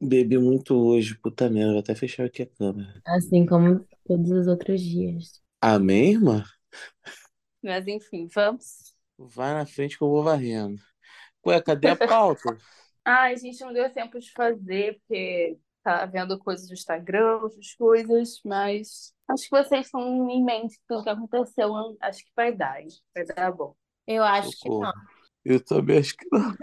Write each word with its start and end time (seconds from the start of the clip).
Bebi 0.00 0.38
muito 0.38 0.74
hoje, 0.74 1.14
puta 1.18 1.50
merda. 1.50 1.72
Vou 1.72 1.80
até 1.80 1.94
fechar 1.94 2.24
aqui 2.24 2.42
a 2.42 2.46
câmera. 2.46 3.02
Assim 3.06 3.44
como 3.44 3.86
todos 4.06 4.30
os 4.30 4.46
outros 4.46 4.80
dias. 4.80 5.42
Amém, 5.60 6.12
irmã? 6.12 6.42
Mas 7.62 7.86
enfim, 7.86 8.26
vamos. 8.34 8.94
Vai 9.18 9.52
na 9.52 9.66
frente 9.66 9.98
que 9.98 10.02
eu 10.02 10.08
vou 10.08 10.22
varrendo. 10.22 10.80
Ué, 11.46 11.60
cadê 11.60 11.88
a 11.88 11.96
pauta? 11.96 12.56
Ai, 13.04 13.36
gente, 13.36 13.60
não 13.60 13.72
deu 13.72 13.92
tempo 13.92 14.18
de 14.18 14.30
fazer, 14.32 14.98
porque 15.00 15.58
tá 15.82 16.06
vendo 16.06 16.38
coisas 16.38 16.66
do 16.66 16.74
Instagram, 16.74 17.38
outras 17.42 17.74
coisas, 17.74 18.40
mas 18.44 19.14
acho 19.28 19.44
que 19.44 19.50
vocês 19.50 19.86
estão 19.86 20.30
em 20.30 20.44
mente 20.44 20.78
tudo 20.86 21.02
que 21.04 21.10
aconteceu. 21.10 21.96
Acho 22.00 22.24
que 22.24 22.30
vai 22.34 22.54
dar, 22.54 22.80
hein? 22.80 22.88
Vai 23.14 23.24
dar 23.24 23.52
bom. 23.52 23.74
Eu 24.06 24.22
acho 24.22 24.50
que 24.50 24.68
Socorro. 24.68 24.82
não. 24.82 24.92
Eu 25.44 25.64
também 25.64 25.98
acho 25.98 26.16
que 26.16 26.26
não. 26.30 26.54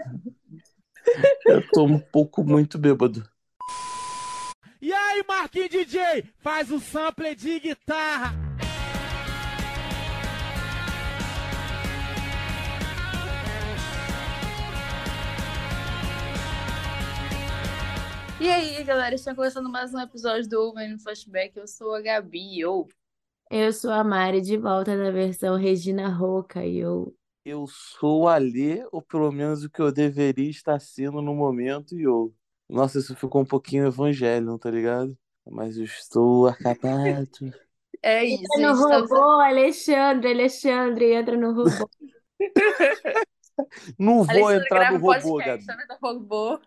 Eu 1.46 1.66
tô 1.70 1.84
um 1.84 1.98
pouco 1.98 2.44
muito 2.44 2.78
bêbado. 2.78 3.28
E 4.80 4.92
aí, 4.92 5.24
Marquinhos 5.26 5.70
DJ, 5.70 6.24
faz 6.38 6.70
o 6.70 6.78
sample 6.78 7.34
de 7.34 7.58
guitarra. 7.58 8.48
E 18.40 18.48
aí, 18.48 18.84
galera, 18.84 19.16
está 19.16 19.34
começando 19.34 19.68
mais 19.68 19.92
um 19.92 19.98
episódio 19.98 20.48
do 20.48 20.60
Over 20.60 20.88
no 20.88 21.00
Flashback. 21.00 21.56
Eu 21.56 21.66
sou 21.66 21.92
a 21.92 22.00
Gabi, 22.00 22.64
ou 22.64 22.88
Eu 23.50 23.72
sou 23.72 23.90
a 23.90 24.04
Mari, 24.04 24.40
de 24.40 24.56
volta 24.56 24.96
na 24.96 25.10
versão 25.10 25.56
Regina 25.56 26.08
Roca, 26.08 26.64
e 26.64 26.78
eu... 26.78 27.12
Eu 27.44 27.66
sou 27.66 28.22
o 28.22 28.28
Alê, 28.28 28.86
ou 28.92 29.00
pelo 29.00 29.32
menos 29.32 29.64
o 29.64 29.70
que 29.70 29.80
eu 29.80 29.90
deveria 29.92 30.50
estar 30.50 30.78
sendo 30.80 31.22
no 31.22 31.34
momento, 31.34 31.96
e 31.96 32.02
eu. 32.02 32.34
Nossa, 32.68 32.98
isso 32.98 33.16
ficou 33.16 33.40
um 33.40 33.46
pouquinho 33.46 33.86
evangelho, 33.86 34.58
tá 34.58 34.70
ligado? 34.70 35.16
Mas 35.50 35.78
eu 35.78 35.84
estou 35.84 36.46
acabado. 36.48 37.26
é 38.02 38.24
isso. 38.24 38.42
Entra 38.44 38.60
no 38.60 38.72
estamos- 38.74 39.10
robô, 39.10 39.40
Alexandre, 39.40 40.30
Alexandre, 40.30 41.12
entra 41.14 41.36
no 41.36 41.54
robô. 41.54 41.90
Não 43.98 44.22
vou 44.24 44.30
Alexandre 44.30 44.64
entrar 44.66 44.92
no 44.92 44.98
robô, 44.98 45.12
podcast, 45.38 45.66
Gabi. 45.66 46.60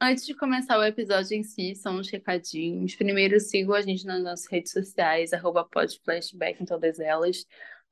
Antes 0.00 0.26
de 0.26 0.34
começar 0.34 0.78
o 0.78 0.84
episódio 0.84 1.36
em 1.36 1.42
si, 1.42 1.74
são 1.74 1.98
uns 1.98 2.10
recadinhos. 2.10 2.94
Primeiro, 2.94 3.40
sigam 3.40 3.74
a 3.74 3.80
gente 3.80 4.04
nas 4.06 4.22
nossas 4.22 4.46
redes 4.46 4.72
sociais, 4.72 5.32
arroba 5.32 5.64
podflashback 5.64 6.62
em 6.62 6.66
todas 6.66 6.98
elas. 6.98 7.44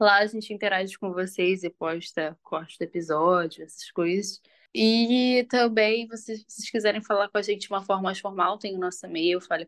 Lá 0.02 0.18
a 0.18 0.26
gente 0.26 0.52
interage 0.52 0.98
com 0.98 1.12
vocês 1.12 1.62
e 1.62 1.70
posta 1.70 2.36
corte 2.42 2.76
do 2.76 2.82
episódio, 2.82 3.62
essas 3.62 3.88
coisas. 3.92 4.42
E 4.74 5.46
também, 5.48 6.08
vocês- 6.08 6.40
se 6.40 6.56
vocês 6.56 6.70
quiserem 6.70 7.00
falar 7.00 7.28
com 7.28 7.38
a 7.38 7.42
gente 7.42 7.60
de 7.60 7.68
uma 7.68 7.84
forma 7.84 8.02
mais 8.02 8.18
formal, 8.18 8.58
tem 8.58 8.74
o 8.74 8.80
nosso 8.80 9.06
e-mail, 9.06 9.40
fale 9.40 9.64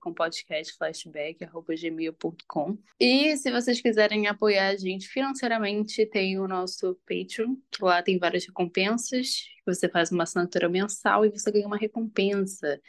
com. 2.48 2.76
E 2.98 3.36
se 3.36 3.48
vocês 3.52 3.80
quiserem 3.80 4.26
apoiar 4.26 4.70
a 4.70 4.76
gente 4.76 5.06
financeiramente, 5.06 6.04
tem 6.04 6.36
o 6.40 6.48
nosso 6.48 6.98
Patreon, 7.06 7.54
que 7.70 7.84
lá 7.84 8.02
tem 8.02 8.18
várias 8.18 8.44
recompensas. 8.44 9.44
Você 9.64 9.88
faz 9.88 10.10
uma 10.10 10.24
assinatura 10.24 10.68
mensal 10.68 11.24
e 11.24 11.30
você 11.30 11.48
ganha 11.52 11.66
uma 11.68 11.76
recompensa. 11.76 12.80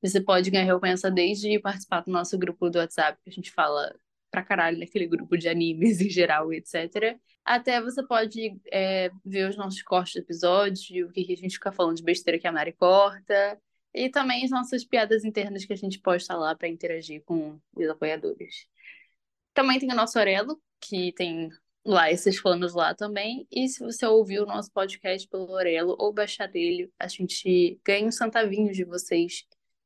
Você 0.00 0.20
pode 0.20 0.52
ganhar 0.52 0.66
recompensa 0.66 1.10
desde 1.10 1.58
participar 1.58 2.02
do 2.02 2.12
nosso 2.12 2.38
grupo 2.38 2.70
do 2.70 2.78
WhatsApp, 2.78 3.18
que 3.24 3.30
a 3.30 3.32
gente 3.32 3.50
fala 3.50 3.92
pra 4.32 4.42
caralho 4.42 4.78
naquele 4.78 5.06
grupo 5.06 5.36
de 5.36 5.48
animes 5.48 6.00
em 6.00 6.10
geral, 6.10 6.52
etc. 6.52 7.16
Até 7.44 7.80
você 7.80 8.04
pode 8.04 8.58
é, 8.72 9.10
ver 9.24 9.48
os 9.48 9.56
nossos 9.56 9.82
cortes 9.82 10.14
do 10.14 10.20
episódio, 10.20 11.06
o 11.06 11.12
que 11.12 11.24
que 11.24 11.34
a 11.34 11.36
gente 11.36 11.54
fica 11.54 11.70
falando 11.70 11.98
de 11.98 12.02
besteira 12.02 12.38
que 12.38 12.48
a 12.48 12.52
Mari 12.52 12.72
corta. 12.72 13.60
E 13.94 14.08
também 14.08 14.42
as 14.42 14.50
nossas 14.50 14.84
piadas 14.84 15.22
internas 15.24 15.66
que 15.66 15.72
a 15.72 15.76
gente 15.76 16.00
posta 16.00 16.34
lá 16.34 16.56
para 16.56 16.66
interagir 16.66 17.22
com 17.24 17.60
os 17.76 17.88
apoiadores. 17.88 18.66
Também 19.52 19.78
tem 19.78 19.92
o 19.92 19.94
nosso 19.94 20.18
Orelo, 20.18 20.58
que 20.80 21.12
tem 21.12 21.50
lá 21.84 22.10
esses 22.10 22.40
planos 22.40 22.74
lá 22.74 22.94
também. 22.94 23.46
E 23.50 23.68
se 23.68 23.80
você 23.80 24.06
ouviu 24.06 24.44
o 24.44 24.46
nosso 24.46 24.72
podcast 24.72 25.28
pelo 25.28 25.50
Orelo 25.50 25.94
ou 25.98 26.10
baixar 26.12 26.46
dele, 26.46 26.90
a 26.98 27.06
gente 27.06 27.78
ganha 27.84 28.06
uns 28.06 28.16
centavinhos 28.16 28.74
de 28.74 28.84
vocês 28.84 29.44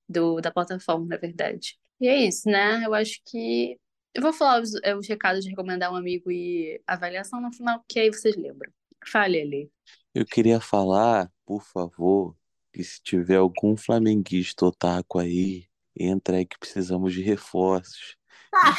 do, 0.09 0.41
da 0.41 0.53
plataforma, 0.53 1.07
na 1.07 1.17
verdade. 1.17 1.77
E 2.01 2.09
é 2.09 2.17
isso, 2.27 2.49
né? 2.49 2.85
Eu 2.85 2.95
acho 2.95 3.21
que. 3.27 3.79
Eu 4.17 4.23
vou 4.23 4.33
falar 4.33 4.63
os, 4.63 4.75
é, 4.83 4.97
os 4.97 5.07
recados 5.07 5.45
de 5.45 5.51
recomendar 5.51 5.93
um 5.93 5.95
amigo 5.95 6.33
e 6.33 6.81
avaliação 6.87 7.39
no 7.39 7.53
final, 7.53 7.85
que 7.87 8.01
aí 8.01 8.11
vocês 8.11 8.35
lembram. 8.35 8.73
Fale 9.07 9.39
ali. 9.39 9.71
Eu 10.15 10.25
queria 10.25 10.59
falar, 10.59 11.31
por 11.45 11.63
favor, 11.63 12.35
que 12.73 12.83
se 12.83 12.99
tiver 13.03 13.37
algum 13.37 13.77
flamenguista 13.77 14.65
otaku 14.65 15.19
aí, 15.19 15.67
entra 15.95 16.39
aí 16.39 16.47
que 16.47 16.59
precisamos 16.59 17.13
de 17.13 17.21
reforços. 17.21 18.17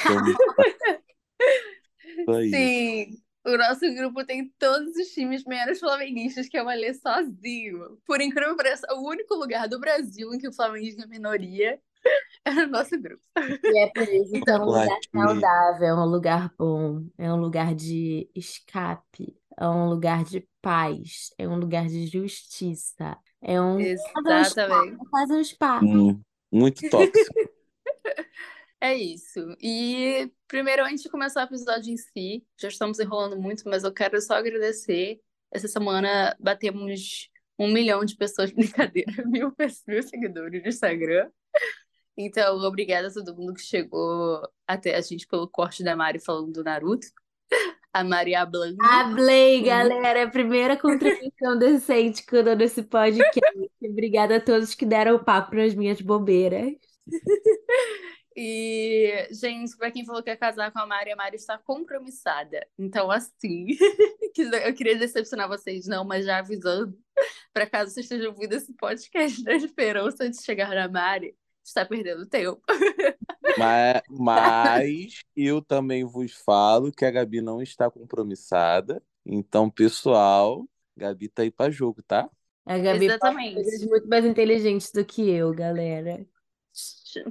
Então, 0.02 0.25
só 2.25 2.42
isso. 2.42 2.56
Sim, 2.56 3.22
o 3.46 3.58
nosso 3.58 3.94
grupo 3.94 4.25
tem 4.25 4.52
todos 4.58 4.96
os 4.96 5.09
times 5.09 5.46
menos 5.46 5.80
flamenguistas 5.80 6.50
que 6.50 6.58
é 6.58 6.64
o 6.64 6.68
Alê 6.68 6.96
sozinho. 6.96 8.02
Por 8.08 8.22
incrível 8.22 8.58
que 8.58 8.64
pareça, 8.64 8.88
o 8.92 9.08
único 9.08 9.36
lugar 9.36 9.69
do 9.69 9.80
Brasil 9.80 10.34
em 10.34 10.40
que 10.40 10.48
o 10.48 10.54
flamenguismo 10.54 11.04
é 11.04 11.08
minoria 11.08 11.80
é 12.45 12.51
no 12.51 12.68
nosso 12.68 13.00
grupo. 13.00 13.22
E 13.63 13.79
é 13.79 13.88
por 13.88 14.07
isso 14.07 14.41
que 14.41 14.50
é 14.50 14.57
um 14.57 14.66
lugar 14.66 15.00
saudável, 15.12 15.88
é 15.88 15.94
um 15.94 16.06
lugar 16.06 16.53
bom, 16.57 17.06
é 17.18 17.31
um 17.31 17.38
lugar 17.38 17.75
de 17.75 18.29
escape, 18.35 19.35
é 19.59 19.68
um 19.68 19.90
lugar 19.90 20.23
de 20.23 20.47
paz, 20.62 21.29
é 21.38 21.47
um 21.47 21.57
lugar 21.57 21.88
de 21.88 22.07
justiça, 22.07 23.18
é 23.41 23.62
um... 23.62 23.79
Exatamente. 23.79 24.97
Faz 25.09 25.31
um 25.31 25.44
spa. 25.44 25.79
Hum, 25.84 26.22
muito 26.51 26.90
tóxico. 26.90 27.34
É 28.79 28.94
isso. 28.94 29.56
E 29.59 30.31
primeiro, 30.47 30.85
antes 30.85 31.01
de 31.01 31.09
começar 31.09 31.41
o 31.41 31.45
episódio 31.45 31.91
em 31.91 31.97
si, 31.97 32.45
já 32.59 32.68
estamos 32.68 33.00
enrolando 33.00 33.35
muito, 33.35 33.68
mas 33.68 33.84
eu 33.84 33.91
quero 33.91 34.22
só 34.22 34.35
agradecer. 34.35 35.19
Essa 35.51 35.68
semana 35.68 36.35
batemos 36.39 37.28
um 37.57 37.72
milhão 37.72 38.06
de 38.06 38.16
pessoas, 38.16 38.51
brincadeira, 38.53 39.12
mil, 39.25 39.51
mil 39.88 40.03
seguidores 40.03 40.62
no 40.62 40.69
Instagram. 40.69 41.29
Então, 42.17 42.57
obrigada 42.61 43.07
a 43.09 43.13
todo 43.13 43.35
mundo 43.35 43.53
que 43.53 43.61
chegou 43.61 44.41
até 44.66 44.95
a 44.95 45.01
gente 45.01 45.28
pelo 45.28 45.47
corte 45.47 45.83
da 45.83 45.95
Mari 45.95 46.19
falando 46.19 46.51
do 46.51 46.63
Naruto. 46.63 47.07
A 47.94 48.03
Mari 48.03 48.35
hablando. 48.35 48.78
Hablei, 48.79 49.63
galera, 49.63 50.19
é 50.19 50.23
a 50.23 50.29
primeira 50.29 50.77
contribuição 50.77 51.57
decente 51.57 52.23
que 52.23 52.35
eu 52.35 52.44
dou 52.44 52.56
nesse 52.56 52.83
podcast. 52.83 53.72
Obrigada 53.81 54.35
a 54.35 54.41
todos 54.41 54.75
que 54.75 54.85
deram 54.85 55.16
o 55.16 55.23
papo 55.23 55.56
nas 55.56 55.73
minhas 55.73 56.00
bobeiras. 56.00 56.73
E, 58.39 59.27
gente, 59.31 59.75
pra 59.75 59.89
quem 59.89 60.06
falou 60.06 60.22
que 60.22 60.29
ia 60.29 60.38
casar 60.38 60.72
com 60.72 60.77
a 60.77 60.85
Mari, 60.85 61.11
a 61.11 61.16
Mari 61.16 61.38
está 61.38 61.57
compromissada. 61.57 62.67
Então, 62.77 63.09
assim, 63.09 63.66
eu 64.63 64.75
queria 64.75 64.95
decepcionar 64.95 65.47
vocês, 65.47 65.88
não, 65.88 66.06
mas 66.06 66.23
já 66.23 66.38
avisando, 66.38 66.95
para 67.51 67.67
caso 67.67 67.89
vocês 67.89 68.06
estejam 68.06 68.29
ouvindo 68.29 68.53
esse 68.53 68.72
podcast 68.73 69.41
na 69.41 69.56
esperança 69.56 70.29
de 70.29 70.39
chegar 70.39 70.69
na 70.75 70.88
Mari, 70.88 71.35
está 71.67 71.85
perdendo 71.85 72.25
tempo. 72.25 72.61
Mas, 73.57 74.01
mas 74.09 75.23
eu 75.35 75.61
também 75.61 76.03
vos 76.03 76.33
falo 76.33 76.91
que 76.91 77.05
a 77.05 77.11
Gabi 77.11 77.41
não 77.41 77.61
está 77.61 77.91
compromissada. 77.91 79.03
Então, 79.25 79.69
pessoal, 79.69 80.67
Gabi 80.95 81.27
tá 81.27 81.41
aí 81.44 81.51
pra 81.51 81.69
jogo, 81.69 82.01
tá? 82.01 82.29
A 82.66 82.77
Gabi 82.77 83.07
faz 83.07 83.11
Exatamente. 83.11 83.56
coisas 83.56 83.85
muito 83.85 84.07
mais 84.07 84.25
inteligentes 84.25 84.91
do 84.91 85.03
que 85.03 85.29
eu, 85.29 85.53
galera. 85.53 86.25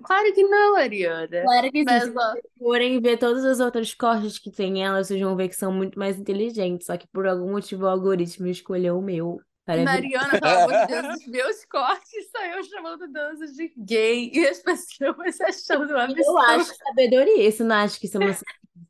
Claro 0.02 0.34
que 0.34 0.42
não, 0.42 0.76
Ariana. 0.76 1.42
Claro 1.42 1.70
que 1.70 1.78
sim, 1.78 1.84
Mas, 1.84 2.04
se 2.04 2.10
ó, 2.10 2.32
vocês 2.32 2.44
forem 2.58 3.00
ver 3.00 3.18
todos 3.18 3.44
os 3.44 3.60
outros 3.60 3.94
cortes 3.94 4.38
que 4.38 4.50
tem 4.50 4.84
ela, 4.84 5.02
vocês 5.02 5.20
vão 5.20 5.36
ver 5.36 5.48
que 5.48 5.56
são 5.56 5.72
muito 5.72 5.98
mais 5.98 6.18
inteligentes. 6.18 6.86
Só 6.86 6.96
que 6.96 7.06
por 7.08 7.26
algum 7.26 7.52
motivo 7.52 7.84
o 7.84 7.88
algoritmo 7.88 8.48
escolheu 8.48 8.98
o 8.98 9.02
meu. 9.02 9.40
Ver- 9.66 9.84
Mariana, 9.84 10.28
pelo 10.40 10.46
amor 10.46 10.86
de 10.86 10.86
Deus, 10.86 11.16
os 11.16 11.26
meus 11.26 11.64
cortes 11.64 12.30
eu 12.54 12.62
chamando 12.64 13.08
danças 13.10 13.52
de 13.54 13.72
gay 13.76 14.30
e 14.32 14.46
as 14.46 14.60
pessoas 14.60 15.40
achando 15.40 15.86
um 15.92 15.96
Eu 15.96 15.98
absurdo. 16.00 16.38
acho 16.38 16.74
sabedoria. 16.76 17.50
Você 17.50 17.64
não 17.64 17.74
acha 17.76 17.98
que 17.98 18.06
isso 18.06 18.16
é 18.16 18.20
uma 18.24 18.36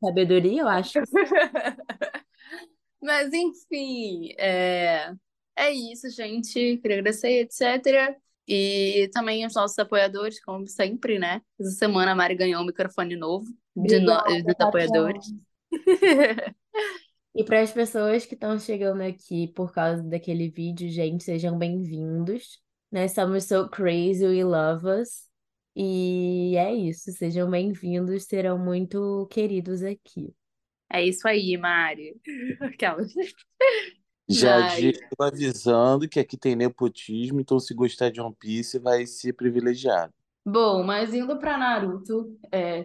sabedoria? 0.02 0.62
Eu 0.62 0.68
acho. 0.68 0.98
Mas 3.02 3.32
enfim, 3.32 4.34
é, 4.38 5.12
é 5.56 5.70
isso, 5.72 6.10
gente. 6.10 6.76
Queria 6.78 6.98
agradecer, 6.98 7.40
etc. 7.42 8.16
E 8.48 9.08
também 9.12 9.44
os 9.46 9.54
nossos 9.54 9.78
apoiadores, 9.78 10.42
como 10.44 10.66
sempre, 10.66 11.18
né? 11.18 11.40
Essa 11.60 11.70
semana 11.70 12.12
a 12.12 12.14
Mari 12.14 12.34
ganhou 12.34 12.62
um 12.62 12.66
microfone 12.66 13.16
novo 13.16 13.46
de 13.74 13.98
no- 13.98 14.22
dos 14.22 14.54
apoiadores. 14.60 15.26
E 17.36 17.44
para 17.44 17.60
as 17.60 17.70
pessoas 17.70 18.24
que 18.24 18.32
estão 18.32 18.58
chegando 18.58 19.02
aqui 19.02 19.48
por 19.48 19.70
causa 19.70 20.02
daquele 20.02 20.48
vídeo, 20.48 20.88
gente, 20.88 21.22
sejam 21.22 21.58
bem-vindos. 21.58 22.62
Nós 22.90 23.12
somos 23.12 23.44
So 23.44 23.68
Crazy 23.68 24.24
We 24.24 24.42
Love 24.42 24.86
Us. 25.02 25.28
E 25.76 26.56
é 26.56 26.74
isso, 26.74 27.12
sejam 27.12 27.50
bem-vindos, 27.50 28.24
serão 28.24 28.56
muito 28.56 29.26
queridos 29.30 29.82
aqui. 29.82 30.32
É 30.90 31.04
isso 31.04 31.28
aí, 31.28 31.58
Mari. 31.58 32.18
Aquelas. 32.62 33.12
Já 34.26 34.74
digo 34.74 34.98
avisando 35.20 36.08
que 36.08 36.18
aqui 36.18 36.38
tem 36.38 36.56
nepotismo, 36.56 37.38
então 37.38 37.60
se 37.60 37.74
gostar 37.74 38.10
de 38.10 38.18
One 38.18 38.34
Piece 38.40 38.78
vai 38.78 39.04
ser 39.04 39.34
privilegiado. 39.34 40.14
Bom, 40.42 40.82
mas 40.82 41.12
indo 41.12 41.38
para 41.38 41.58
Naruto, 41.58 42.34
é, 42.50 42.82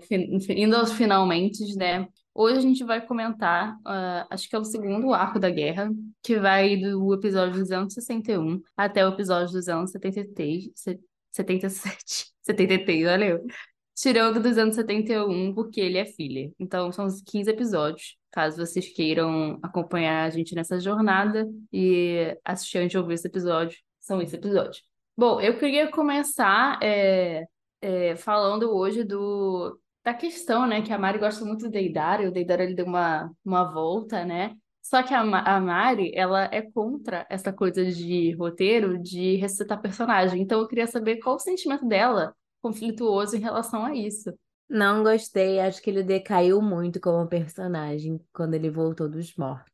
indo 0.49 0.75
aos 0.75 0.91
finalmente, 0.91 1.73
né? 1.77 2.05
Hoje 2.33 2.57
a 2.57 2.61
gente 2.61 2.83
vai 2.83 3.05
comentar, 3.05 3.77
ah, 3.85 4.25
acho 4.29 4.49
que 4.49 4.55
é 4.55 4.59
o 4.59 4.63
segundo 4.63 5.13
arco 5.13 5.39
da 5.39 5.49
guerra, 5.49 5.89
que 6.23 6.39
vai 6.39 6.77
do 6.77 7.13
episódio 7.13 7.53
261 7.59 8.61
até 8.75 9.05
o 9.05 9.09
episódio 9.09 9.51
273, 9.53 10.71
se- 10.75 10.99
77, 11.31 12.31
73, 12.41 13.07
olha 13.07 13.25
eu. 13.25 13.45
Tirando 13.93 14.37
o 14.37 14.41
271, 14.41 15.53
porque 15.53 15.79
ele 15.81 15.97
é 15.97 16.05
filha. 16.05 16.51
Então, 16.57 16.91
são 16.91 17.05
os 17.05 17.21
15 17.21 17.49
episódios, 17.51 18.17
caso 18.31 18.57
vocês 18.65 18.87
queiram 18.93 19.59
acompanhar 19.61 20.25
a 20.25 20.29
gente 20.29 20.55
nessa 20.55 20.79
jornada 20.79 21.47
e 21.71 22.35
assistir 22.43 22.79
antes 22.79 22.91
de 22.91 22.97
ouvir 22.97 23.15
esse 23.15 23.27
episódio, 23.27 23.77
são 23.99 24.21
esses 24.21 24.33
episódios. 24.33 24.81
Bom, 25.15 25.39
eu 25.41 25.59
queria 25.59 25.91
começar 25.91 26.79
é, 26.81 27.45
é, 27.81 28.15
falando 28.15 28.71
hoje 28.73 29.03
do, 29.03 29.77
da 30.03 30.13
questão, 30.13 30.65
né, 30.65 30.81
que 30.81 30.91
a 30.91 30.97
Mari 30.97 31.19
gosta 31.19 31.45
muito 31.45 31.65
do 31.65 31.71
Deidara, 31.71 32.23
e 32.23 32.27
o 32.27 32.31
Deidara 32.31 32.63
ele 32.63 32.75
deu 32.75 32.85
uma, 32.85 33.31
uma 33.45 33.71
volta, 33.71 34.25
né? 34.25 34.55
Só 34.81 35.03
que 35.03 35.13
a, 35.13 35.21
a 35.21 35.61
Mari, 35.61 36.11
ela 36.15 36.49
é 36.51 36.61
contra 36.61 37.25
essa 37.29 37.53
coisa 37.53 37.85
de 37.85 38.31
roteiro, 38.33 38.97
de 38.97 39.35
ressuscitar 39.35 39.79
personagem. 39.79 40.41
Então 40.41 40.59
eu 40.59 40.67
queria 40.67 40.87
saber 40.87 41.17
qual 41.17 41.35
o 41.35 41.39
sentimento 41.39 41.87
dela 41.87 42.35
conflituoso 42.61 43.35
em 43.35 43.39
relação 43.39 43.85
a 43.85 43.95
isso. 43.95 44.33
Não 44.67 45.03
gostei, 45.03 45.59
acho 45.59 45.81
que 45.81 45.89
ele 45.89 46.01
decaiu 46.01 46.61
muito 46.61 46.99
como 46.99 47.27
personagem 47.27 48.19
quando 48.33 48.53
ele 48.53 48.69
voltou 48.69 49.07
dos 49.07 49.35
mortos. 49.35 49.71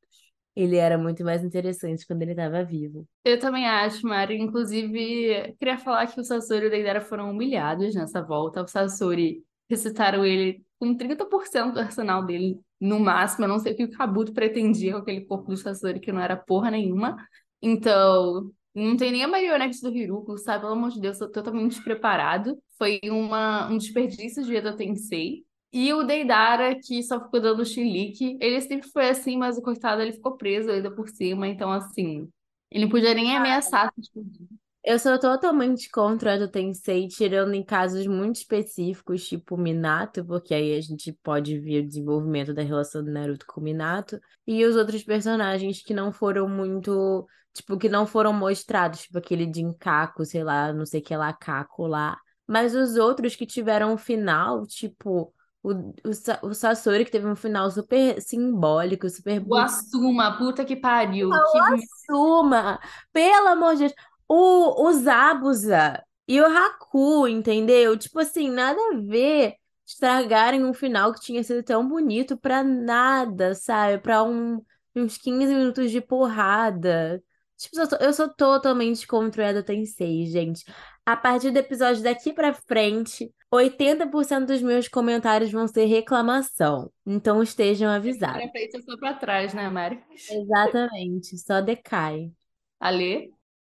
Ele 0.55 0.75
era 0.75 0.97
muito 0.97 1.23
mais 1.23 1.43
interessante 1.43 2.05
quando 2.05 2.23
ele 2.23 2.31
estava 2.31 2.63
vivo. 2.63 3.07
Eu 3.23 3.39
também 3.39 3.67
acho, 3.67 4.07
Mari. 4.07 4.41
Inclusive, 4.41 5.55
queria 5.59 5.77
falar 5.77 6.07
que 6.07 6.19
o 6.19 6.23
Sasori 6.23 6.65
e 6.65 6.67
o 6.67 6.71
Deidara 6.71 6.99
foram 6.99 7.29
humilhados 7.29 7.93
nessa 7.93 8.23
volta. 8.23 8.63
O 8.63 8.67
Sasori 8.67 9.43
ressuscitaram 9.69 10.25
ele 10.25 10.63
com 10.79 10.95
30% 10.95 11.73
do 11.73 11.79
arsenal 11.79 12.25
dele, 12.25 12.59
no 12.79 12.99
máximo. 12.99 13.45
Eu 13.45 13.49
não 13.49 13.59
sei 13.59 13.73
o 13.73 13.75
que 13.75 13.83
o 13.83 13.91
Kabuto 13.91 14.33
pretendia 14.33 14.93
com 14.93 14.99
aquele 14.99 15.21
corpo 15.25 15.49
do 15.49 15.57
Sasori, 15.57 15.99
que 15.99 16.11
não 16.11 16.21
era 16.21 16.35
porra 16.37 16.71
nenhuma. 16.71 17.17
Então, 17.61 18.51
não 18.75 18.95
tem 18.95 19.11
nem 19.11 19.23
a 19.23 19.27
marionete 19.27 19.81
do 19.81 19.89
Hiruko, 19.95 20.37
sabe? 20.37 20.61
Pelo 20.61 20.73
amor 20.73 20.91
de 20.91 21.01
Deus, 21.01 21.17
tô 21.17 21.27
totalmente 21.29 21.71
despreparado. 21.71 22.57
Foi 22.77 22.99
uma, 23.05 23.67
um 23.69 23.77
desperdício 23.77 24.43
de 24.43 24.55
Edo 24.55 24.75
Tensei. 24.75 25.43
E 25.73 25.91
o 25.93 26.03
Deidara, 26.03 26.75
que 26.79 27.03
só 27.03 27.19
ficou 27.19 27.41
dando 27.41 27.65
chilique, 27.65 28.37
ele 28.39 28.61
sempre 28.61 28.87
foi 28.89 29.09
assim, 29.09 29.37
mas 29.37 29.57
o 29.57 29.61
coitado 29.61 30.01
ele 30.01 30.13
ficou 30.13 30.37
preso 30.37 30.71
ainda 30.71 30.89
por 30.89 31.09
cima, 31.09 31.47
então 31.47 31.71
assim, 31.71 32.29
ele 32.71 32.85
não 32.85 32.91
podia 32.91 33.13
nem 33.13 33.35
ameaçar 33.35 33.91
se 33.93 34.01
explodir. 34.01 34.47
Eu 34.89 34.97
sou 34.97 35.19
totalmente 35.19 35.89
contra 35.89 36.31
o 36.31 36.33
Edo 36.35 36.47
Tensei, 36.47 37.09
tirando 37.09 37.53
em 37.53 37.61
casos 37.61 38.07
muito 38.07 38.37
específicos, 38.37 39.27
tipo 39.27 39.57
Minato, 39.57 40.23
porque 40.23 40.53
aí 40.53 40.77
a 40.77 40.79
gente 40.79 41.11
pode 41.21 41.59
ver 41.59 41.83
o 41.83 41.85
desenvolvimento 41.85 42.53
da 42.53 42.61
relação 42.61 43.03
do 43.03 43.11
Naruto 43.11 43.45
com 43.45 43.59
o 43.59 43.63
Minato, 43.65 44.17
e 44.47 44.63
os 44.63 44.77
outros 44.77 45.03
personagens 45.03 45.83
que 45.83 45.93
não 45.93 46.13
foram 46.13 46.47
muito, 46.47 47.27
tipo, 47.53 47.77
que 47.77 47.89
não 47.89 48.07
foram 48.07 48.31
mostrados, 48.31 49.01
tipo 49.01 49.17
aquele 49.17 49.51
Jinkaku, 49.53 50.23
sei 50.23 50.45
lá, 50.45 50.71
não 50.71 50.85
sei 50.85 51.01
que 51.01 51.13
lá, 51.17 51.33
Kako 51.33 51.85
lá. 51.85 52.17
Mas 52.47 52.73
os 52.73 52.95
outros 52.95 53.35
que 53.35 53.45
tiveram 53.45 53.91
um 53.91 53.97
final, 53.97 54.65
tipo, 54.65 55.33
o, 55.61 55.73
o, 55.73 56.47
o 56.47 56.53
Sasori, 56.53 57.03
que 57.03 57.11
teve 57.11 57.27
um 57.27 57.35
final 57.35 57.69
super 57.69 58.21
simbólico, 58.21 59.09
super 59.09 59.43
O 59.45 59.53
Asuma, 59.55 60.37
puta 60.37 60.63
que 60.63 60.77
pariu. 60.77 61.29
Que 61.29 61.85
Suma, 62.05 62.79
pelo 63.11 63.49
amor 63.49 63.75
de 63.75 63.79
Deus. 63.79 63.93
O, 64.27 64.87
o 64.87 64.93
Zabuza 64.93 66.03
e 66.27 66.41
o 66.41 66.45
Haku, 66.45 67.27
entendeu? 67.27 67.97
Tipo 67.97 68.19
assim, 68.19 68.49
nada 68.49 68.79
a 68.91 68.99
ver 69.01 69.55
estragarem 69.85 70.65
um 70.65 70.73
final 70.73 71.13
que 71.13 71.21
tinha 71.21 71.41
sido 71.43 71.63
tão 71.63 71.87
bonito 71.87 72.37
pra 72.37 72.61
nada, 72.61 73.55
sabe? 73.55 73.99
Pra 73.99 74.21
um, 74.21 74.61
uns 74.93 75.17
15 75.17 75.53
minutos 75.53 75.89
de 75.89 76.01
porrada. 76.01 77.23
Tipo, 77.55 77.79
eu 77.79 77.87
sou, 77.87 77.97
eu 77.99 78.13
sou 78.13 78.29
totalmente 78.29 79.07
contra 79.07 79.43
o 79.43 79.45
Edo 79.45 79.63
Tensei, 79.63 80.25
gente. 80.25 80.63
A 81.05 81.15
partir 81.15 81.51
do 81.51 81.57
episódio 81.57 82.03
daqui 82.03 82.33
pra 82.33 82.53
frente, 82.53 83.33
80% 83.51 84.45
dos 84.45 84.61
meus 84.61 84.89
comentários 84.89 85.51
vão 85.51 85.67
ser 85.67 85.85
reclamação. 85.85 86.91
Então 87.05 87.41
estejam 87.41 87.89
avisados. 87.89 88.41
pra 88.41 88.51
frente, 88.51 88.75
eu 88.75 88.83
sou 88.83 88.99
pra 88.99 89.13
trás, 89.13 89.53
né, 89.53 89.69
Mari? 89.69 90.03
Exatamente, 90.29 91.37
só 91.37 91.61
decai. 91.61 92.29
Ale? 92.79 93.36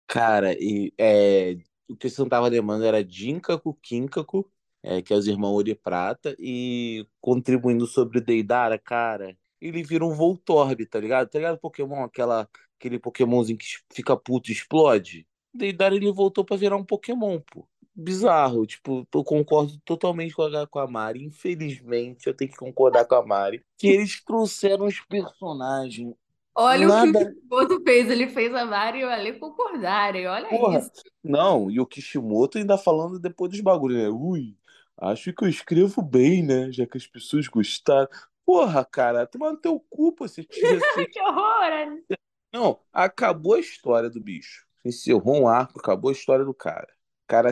Cara, 0.08 0.54
e 0.54 0.94
é, 0.98 1.58
o 1.90 1.96
que 1.96 2.10
você 2.10 2.22
não 2.22 2.30
tava 2.30 2.48
lembrando 2.48 2.86
era 2.86 3.06
Jinkaku, 3.08 3.74
Kinkaku, 3.82 4.50
é, 4.82 5.02
que 5.02 5.14
é 5.14 5.16
os 5.16 5.28
irmãos 5.28 5.54
Ouro 5.54 5.70
e 5.70 5.76
Prata, 5.76 6.36
e 6.40 7.06
contribuindo 7.20 7.86
sobre 7.86 8.20
o 8.20 8.24
Deidara, 8.24 8.80
cara, 8.80 9.38
ele 9.60 9.84
vira 9.84 10.06
um 10.06 10.14
Voltorb, 10.14 10.86
tá 10.86 11.00
ligado? 11.00 11.30
Tá 11.30 11.40
ligado 11.40 11.60
Pokémon, 11.60 12.04
aquela, 12.04 12.48
aquele 12.80 13.00
Pokémonzinho 13.00 13.58
que 13.58 13.66
fica 13.94 14.16
puto 14.16 14.50
e 14.50 14.54
explode? 14.54 15.28
Deidara 15.54 15.96
ele 15.96 16.12
voltou 16.12 16.46
pra 16.46 16.56
virar 16.56 16.78
um 16.78 16.86
Pokémon, 16.86 17.40
pô. 17.40 17.68
Bizarro, 18.00 18.64
tipo, 18.68 19.08
eu 19.12 19.24
concordo 19.24 19.76
totalmente 19.84 20.36
com 20.36 20.44
a, 20.44 20.68
com 20.68 20.78
a 20.78 20.88
Mari. 20.88 21.24
Infelizmente, 21.24 22.28
eu 22.28 22.34
tenho 22.34 22.52
que 22.52 22.58
concordar 22.58 23.06
com 23.06 23.16
a 23.16 23.26
Mari. 23.26 23.66
Que 23.76 23.88
eles 23.88 24.24
trouxeram 24.24 24.86
os 24.86 25.00
personagens. 25.02 26.14
Olha 26.60 26.88
o 26.88 26.90
Nada- 26.90 27.26
que 27.32 27.40
o 27.50 27.56
outro 27.56 27.82
fez. 27.84 28.10
Ele 28.10 28.28
fez 28.28 28.54
a 28.56 28.66
Mari 28.66 29.00
e 29.00 29.06
o 29.06 29.10
Ale 29.10 29.34
concordarem. 29.34 30.26
Olha 30.28 30.50
Porra, 30.50 30.80
isso. 30.80 30.92
Não, 31.24 31.70
e 31.70 31.80
o 31.80 31.86
Kishimoto 31.86 32.58
ainda 32.58 32.78
falando 32.78 33.20
depois 33.20 33.52
dos 33.52 33.62
bagulhos, 33.62 33.98
né? 34.02 34.10
Ui, 34.10 34.58
acho 34.98 35.32
que 35.34 35.44
eu 35.44 35.50
escrevo 35.50 36.02
bem, 36.02 36.42
né? 36.44 36.72
Já 36.72 36.88
que 36.88 36.98
as 36.98 37.06
pessoas 37.06 37.48
gostaram. 37.48 38.08
Porra, 38.44 38.84
cara, 38.84 39.28
toma 39.28 39.52
no 39.52 39.58
teu 39.58 39.80
cu, 39.90 40.16
você 40.18 40.44
tira 40.44 40.68
assim. 41.06 41.06
Que 41.12 41.22
horror! 41.22 41.64
Ale. 41.64 42.04
Não, 42.52 42.80
acabou 42.92 43.54
a 43.56 43.60
história 43.60 44.10
do 44.10 44.20
bicho. 44.22 44.66
Encerrou 44.84 45.42
um 45.42 45.48
arco, 45.48 45.80
acabou 45.80 46.10
a 46.10 46.14
história 46.14 46.46
do 46.46 46.54
cara. 46.54 46.88
O 47.26 47.28
cara 47.28 47.52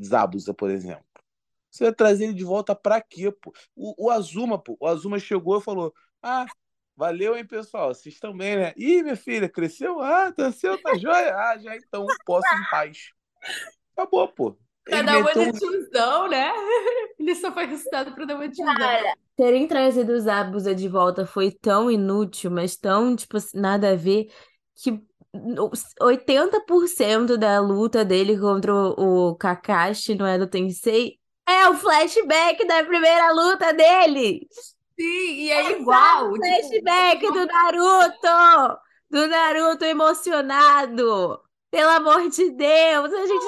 Zabuza, 0.00 0.52
por 0.54 0.70
exemplo. 0.70 1.04
Você 1.70 1.84
vai 1.84 1.92
trazer 1.94 2.24
ele 2.24 2.34
de 2.34 2.44
volta 2.44 2.72
pra 2.74 3.00
quê, 3.00 3.32
pô? 3.32 3.52
O, 3.74 4.04
o 4.06 4.10
Azuma, 4.10 4.58
pô, 4.62 4.76
o 4.78 4.86
Azuma 4.86 5.18
chegou 5.18 5.58
e 5.58 5.62
falou: 5.62 5.92
Ah, 6.22 6.46
valeu, 6.96 7.36
hein, 7.36 7.46
pessoal? 7.46 7.94
Vocês 7.94 8.18
também, 8.18 8.56
né? 8.56 8.72
Ih, 8.76 9.02
minha 9.02 9.16
filha, 9.16 9.48
cresceu? 9.48 10.00
Ah, 10.00 10.32
nasceu, 10.36 10.80
tá 10.80 10.96
joia? 10.98 11.34
Ah, 11.36 11.58
já 11.58 11.76
então, 11.76 12.06
posso 12.24 12.46
ir 12.54 12.60
em 12.60 12.70
paz. 12.70 12.98
Acabou, 13.96 14.28
pô. 14.28 14.56
Ele 14.86 15.02
Pra 15.02 15.02
dar 15.02 15.18
uma 15.18 15.24
meteu 15.26 15.42
um- 15.42 15.52
de 15.52 15.58
tiozão, 15.58 16.28
né? 16.28 16.52
Ele 17.18 17.34
só 17.34 17.52
foi 17.52 17.66
ressuscitado 17.66 18.12
pra 18.12 18.24
dar 18.24 18.34
uma 18.34 18.48
de 18.48 18.54
tiozão. 18.54 19.14
Terem 19.36 19.66
trazido 19.66 20.12
os 20.12 20.26
Abusa 20.28 20.74
de 20.74 20.88
volta 20.88 21.26
foi 21.26 21.50
tão 21.50 21.90
inútil, 21.90 22.50
mas 22.50 22.76
tão, 22.76 23.16
tipo, 23.16 23.36
nada 23.54 23.92
a 23.92 23.96
ver, 23.96 24.28
que 24.76 25.02
80% 26.00 27.36
da 27.36 27.60
luta 27.60 28.04
dele 28.04 28.38
contra 28.38 28.72
o, 28.72 29.34
Kakashi 29.34 30.14
no 30.14 30.26
Edo 30.26 30.46
Tensei 30.46 31.18
é 31.46 31.68
o 31.68 31.74
flashback 31.74 32.64
da 32.66 32.84
primeira 32.84 33.32
luta 33.32 33.72
dele! 33.72 34.46
Sim, 34.98 35.34
e 35.44 35.50
é 35.50 35.72
igual. 35.72 36.32
tipo, 36.32 36.44
Flashback 36.46 37.32
do 37.32 37.46
Naruto! 37.46 38.80
Do 39.10 39.28
Naruto 39.28 39.84
emocionado! 39.84 41.40
Pelo 41.70 41.90
amor 41.90 42.28
de 42.28 42.50
Deus! 42.50 43.12
A 43.12 43.26
gente 43.26 43.44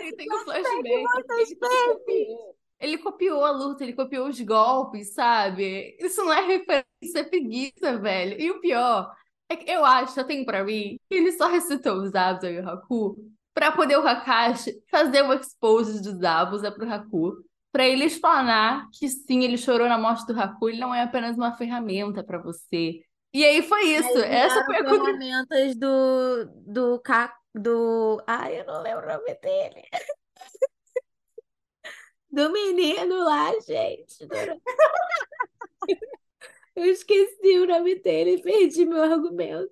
Ele 0.00 0.16
tem 0.16 0.28
um 0.32 0.38
flashback. 0.40 0.88
Ele 1.30 1.56
copiou. 1.56 2.58
Ele 2.80 2.98
copiou 2.98 3.44
a 3.44 3.50
luta, 3.50 3.82
ele 3.82 3.92
copiou 3.92 4.28
os 4.28 4.40
golpes, 4.40 5.12
sabe? 5.12 5.96
Isso 6.00 6.22
não 6.24 6.32
é 6.32 6.46
referência, 6.46 7.18
é 7.18 7.24
preguiça, 7.24 7.98
velho. 7.98 8.40
E 8.40 8.50
o 8.50 8.60
pior 8.60 9.12
é 9.48 9.56
que 9.56 9.70
eu 9.70 9.84
acho, 9.84 10.18
eu 10.18 10.26
tenho 10.26 10.44
pra 10.44 10.62
mim, 10.64 10.98
que 11.08 11.16
ele 11.16 11.32
só 11.32 11.48
recitou 11.48 11.96
os 12.02 12.10
Zabuza 12.10 12.50
e 12.50 12.60
o 12.60 12.68
Haku 12.68 13.16
pra 13.52 13.72
poder 13.72 13.96
o 13.96 14.02
Kakashi 14.02 14.80
fazer 14.88 15.22
o 15.22 15.32
expose 15.32 16.00
dos 16.00 16.20
Zabuza 16.20 16.70
pro 16.70 16.88
Haku. 16.88 17.44
Pra 17.70 17.86
ele 17.86 18.04
explanar 18.04 18.88
que 18.92 19.08
sim, 19.08 19.44
ele 19.44 19.58
chorou 19.58 19.88
na 19.88 19.98
morte 19.98 20.26
do 20.26 20.38
Haku, 20.38 20.68
ele 20.70 20.78
não 20.80 20.94
é 20.94 21.02
apenas 21.02 21.36
uma 21.36 21.52
ferramenta 21.56 22.24
pra 22.24 22.38
você. 22.40 23.02
E 23.32 23.44
aí 23.44 23.62
foi 23.62 23.82
isso. 23.84 24.18
Essa 24.18 24.64
foi 24.64 24.76
a 24.76 24.84
contribuição. 24.84 25.18
ferramentas 25.18 25.76
do, 25.76 26.46
do, 26.66 27.00
Ka- 27.00 27.34
do. 27.54 28.22
Ai, 28.26 28.60
eu 28.60 28.64
não 28.66 28.82
lembro 28.82 29.04
o 29.06 29.12
nome 29.12 29.34
dele. 29.40 29.82
Do 32.30 32.50
menino 32.52 33.24
lá, 33.24 33.52
gente. 33.66 34.26
do- 34.26 34.34
Eu 36.76 36.84
esqueci 36.86 37.58
o 37.58 37.66
nome 37.66 37.96
dele, 38.00 38.40
perdi 38.40 38.84
meu 38.84 39.02
argumento. 39.02 39.70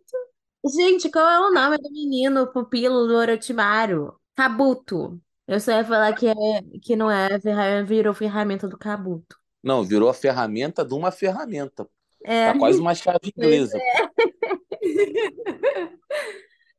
Gente, 0.75 1.11
qual 1.11 1.29
é 1.29 1.38
o 1.41 1.53
nome 1.53 1.79
do 1.79 1.91
menino 1.93 2.53
pupilo 2.53 3.07
do 3.07 3.15
Orochimaru? 3.15 4.19
Kabuto. 4.35 5.21
Eu 5.47 5.61
só 5.61 5.73
ia 5.73 5.85
falar 5.85 6.12
que, 6.15 6.26
é, 6.29 6.35
que 6.83 6.97
não 6.97 7.11
é, 7.11 7.38
ferra- 7.41 7.83
virou 7.85 8.12
ferramenta 8.15 8.67
do 8.69 8.76
Kabuto. 8.76 9.37
Não, 9.62 9.85
virou 9.85 10.09
a 10.09 10.15
ferramenta 10.15 10.85
de 10.85 10.95
uma 10.95 11.11
ferramenta. 11.12 11.88
É, 12.25 12.53
Tá 12.53 12.59
quase 12.59 12.81
uma 12.81 12.95
chave 12.95 13.31
inglesa. 13.37 13.79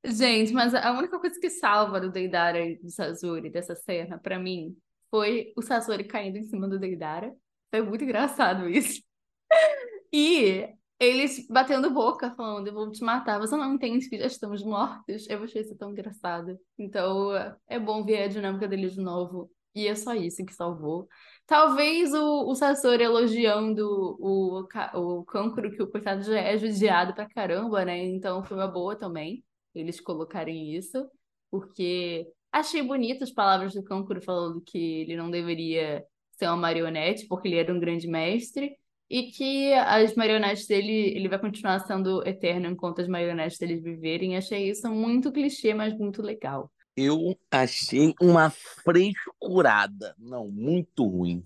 Gente, 0.05 0.53
mas 0.53 0.73
a 0.73 0.91
única 0.97 1.19
coisa 1.19 1.39
que 1.39 1.49
salva 1.49 1.99
do 1.99 2.11
Deidara 2.11 2.59
e 2.65 2.77
do 2.77 2.89
Sasori 2.89 3.49
dessa 3.49 3.75
cena, 3.75 4.17
pra 4.17 4.39
mim, 4.39 4.75
foi 5.09 5.51
o 5.55 5.61
Sasori 5.61 6.03
caindo 6.05 6.37
em 6.37 6.43
cima 6.43 6.67
do 6.67 6.79
Deidara. 6.79 7.33
Foi 7.69 7.81
muito 7.81 8.03
engraçado 8.03 8.69
isso. 8.69 9.01
E 10.13 10.69
eles 10.99 11.45
batendo 11.47 11.91
boca, 11.91 12.33
falando, 12.35 12.67
eu 12.67 12.73
vou 12.73 12.91
te 12.91 13.03
matar. 13.03 13.39
Você 13.39 13.55
não 13.55 13.75
entende 13.75 14.09
que 14.09 14.17
já 14.17 14.25
estamos 14.27 14.63
mortos? 14.63 15.27
Eu 15.29 15.43
achei 15.43 15.61
isso 15.61 15.75
tão 15.77 15.91
engraçado. 15.91 16.57
Então, 16.77 17.31
é 17.67 17.79
bom 17.79 18.03
ver 18.03 18.23
a 18.23 18.27
dinâmica 18.27 18.67
deles 18.67 18.93
de 18.93 19.01
novo. 19.01 19.51
E 19.75 19.87
é 19.87 19.95
só 19.95 20.13
isso 20.13 20.43
que 20.45 20.53
salvou. 20.53 21.07
Talvez 21.45 22.11
o, 22.13 22.49
o 22.49 22.55
Sasori 22.55 23.03
elogiando 23.03 23.85
o, 24.19 24.65
o 24.95 25.23
Kankuro, 25.25 25.71
que 25.71 25.83
o 25.83 25.91
coitado 25.91 26.23
já 26.23 26.39
é 26.39 26.57
judiado 26.57 27.13
pra 27.13 27.29
caramba, 27.29 27.85
né? 27.85 28.05
Então 28.05 28.43
foi 28.43 28.57
uma 28.57 28.67
boa 28.67 28.95
também 28.97 29.43
eles 29.79 29.99
colocarem 29.99 30.75
isso, 30.75 31.09
porque 31.51 32.27
achei 32.51 32.81
bonito 32.81 33.23
as 33.23 33.31
palavras 33.31 33.73
do 33.73 33.83
Kankuro 33.83 34.21
falando 34.21 34.61
que 34.61 35.01
ele 35.01 35.15
não 35.15 35.29
deveria 35.29 36.03
ser 36.31 36.47
uma 36.47 36.57
marionete, 36.57 37.27
porque 37.27 37.47
ele 37.47 37.57
era 37.57 37.73
um 37.73 37.79
grande 37.79 38.07
mestre, 38.07 38.75
e 39.09 39.23
que 39.31 39.73
as 39.73 40.15
marionetes 40.15 40.67
dele, 40.67 41.15
ele 41.15 41.29
vai 41.29 41.39
continuar 41.39 41.79
sendo 41.79 42.25
eterno 42.27 42.67
enquanto 42.67 43.01
as 43.01 43.07
marionetes 43.07 43.57
dele 43.57 43.77
viverem. 43.77 44.35
Achei 44.35 44.69
isso 44.69 44.89
muito 44.89 45.31
clichê, 45.31 45.73
mas 45.73 45.97
muito 45.97 46.21
legal. 46.21 46.71
Eu 46.95 47.37
achei 47.51 48.13
uma 48.21 48.49
frescurada. 48.49 50.15
Não, 50.17 50.49
muito 50.49 51.05
ruim. 51.05 51.45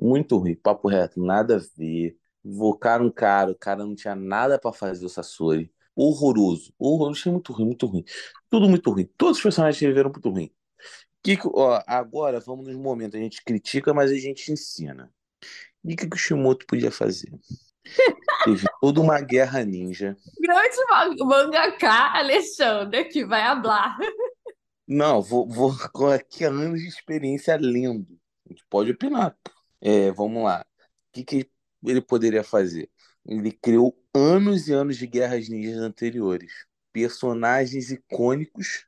Muito 0.00 0.36
ruim. 0.36 0.54
Papo 0.54 0.88
reto, 0.88 1.20
nada 1.24 1.56
a 1.56 1.60
ver. 1.76 2.16
Invocaram 2.44 3.06
um 3.06 3.10
cara, 3.10 3.50
o 3.50 3.58
cara 3.58 3.84
não 3.84 3.94
tinha 3.94 4.14
nada 4.14 4.58
para 4.58 4.72
fazer 4.72 5.04
o 5.04 5.08
Sasori. 5.08 5.72
Horroroso. 5.96 6.72
Horroroso. 6.78 7.20
Achei 7.20 7.32
muito 7.32 7.52
ruim, 7.52 7.66
muito 7.66 7.86
ruim. 7.86 8.04
Tudo 8.48 8.68
muito 8.68 8.90
ruim. 8.90 9.08
Todos 9.16 9.38
os 9.38 9.42
personagens 9.42 9.80
viveram 9.80 10.10
muito 10.10 10.28
ruim. 10.30 10.50
Que, 11.22 11.36
ó, 11.46 11.82
agora 11.86 12.38
vamos 12.38 12.66
nos 12.68 12.76
momentos. 12.76 13.18
A 13.18 13.22
gente 13.22 13.42
critica, 13.42 13.92
mas 13.92 14.10
a 14.12 14.16
gente 14.16 14.52
ensina. 14.52 15.12
E 15.84 15.94
o 15.94 15.96
que, 15.96 16.08
que 16.08 16.16
o 16.16 16.18
Shimoto 16.18 16.66
podia 16.66 16.90
fazer? 16.90 17.30
Teve 18.44 18.66
toda 18.80 19.00
uma 19.00 19.20
guerra 19.20 19.64
ninja. 19.64 20.16
Grande 20.40 21.24
mangaka 21.24 22.18
Alexandre 22.18 23.04
que 23.04 23.24
vai 23.24 23.42
hablar. 23.42 23.96
Não, 24.86 25.20
vou, 25.20 25.48
vou 25.48 25.76
com 25.92 26.06
aqui 26.06 26.44
anos 26.44 26.80
de 26.80 26.88
experiência 26.88 27.56
lendo. 27.56 28.18
A 28.46 28.52
gente 28.52 28.64
pode 28.68 28.90
opinar. 28.90 29.36
É, 29.80 30.10
vamos 30.10 30.42
lá. 30.42 30.64
O 31.08 31.12
que, 31.12 31.24
que 31.24 31.50
ele 31.84 32.00
poderia 32.00 32.42
fazer? 32.42 32.90
Ele 33.26 33.52
criou 33.52 33.94
anos 34.14 34.68
e 34.68 34.72
anos 34.72 34.96
de 34.96 35.06
guerras 35.06 35.48
ninjas 35.48 35.78
anteriores. 35.78 36.66
Personagens 36.92 37.90
icônicos 37.90 38.86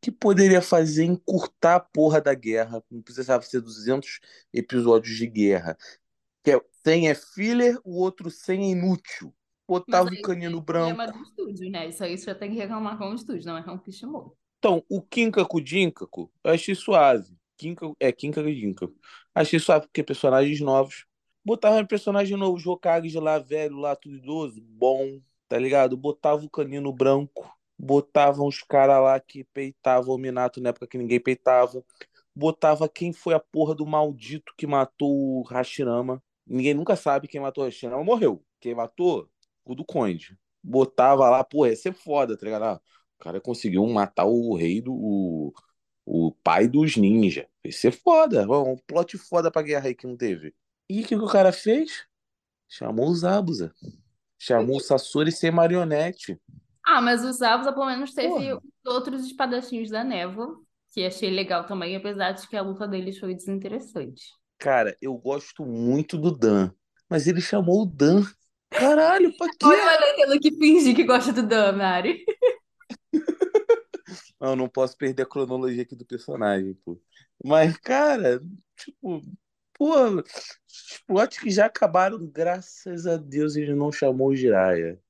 que 0.00 0.10
poderia 0.10 0.62
fazer 0.62 1.04
encurtar 1.04 1.76
a 1.76 1.80
porra 1.80 2.20
da 2.20 2.32
guerra. 2.32 2.82
Não 2.90 3.02
precisava 3.02 3.42
ser 3.42 3.60
200 3.60 4.20
episódios 4.52 5.16
de 5.16 5.26
guerra. 5.26 5.76
Que 6.46 6.52
é, 6.52 6.60
100 6.84 7.08
é 7.08 7.14
filler, 7.16 7.76
o 7.84 8.00
outro 8.00 8.30
100 8.30 8.60
é 8.60 8.70
inútil. 8.70 9.34
Botava 9.66 10.08
o 10.08 10.22
canino 10.22 10.60
branco. 10.60 11.02
É 11.02 11.10
do 11.10 11.20
estúdio, 11.20 11.68
né? 11.68 11.88
Isso 11.88 12.04
aí 12.04 12.16
você 12.16 12.32
tem 12.36 12.52
que 12.52 12.56
reclamar 12.56 12.96
com 12.96 13.10
o 13.10 13.14
estúdio, 13.16 13.44
não 13.46 13.58
é 13.58 13.64
com 13.64 13.72
o 13.72 13.80
Kishimoto. 13.80 14.36
Então, 14.60 14.80
o 14.88 15.02
Kinkaku 15.02 15.60
Jinkaku, 15.66 16.30
eu 16.44 16.52
achei 16.52 16.76
suave. 16.76 17.36
Kinkaku, 17.56 17.96
é, 17.98 18.12
Kinkaku 18.12 18.48
Jinkaku. 18.48 18.94
Achei 19.34 19.58
suave, 19.58 19.86
porque 19.88 20.04
personagens 20.04 20.60
novos. 20.60 21.04
Botava 21.44 21.78
um 21.78 21.84
personagem 21.84 22.36
novo, 22.36 22.70
Hokage 22.70 23.18
lá, 23.18 23.40
velho, 23.40 23.78
lá, 23.78 23.96
tudo 23.96 24.14
idoso, 24.14 24.60
bom, 24.62 25.20
tá 25.48 25.58
ligado? 25.58 25.96
Botava 25.96 26.44
o 26.44 26.48
canino 26.48 26.92
branco, 26.92 27.52
botava 27.76 28.40
uns 28.44 28.62
caras 28.62 29.02
lá 29.02 29.18
que 29.18 29.42
peitavam 29.52 30.14
o 30.14 30.18
Minato 30.18 30.60
na 30.60 30.68
época 30.68 30.86
que 30.86 30.96
ninguém 30.96 31.18
peitava. 31.18 31.84
Botava 32.32 32.88
quem 32.88 33.12
foi 33.12 33.34
a 33.34 33.40
porra 33.40 33.74
do 33.74 33.84
maldito 33.84 34.52
que 34.56 34.64
matou 34.64 35.40
o 35.40 35.42
Hashirama. 35.42 36.22
Ninguém 36.46 36.74
nunca 36.74 36.96
sabe 36.96 37.28
quem 37.28 37.40
matou 37.40 37.64
o 37.64 37.66
Hashirama. 37.66 38.04
Morreu. 38.04 38.44
Quem 38.60 38.74
matou? 38.74 39.28
O 39.64 39.74
do 39.74 39.84
Conde. 39.84 40.38
Botava 40.62 41.28
lá, 41.28 41.42
porra, 41.44 41.70
ia 41.70 41.76
ser 41.76 41.92
foda, 41.92 42.36
tá 42.36 42.44
ligado? 42.44 42.64
Ah, 42.64 42.80
o 43.18 43.22
cara 43.22 43.40
conseguiu 43.40 43.86
matar 43.86 44.26
o 44.26 44.54
rei 44.54 44.80
do. 44.80 44.92
O, 44.94 45.52
o 46.04 46.32
pai 46.42 46.68
dos 46.68 46.96
ninja. 46.96 47.48
Vai 47.62 47.72
ser 47.72 47.92
foda. 47.92 48.46
Um 48.48 48.76
plot 48.86 49.18
foda 49.18 49.50
pra 49.50 49.62
guerra 49.62 49.88
aí 49.88 49.94
que 49.94 50.06
não 50.06 50.16
teve. 50.16 50.54
E 50.88 51.02
o 51.02 51.06
que, 51.06 51.16
que 51.16 51.22
o 51.22 51.28
cara 51.28 51.52
fez? 51.52 52.06
Chamou 52.68 53.08
os 53.10 53.24
Abusa. 53.24 53.72
Chamou 54.38 54.76
o 54.76 54.80
Sasori 54.80 55.32
ser 55.32 55.50
marionete. 55.50 56.40
Ah, 56.84 57.00
mas 57.00 57.24
os 57.24 57.42
Abusa 57.42 57.72
pelo 57.72 57.86
menos 57.86 58.12
teve 58.12 58.28
Porra. 58.28 58.60
outros 58.86 59.26
espadachinhos 59.26 59.90
da 59.90 60.04
névoa, 60.04 60.56
que 60.92 61.04
achei 61.04 61.30
legal 61.30 61.66
também, 61.66 61.96
apesar 61.96 62.32
de 62.32 62.46
que 62.48 62.56
a 62.56 62.62
luta 62.62 62.86
deles 62.86 63.18
foi 63.18 63.34
desinteressante. 63.34 64.22
Cara, 64.58 64.96
eu 65.00 65.14
gosto 65.16 65.64
muito 65.64 66.16
do 66.16 66.30
Dan, 66.30 66.70
mas 67.08 67.26
ele 67.26 67.40
chamou 67.40 67.82
o 67.82 67.86
Dan. 67.86 68.22
Caralho, 68.70 69.36
pra 69.36 69.48
quê? 69.48 69.64
Olha 69.64 70.12
o 70.12 70.16
tendo 70.16 70.40
que 70.40 70.50
fingir 70.52 70.94
que 70.94 71.04
gosta 71.04 71.32
do 71.32 71.42
Dan, 71.42 71.72
Mari. 71.72 72.24
Não, 74.38 74.54
não 74.54 74.68
posso 74.68 74.96
perder 74.96 75.22
a 75.22 75.26
cronologia 75.26 75.82
aqui 75.82 75.96
do 75.96 76.04
personagem, 76.04 76.74
pô. 76.84 77.00
Mas, 77.42 77.76
cara, 77.78 78.40
tipo, 78.76 79.22
pô, 79.72 79.94
os 80.20 81.02
plots 81.06 81.38
que 81.38 81.50
já 81.50 81.66
acabaram, 81.66 82.24
graças 82.26 83.06
a 83.06 83.16
Deus 83.16 83.56
ele 83.56 83.74
não 83.74 83.90
chamou 83.90 84.28
o 84.28 84.36
Jiraiya. 84.36 85.00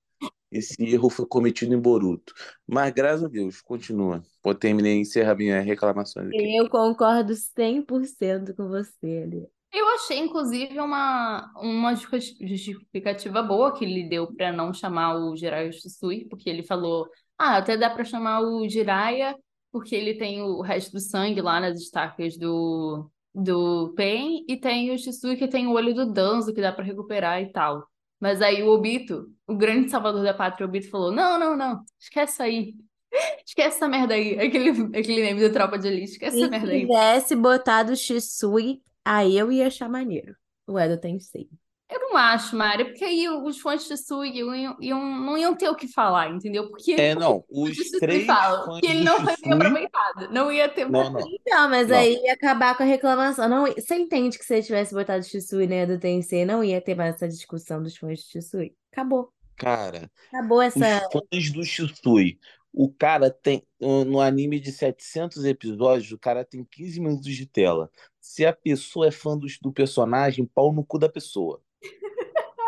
Esse 0.58 0.82
erro 0.82 1.10
foi 1.10 1.26
cometido 1.26 1.75
em 1.75 1.80
Boruto. 1.80 2.32
Mas 2.66 2.92
graças 2.92 3.25
a 3.25 3.28
Deus, 3.28 3.60
continua. 3.60 4.22
Pode 4.42 4.58
terminar 4.58 4.90
e 4.90 5.00
encerrar 5.00 5.34
minha 5.34 5.60
reclamação 5.60 6.22
aqui. 6.22 6.56
Eu 6.56 6.68
concordo 6.68 7.34
100% 7.34 8.54
com 8.54 8.68
você, 8.68 9.22
Ali. 9.25 9.46
Eu 9.72 9.86
achei, 9.90 10.18
inclusive, 10.18 10.78
uma, 10.80 11.52
uma 11.56 11.94
justificativa 11.94 13.42
boa 13.42 13.76
que 13.76 13.84
ele 13.84 14.08
deu 14.08 14.32
para 14.34 14.50
não 14.50 14.72
chamar 14.72 15.16
o 15.16 15.36
Jiraiya 15.36 15.70
Shisui, 15.72 16.25
porque 16.30 16.48
ele 16.48 16.62
falou 16.62 17.08
ah, 17.38 17.58
até 17.58 17.76
dá 17.76 17.90
para 17.90 18.04
chamar 18.04 18.40
o 18.40 18.66
Jiraiya, 18.68 19.36
porque 19.70 19.94
ele 19.94 20.14
tem 20.14 20.40
o 20.42 20.62
resto 20.62 20.92
do 20.92 21.00
sangue 21.00 21.42
lá 21.42 21.60
nas 21.60 21.78
estacas 21.78 22.36
do, 22.38 23.10
do 23.34 23.92
Pen, 23.94 24.44
e 24.48 24.56
tem 24.56 24.90
o 24.92 24.98
Shisui 24.98 25.36
que 25.36 25.46
tem 25.48 25.66
o 25.66 25.72
olho 25.72 25.94
do 25.94 26.10
Danzo, 26.10 26.54
que 26.54 26.60
dá 26.62 26.72
para 26.72 26.84
recuperar 26.84 27.42
e 27.42 27.52
tal. 27.52 27.86
Mas 28.20 28.40
aí 28.40 28.62
o 28.62 28.68
Obito, 28.70 29.30
o 29.46 29.54
grande 29.54 29.90
salvador 29.90 30.23
da 30.23 30.35
pátria, 30.35 30.66
o 30.66 30.68
Obito 30.68 30.90
falou: 30.90 31.12
não, 31.12 31.38
não, 31.38 31.56
não, 31.56 31.85
esquece 32.00 32.42
aí. 32.42 32.75
Esquece 33.46 33.76
essa 33.76 33.88
merda 33.88 34.14
aí. 34.14 34.38
Aquele, 34.38 34.70
aquele 34.99 35.23
meme 35.23 35.40
da 35.40 35.50
tropa 35.50 35.78
de 35.78 35.88
elite, 35.88 36.12
esquece 36.12 36.37
essa 36.37 36.50
merda 36.50 36.73
aí. 36.73 36.80
Se 36.80 36.87
tivesse 36.87 37.37
botado 37.37 37.92
o 37.92 37.96
Shisui, 37.96 38.82
aí 39.04 39.38
eu 39.38 39.50
ia 39.50 39.68
achar 39.68 39.88
maneiro. 39.88 40.37
O 40.66 40.78
Edo 40.78 41.00
tem 41.00 41.18
sim. 41.20 41.49
Eu 41.88 42.00
não 42.00 42.16
acho, 42.16 42.56
Mari, 42.56 42.86
porque 42.86 43.04
aí 43.04 43.28
os 43.28 43.60
fãs 43.60 43.86
de 43.86 43.96
Sui 43.96 44.30
iam, 44.30 44.76
iam, 44.80 45.00
não 45.20 45.38
iam 45.38 45.54
ter 45.54 45.68
o 45.68 45.76
que 45.76 45.86
falar, 45.86 46.30
entendeu? 46.30 46.68
Porque 46.68 46.94
é, 46.94 47.14
não, 47.14 47.44
os 47.48 47.76
três 48.00 48.26
falam 48.26 48.80
que 48.80 48.86
ele 48.86 49.04
não 49.04 49.24
foi 49.24 49.34
bem 49.40 49.52
aproveitado. 49.52 50.32
Não 50.32 50.50
ia 50.50 50.68
ter 50.68 50.90
não, 50.90 51.10
não. 51.10 51.20
Então, 51.20 51.70
mas 51.70 51.88
não. 51.88 51.96
aí 51.96 52.20
ia 52.24 52.32
acabar 52.32 52.76
com 52.76 52.82
a 52.82 52.86
reclamação. 52.86 53.48
Não, 53.48 53.66
você 53.72 53.94
entende 53.94 54.36
que 54.36 54.44
se 54.44 54.54
ele 54.54 54.62
tivesse 54.64 54.92
botado 54.92 55.24
Shisui 55.24 55.68
né, 55.68 55.86
do 55.86 55.98
TNC, 55.98 56.44
não 56.44 56.64
ia 56.64 56.80
ter 56.80 56.96
mais 56.96 57.14
essa 57.14 57.28
discussão 57.28 57.80
dos 57.80 57.96
fãs 57.96 58.18
de 58.18 58.24
Shisui. 58.24 58.74
Acabou. 58.90 59.32
Cara, 59.56 60.10
acabou 60.32 60.60
essa. 60.60 61.06
Os 61.06 61.12
fãs 61.12 61.52
do 61.52 61.64
Shisui. 61.64 62.40
O 62.72 62.92
cara 62.92 63.30
tem, 63.30 63.62
no 63.80 64.20
anime 64.20 64.60
de 64.60 64.70
700 64.70 65.46
episódios, 65.46 66.12
o 66.12 66.18
cara 66.18 66.44
tem 66.44 66.62
15 66.62 67.00
minutos 67.00 67.34
de 67.34 67.46
tela. 67.46 67.90
Se 68.20 68.44
a 68.44 68.52
pessoa 68.52 69.06
é 69.06 69.10
fã 69.10 69.38
do, 69.38 69.46
do 69.62 69.72
personagem, 69.72 70.44
pau 70.44 70.74
no 70.74 70.84
cu 70.84 70.98
da 70.98 71.08
pessoa. 71.08 71.62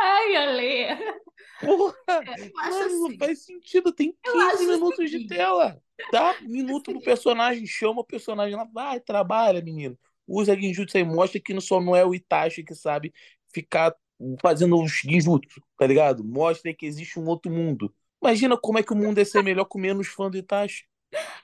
Ai, 0.00 0.36
Ale. 0.36 1.20
Porra, 1.60 1.94
mano, 2.08 2.52
assim. 2.58 3.00
não 3.00 3.18
faz 3.18 3.44
sentido. 3.44 3.92
Tem 3.92 4.14
15 4.22 4.66
minutos 4.66 5.00
assim. 5.00 5.18
de 5.18 5.26
tela. 5.26 5.80
Dá 6.12 6.36
minuto 6.42 6.92
pro 6.92 7.00
personagem, 7.00 7.66
chama 7.66 8.00
o 8.00 8.04
personagem 8.04 8.54
lá, 8.54 8.64
vai, 8.72 9.00
trabalha, 9.00 9.60
menino. 9.60 9.98
Usa 10.26 10.54
Genjutsu 10.54 10.96
aí, 10.96 11.04
mostra 11.04 11.40
que 11.40 11.58
só 11.60 11.80
não 11.80 11.96
é 11.96 12.04
o 12.04 12.14
Itachi 12.14 12.62
que 12.62 12.74
sabe 12.74 13.12
ficar 13.52 13.94
fazendo 14.40 14.80
os 14.80 14.92
Genjutsu, 14.92 15.60
tá 15.76 15.86
ligado? 15.86 16.24
Mostra 16.24 16.72
que 16.72 16.86
existe 16.86 17.18
um 17.18 17.26
outro 17.26 17.50
mundo. 17.50 17.92
Imagina 18.22 18.56
como 18.56 18.78
é 18.78 18.82
que 18.82 18.92
o 18.92 18.96
mundo 18.96 19.18
ia 19.18 19.24
ser 19.24 19.42
melhor 19.42 19.64
com 19.64 19.78
menos 19.78 20.08
fã 20.08 20.30
do 20.30 20.36
Itachi. 20.36 20.84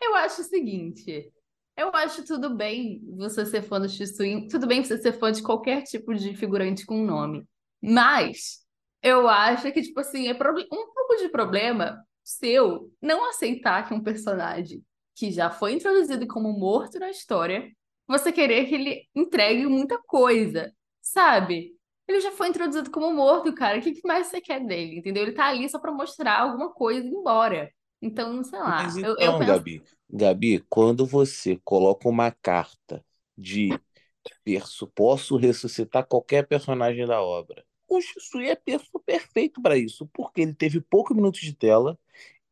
Eu 0.01 0.15
acho 0.15 0.43
o 0.43 0.45
seguinte, 0.45 1.33
eu 1.77 1.89
acho 1.95 2.25
tudo 2.25 2.55
bem 2.55 3.03
você 3.17 3.47
ser 3.47 3.63
fã 3.63 3.81
do 3.81 3.89
Shisui, 3.89 4.47
tudo 4.49 4.67
bem 4.67 4.85
você 4.85 4.99
ser 4.99 5.13
fã 5.13 5.33
de 5.33 5.43
qualquer 5.43 5.83
tipo 5.83 6.15
de 6.15 6.37
figurante 6.37 6.85
com 6.85 7.03
nome. 7.03 7.45
Mas 7.85 8.65
eu 9.03 9.29
acho 9.29 9.71
que, 9.73 9.83
tipo 9.83 10.01
assim, 10.01 10.27
é 10.29 10.33
um 10.33 10.93
pouco 10.95 11.17
de 11.19 11.29
problema 11.29 12.03
seu 12.23 12.91
não 13.03 13.29
aceitar 13.29 13.87
que 13.87 13.93
um 13.93 14.03
personagem 14.03 14.83
que 15.15 15.31
já 15.31 15.51
foi 15.51 15.75
introduzido 15.75 16.27
como 16.27 16.53
morto 16.59 16.99
na 16.99 17.11
história, 17.11 17.71
você 18.09 18.33
querer 18.33 18.67
que 18.67 18.75
ele 18.75 19.09
entregue 19.15 19.67
muita 19.67 19.99
coisa, 19.99 20.73
sabe? 21.03 21.75
Ele 22.09 22.21
já 22.21 22.33
foi 22.33 22.49
introduzido 22.49 22.91
como 22.91 23.13
morto, 23.13 23.55
cara. 23.55 23.79
O 23.79 23.83
que 23.83 24.01
mais 24.05 24.29
você 24.29 24.41
quer 24.41 24.65
dele? 24.65 24.99
Entendeu? 24.99 25.23
Ele 25.23 25.33
tá 25.33 25.47
ali 25.47 25.69
só 25.69 25.79
pra 25.79 25.93
mostrar 25.93 26.41
alguma 26.41 26.73
coisa 26.73 27.07
e 27.07 27.11
ir 27.11 27.15
embora. 27.15 27.71
Então, 28.01 28.43
sei 28.43 28.59
lá. 28.59 28.83
Mas 28.83 28.97
Eu, 28.97 29.05
eu 29.05 29.17
então, 29.17 29.39
penso. 29.39 29.53
Gabi, 29.53 29.83
Gabi, 30.11 30.65
quando 30.69 31.07
você 31.07 31.61
coloca 31.65 32.09
uma 32.09 32.31
carta 32.31 33.05
de 33.37 33.71
posso 34.95 35.37
ressuscitar 35.37 36.07
qualquer 36.07 36.47
personagem 36.47 37.07
da 37.07 37.23
obra, 37.23 37.65
o 37.97 38.01
Shisui 38.01 38.51
é 38.51 38.57
perfeito 39.05 39.63
para 39.63 39.77
isso, 39.77 40.07
porque 40.13 40.41
ele 40.41 40.55
teve 40.55 40.81
poucos 40.81 41.17
minutos 41.17 41.41
de 41.41 41.55
tela, 41.55 41.99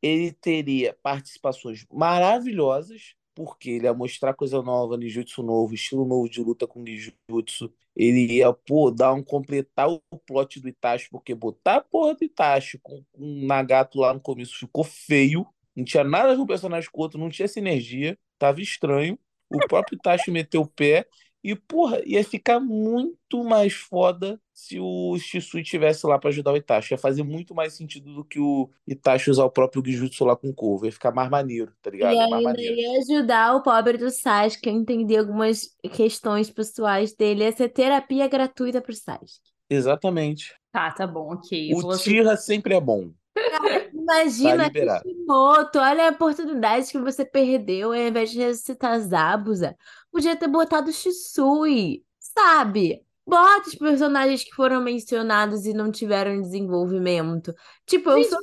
ele 0.00 0.32
teria 0.32 0.96
participações 1.02 1.86
maravilhosas, 1.92 3.14
porque 3.34 3.70
ele 3.70 3.84
ia 3.86 3.94
mostrar 3.94 4.34
coisa 4.34 4.60
nova, 4.62 4.96
ninjutsu 4.96 5.42
novo, 5.42 5.74
estilo 5.74 6.04
novo 6.04 6.28
de 6.28 6.42
luta 6.42 6.66
com 6.66 6.82
ninjutsu. 6.82 7.72
Ele 7.94 8.36
ia, 8.36 8.52
pô, 8.52 8.90
dar 8.90 9.12
um 9.12 9.22
completar 9.22 9.88
o 9.88 10.00
plot 10.26 10.60
do 10.60 10.68
Itachi, 10.68 11.08
porque 11.10 11.34
botar 11.34 11.76
a 11.76 11.80
porra 11.80 12.14
do 12.14 12.24
Itachi 12.24 12.78
com, 12.82 13.04
com 13.12 13.22
um 13.24 13.46
Nagato 13.46 13.98
lá 13.98 14.12
no 14.14 14.20
começo 14.20 14.58
ficou 14.58 14.84
feio. 14.84 15.46
Não 15.76 15.84
tinha 15.84 16.04
nada 16.04 16.36
com 16.36 16.42
um 16.42 16.46
personagem 16.46 16.90
com 16.90 17.00
o 17.00 17.02
outro, 17.02 17.18
não 17.18 17.30
tinha 17.30 17.48
sinergia, 17.48 18.18
tava 18.38 18.60
estranho. 18.60 19.18
O 19.48 19.58
próprio 19.68 19.96
Itachi 19.96 20.30
meteu 20.30 20.62
o 20.62 20.66
pé. 20.66 21.06
E, 21.44 21.54
porra, 21.56 22.00
ia 22.06 22.22
ficar 22.24 22.60
muito 22.60 23.42
mais 23.44 23.72
foda 23.74 24.40
se 24.52 24.78
o 24.80 25.18
Shisui 25.18 25.62
tivesse 25.64 26.06
lá 26.06 26.18
pra 26.18 26.30
ajudar 26.30 26.52
o 26.52 26.56
Itachi. 26.56 26.94
Ia 26.94 26.98
fazer 26.98 27.22
muito 27.24 27.54
mais 27.54 27.74
sentido 27.74 28.14
do 28.14 28.24
que 28.24 28.38
o 28.38 28.70
Itachi 28.86 29.30
usar 29.30 29.44
o 29.44 29.50
próprio 29.50 29.82
Genjutsu 29.84 30.24
lá 30.24 30.36
com 30.36 30.48
o 30.50 30.54
Corvo. 30.54 30.86
Ia 30.86 30.92
ficar 30.92 31.12
mais 31.12 31.28
maneiro, 31.30 31.72
tá 31.82 31.90
E 31.90 31.90
ligado? 31.90 32.14
Mais 32.28 32.32
ainda 32.32 32.42
maneiro. 32.42 32.74
ia 32.80 32.98
ajudar 33.00 33.54
o 33.56 33.62
pobre 33.62 33.96
do 33.96 34.10
Sasuke 34.10 34.68
a 34.68 34.72
entender 34.72 35.18
algumas 35.18 35.68
questões 35.92 36.50
pessoais 36.50 37.14
dele. 37.14 37.44
Ia 37.44 37.52
ser 37.52 37.68
terapia 37.68 38.26
gratuita 38.28 38.80
pro 38.82 38.92
Sasuke. 38.94 39.52
Exatamente. 39.68 40.54
Tá, 40.70 40.90
tá 40.90 41.06
bom, 41.06 41.32
ok. 41.34 41.74
O. 41.74 41.96
Tira 41.96 42.36
sempre 42.36 42.74
é 42.74 42.80
bom. 42.80 43.10
Cara, 43.34 43.90
imagina. 43.92 44.70
Kishimoto, 44.70 45.78
olha 45.78 46.08
a 46.08 46.12
oportunidade 46.12 46.90
que 46.90 46.98
você 46.98 47.24
perdeu 47.24 47.88
ao 47.92 47.94
invés 47.96 48.30
de 48.30 48.38
ressuscitar 48.38 48.98
Zabuza. 49.00 49.76
Podia 50.12 50.36
ter 50.36 50.46
botado 50.46 50.92
Shisui, 50.92 52.04
sabe? 52.20 53.02
Bota 53.26 53.68
os 53.68 53.74
personagens 53.74 54.44
que 54.44 54.54
foram 54.54 54.82
mencionados 54.82 55.64
e 55.64 55.72
não 55.72 55.90
tiveram 55.90 56.40
desenvolvimento. 56.40 57.54
Tipo, 57.86 58.10
eu 58.10 58.24
sou. 58.24 58.38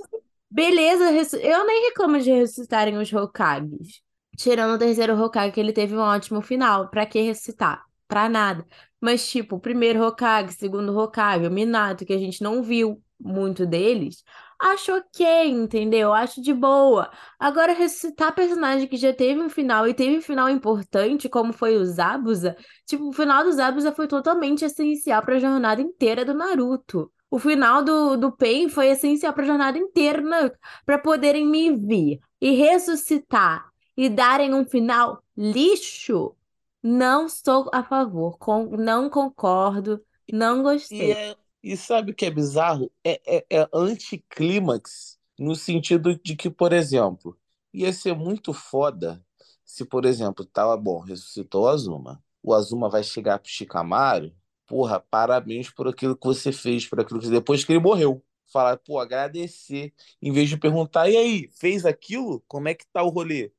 Beleza, 0.50 1.12
eu 1.38 1.66
nem 1.66 1.86
reclamo 1.90 2.20
de 2.20 2.32
ressuscitarem 2.32 2.98
os 2.98 3.14
Hokages. 3.14 4.02
Tirando 4.36 4.76
o 4.76 4.80
terceiro 4.80 5.22
Hokage, 5.22 5.52
que 5.52 5.60
ele 5.60 5.74
teve 5.74 5.96
um 5.96 6.00
ótimo 6.00 6.42
final. 6.42 6.90
Pra 6.90 7.06
que 7.06 7.22
ressuscitar? 7.22 7.86
Pra 8.08 8.28
nada. 8.28 8.66
Mas, 9.00 9.30
tipo, 9.30 9.58
o 9.58 9.60
primeiro 9.60 10.04
Hokage, 10.04 10.54
segundo 10.54 10.98
Hokage, 10.98 11.46
o 11.46 11.52
Minato, 11.52 12.06
que 12.06 12.14
a 12.14 12.18
gente 12.18 12.42
não 12.42 12.64
viu 12.64 13.00
muito 13.20 13.66
deles, 13.66 14.24
acho 14.60 14.94
ok, 14.94 15.48
entendeu? 15.50 16.14
Acho 16.14 16.42
de 16.42 16.54
boa. 16.54 17.12
Agora, 17.40 17.74
ressuscitar 17.74 18.36
personagem 18.36 18.88
que 18.88 18.98
já 18.98 19.14
teve 19.14 19.42
um 19.42 19.50
final 19.50 19.88
e 19.88 19.94
teve 19.94 20.18
um 20.18 20.22
final 20.22 20.50
importante, 20.50 21.30
como 21.30 21.54
foi 21.54 21.78
o 21.78 21.86
Zabuza, 21.86 22.56
tipo, 22.86 23.10
o 23.10 23.14
final 23.14 23.44
do 23.44 23.52
Zabuza 23.52 23.92
foi 23.92 24.08
totalmente 24.08 24.66
essencial 24.66 25.22
pra 25.24 25.40
jornada 25.40 25.82
inteira 25.82 26.26
do 26.26 26.34
Naruto. 26.34 27.12
O 27.32 27.38
final 27.40 27.84
do, 27.84 28.18
do 28.18 28.32
Pain 28.32 28.70
foi 28.70 28.88
essencial 28.88 29.34
pra 29.34 29.46
jornada 29.46 29.78
inteira 29.78 30.22
Naruto, 30.22 30.58
pra 30.86 30.98
poderem 31.00 31.46
me 31.46 31.76
vir 31.76 32.20
e 32.42 32.52
ressuscitar 32.52 33.70
e 33.96 34.10
darem 34.10 34.54
um 34.54 34.66
final 34.66 35.24
lixo. 35.38 36.36
Não 36.82 37.28
sou 37.28 37.70
a 37.74 37.84
favor, 37.84 38.38
com, 38.38 38.66
não 38.78 39.10
concordo, 39.10 40.02
não 40.32 40.64
gostei. 40.64 41.12
é, 41.12 41.36
e 41.64 41.76
sabe 41.78 42.12
o 42.12 42.16
que 42.16 42.26
é 42.26 42.32
bizarro? 42.32 42.92
É, 43.04 43.22
é, 43.38 43.46
é 43.62 43.70
anticlímax 43.74 45.20
no 45.38 45.56
sentido 45.56 46.16
de 46.18 46.36
que, 46.36 46.50
por 46.50 46.74
exemplo, 46.74 47.38
ia 47.74 47.92
ser 47.94 48.14
muito 48.16 48.54
foda 48.54 49.24
se, 49.66 49.86
por 49.86 50.06
exemplo, 50.06 50.46
tava 50.46 50.76
bom, 50.78 51.00
ressuscitou 51.00 51.64
o 51.64 51.68
Azuma. 51.68 52.24
O 52.42 52.54
Azuma 52.54 52.90
vai 52.90 53.04
chegar 53.04 53.40
pro 53.40 53.50
Shikamaru, 53.50 54.34
porra, 54.66 55.00
parabéns 55.00 55.70
por 55.70 55.88
aquilo 55.88 56.16
que 56.18 56.26
você 56.26 56.52
fez, 56.52 56.88
por 56.88 57.00
aquilo 57.00 57.20
que 57.20 57.30
depois 57.30 57.64
que 57.64 57.72
ele 57.74 57.80
morreu. 57.80 58.24
Falar, 58.52 58.78
pô, 58.78 58.98
agradecer, 59.00 59.94
em 60.22 60.32
vez 60.32 60.50
de 60.50 60.58
perguntar, 60.58 61.08
e 61.10 61.16
aí, 61.18 61.50
fez 61.60 61.86
aquilo? 61.86 62.44
Como 62.48 62.68
é 62.68 62.74
que 62.74 62.86
tá 62.92 63.04
o 63.04 63.10
rolê? 63.10 63.52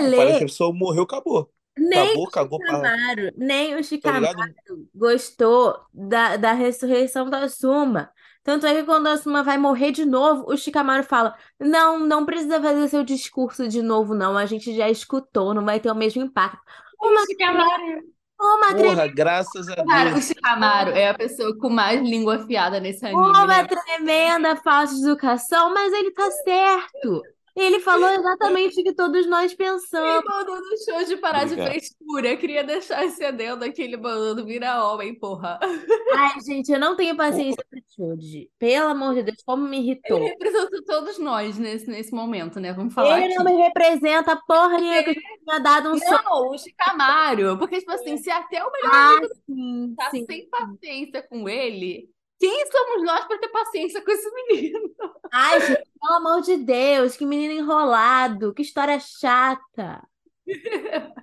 Pô, 0.00 0.12
parece 0.12 0.38
que 0.38 0.44
Olha, 0.44 0.44
a 0.44 0.48
pessoa 0.48 0.72
morreu, 0.74 1.04
acabou. 1.04 1.52
Nem 1.76 2.00
Acabou, 2.10 2.24
o 2.26 2.30
cagou 2.30 2.58
pra. 2.58 2.74
Shikamaru, 2.76 3.32
nem 3.36 3.74
o 3.74 3.76
Tá 3.78 3.82
Shikamaru 3.82 4.26
ligado? 4.42 4.54
gostou 4.94 5.80
da, 5.92 6.36
da 6.36 6.52
ressurreição 6.52 7.28
da 7.30 7.40
Asuma. 7.40 8.10
Tanto 8.44 8.66
é 8.66 8.74
que 8.74 8.84
quando 8.84 9.06
a 9.06 9.12
Asuma 9.12 9.42
vai 9.42 9.56
morrer 9.58 9.92
de 9.92 10.04
novo, 10.04 10.44
o 10.52 10.56
Shikamaru 10.56 11.04
fala: 11.04 11.36
Não, 11.60 11.98
não 11.98 12.26
precisa 12.26 12.60
fazer 12.60 12.88
seu 12.88 13.04
discurso 13.04 13.68
de 13.68 13.80
novo, 13.82 14.14
não. 14.14 14.36
A 14.36 14.46
gente 14.46 14.74
já 14.74 14.88
escutou, 14.90 15.54
não 15.54 15.64
vai 15.64 15.80
ter 15.80 15.90
o 15.90 15.94
mesmo 15.94 16.22
impacto. 16.22 16.60
Uma, 17.00 17.22
O 17.22 17.26
Shikamaru. 17.26 18.02
uma, 18.40 18.74
Porra, 18.74 19.06
graças 19.08 19.68
a 19.68 19.76
Cara, 19.84 20.10
o 20.10 20.12
Deus. 20.14 20.26
Shikamaru 20.26 20.90
é 20.90 21.08
a 21.08 21.14
pessoa 21.14 21.56
com 21.58 21.68
mais 21.68 22.00
língua 22.00 22.36
afiada 22.36 22.80
nesse 22.80 23.04
anime, 23.06 23.20
uma 23.22 23.46
né? 23.46 23.64
tremenda 23.64 24.56
falta 24.56 24.92
de 24.94 25.02
educação, 25.02 25.72
mas 25.72 25.92
ele 25.92 26.10
tá 26.12 26.30
certo. 26.30 27.22
Ele 27.54 27.80
falou 27.80 28.08
exatamente 28.08 28.80
o 28.80 28.84
que 28.84 28.94
todos 28.94 29.26
nós 29.26 29.50
Ele 29.52 29.56
pensamos. 29.56 30.24
mandou 30.24 30.56
no 30.56 30.76
show 30.84 31.04
de 31.04 31.16
parar 31.18 31.44
de 31.44 31.52
Obrigado. 31.52 31.70
frescura. 31.72 32.36
Queria 32.36 32.64
deixar 32.64 33.04
esse 33.04 33.22
adendo 33.24 33.64
aqui, 33.64 33.82
ele 33.82 33.96
mandando 33.98 34.44
virar 34.46 34.84
homem, 34.86 35.14
porra. 35.18 35.58
Ai, 36.16 36.40
gente, 36.46 36.72
eu 36.72 36.78
não 36.80 36.96
tenho 36.96 37.16
paciência 37.16 37.62
pra 37.68 37.78
Choji. 37.94 38.50
Pelo 38.58 38.88
amor 38.88 39.14
de 39.14 39.22
Deus, 39.24 39.42
como 39.44 39.68
me 39.68 39.76
Ele 39.78 39.86
irritou. 39.90 40.18
representa 40.24 40.82
todos 40.86 41.18
nós 41.18 41.58
nesse, 41.58 41.86
nesse 41.90 42.12
momento, 42.14 42.58
né? 42.58 42.72
Vamos 42.72 42.94
falar 42.94 43.20
Ele 43.20 43.34
não 43.34 43.42
aqui. 43.42 43.52
me 43.54 43.62
representa 43.62 44.40
porra 44.46 44.78
nenhuma, 44.78 45.02
que 45.02 45.10
eu 45.10 45.14
tinha 45.44 45.58
dado 45.60 45.90
um 45.90 45.98
soco. 45.98 46.24
Não, 46.24 46.48
o 46.50 46.58
Shikamaru. 46.58 47.58
Porque, 47.58 47.78
tipo 47.80 47.92
assim, 47.92 48.16
se 48.16 48.30
até 48.30 48.64
o 48.64 48.70
melhor 48.72 48.90
Ah, 48.94 49.16
amigo 49.18 49.34
sim, 49.46 49.94
tá 49.96 50.10
sim. 50.10 50.24
sem 50.24 50.48
paciência 50.48 51.22
com 51.28 51.48
ele, 51.48 52.08
quem 52.42 52.66
somos 52.66 53.04
nós 53.04 53.24
pra 53.24 53.38
ter 53.38 53.48
paciência 53.50 54.04
com 54.04 54.10
esse 54.10 54.28
menino? 54.32 54.92
Ai, 55.32 55.60
gente, 55.60 55.88
pelo 56.00 56.14
amor 56.16 56.42
de 56.42 56.56
Deus, 56.56 57.16
que 57.16 57.24
menino 57.24 57.54
enrolado, 57.54 58.52
que 58.52 58.62
história 58.62 58.98
chata. 58.98 60.04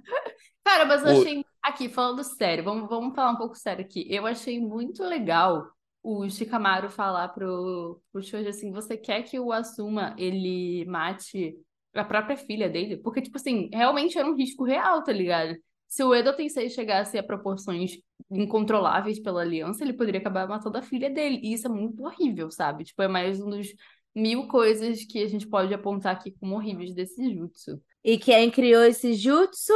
Cara, 0.63 0.85
mas 0.85 1.03
eu 1.03 1.09
achei. 1.09 1.45
Aqui, 1.61 1.89
falando 1.89 2.23
sério, 2.23 2.63
vamos, 2.63 2.87
vamos 2.87 3.13
falar 3.13 3.31
um 3.31 3.35
pouco 3.35 3.53
sério 3.53 3.83
aqui. 3.83 4.07
Eu 4.09 4.25
achei 4.25 4.61
muito 4.61 5.03
legal 5.03 5.69
o 6.01 6.29
Shikamaru 6.29 6.89
falar 6.89 7.27
pro, 7.27 8.01
pro 8.13 8.23
Shoji 8.23 8.47
assim: 8.47 8.71
você 8.71 8.95
quer 8.95 9.23
que 9.23 9.37
o 9.37 9.51
Asuma 9.51 10.15
ele 10.17 10.85
mate 10.85 11.53
a 11.93 12.05
própria 12.05 12.37
filha 12.37 12.69
dele? 12.69 12.95
Porque, 12.95 13.21
tipo 13.21 13.35
assim, 13.35 13.69
realmente 13.73 14.17
era 14.17 14.25
um 14.25 14.37
risco 14.37 14.63
real, 14.63 15.03
tá 15.03 15.11
ligado? 15.11 15.57
Se 15.89 16.03
o 16.03 16.13
Edo 16.13 16.35
Tensei 16.35 16.69
chegasse 16.69 17.17
a 17.17 17.23
proporções 17.23 17.99
incontroláveis 18.29 19.19
pela 19.19 19.41
aliança, 19.41 19.83
ele 19.83 19.93
poderia 19.93 20.21
acabar 20.21 20.47
matando 20.47 20.77
a 20.77 20.83
filha 20.83 21.09
dele. 21.09 21.39
E 21.43 21.51
isso 21.51 21.65
é 21.65 21.69
muito 21.69 22.03
horrível, 22.03 22.51
sabe? 22.51 22.83
Tipo, 22.83 23.01
é 23.01 23.07
mais 23.07 23.41
um 23.41 23.49
dos 23.49 23.67
mil 24.15 24.47
coisas 24.47 25.03
que 25.03 25.23
a 25.23 25.27
gente 25.27 25.47
pode 25.47 25.73
apontar 25.73 26.15
aqui 26.15 26.31
como 26.39 26.55
horríveis 26.55 26.93
desse 26.93 27.33
jutsu. 27.33 27.81
E 28.03 28.19
quem 28.19 28.51
criou 28.51 28.83
esse 28.83 29.13
jutsu? 29.13 29.73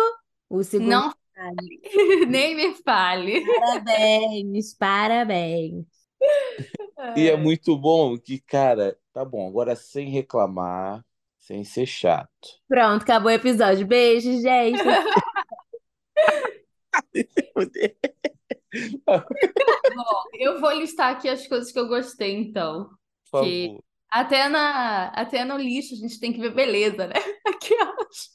O 0.48 0.64
segundo. 0.64 0.90
Não 0.90 1.10
Hokage. 1.10 1.82
Nem 2.30 2.56
me 2.56 2.76
fale. 2.76 3.44
Parabéns, 3.46 4.74
parabéns. 4.76 5.86
E 7.18 7.28
é 7.30 7.36
muito 7.36 7.78
bom 7.78 8.18
que, 8.18 8.40
cara, 8.40 8.98
tá 9.12 9.26
bom, 9.26 9.46
agora 9.50 9.76
sem 9.76 10.10
reclamar, 10.10 11.04
sem 11.38 11.62
ser 11.66 11.86
chato. 11.86 12.30
Pronto, 12.66 13.02
acabou 13.02 13.30
o 13.30 13.36
episódio. 13.36 13.86
Beijo, 13.86 14.32
gente. 14.40 14.82
Bom, 19.96 20.24
eu 20.40 20.60
vou 20.60 20.72
listar 20.72 21.12
aqui 21.16 21.30
as 21.30 21.48
coisas 21.48 21.72
que 21.72 21.80
eu 21.80 21.88
gostei, 21.88 22.34
então. 22.36 22.90
Por 23.32 23.42
Que 23.42 23.68
favor. 23.68 23.84
até 24.10 24.48
na, 24.50 25.08
até 25.10 25.44
no 25.46 25.58
lixo 25.58 25.94
a 25.94 25.98
gente 25.98 26.20
tem 26.20 26.34
que 26.34 26.40
ver 26.40 26.54
beleza, 26.54 27.08
né? 27.08 27.16
Aquelas. 27.48 28.34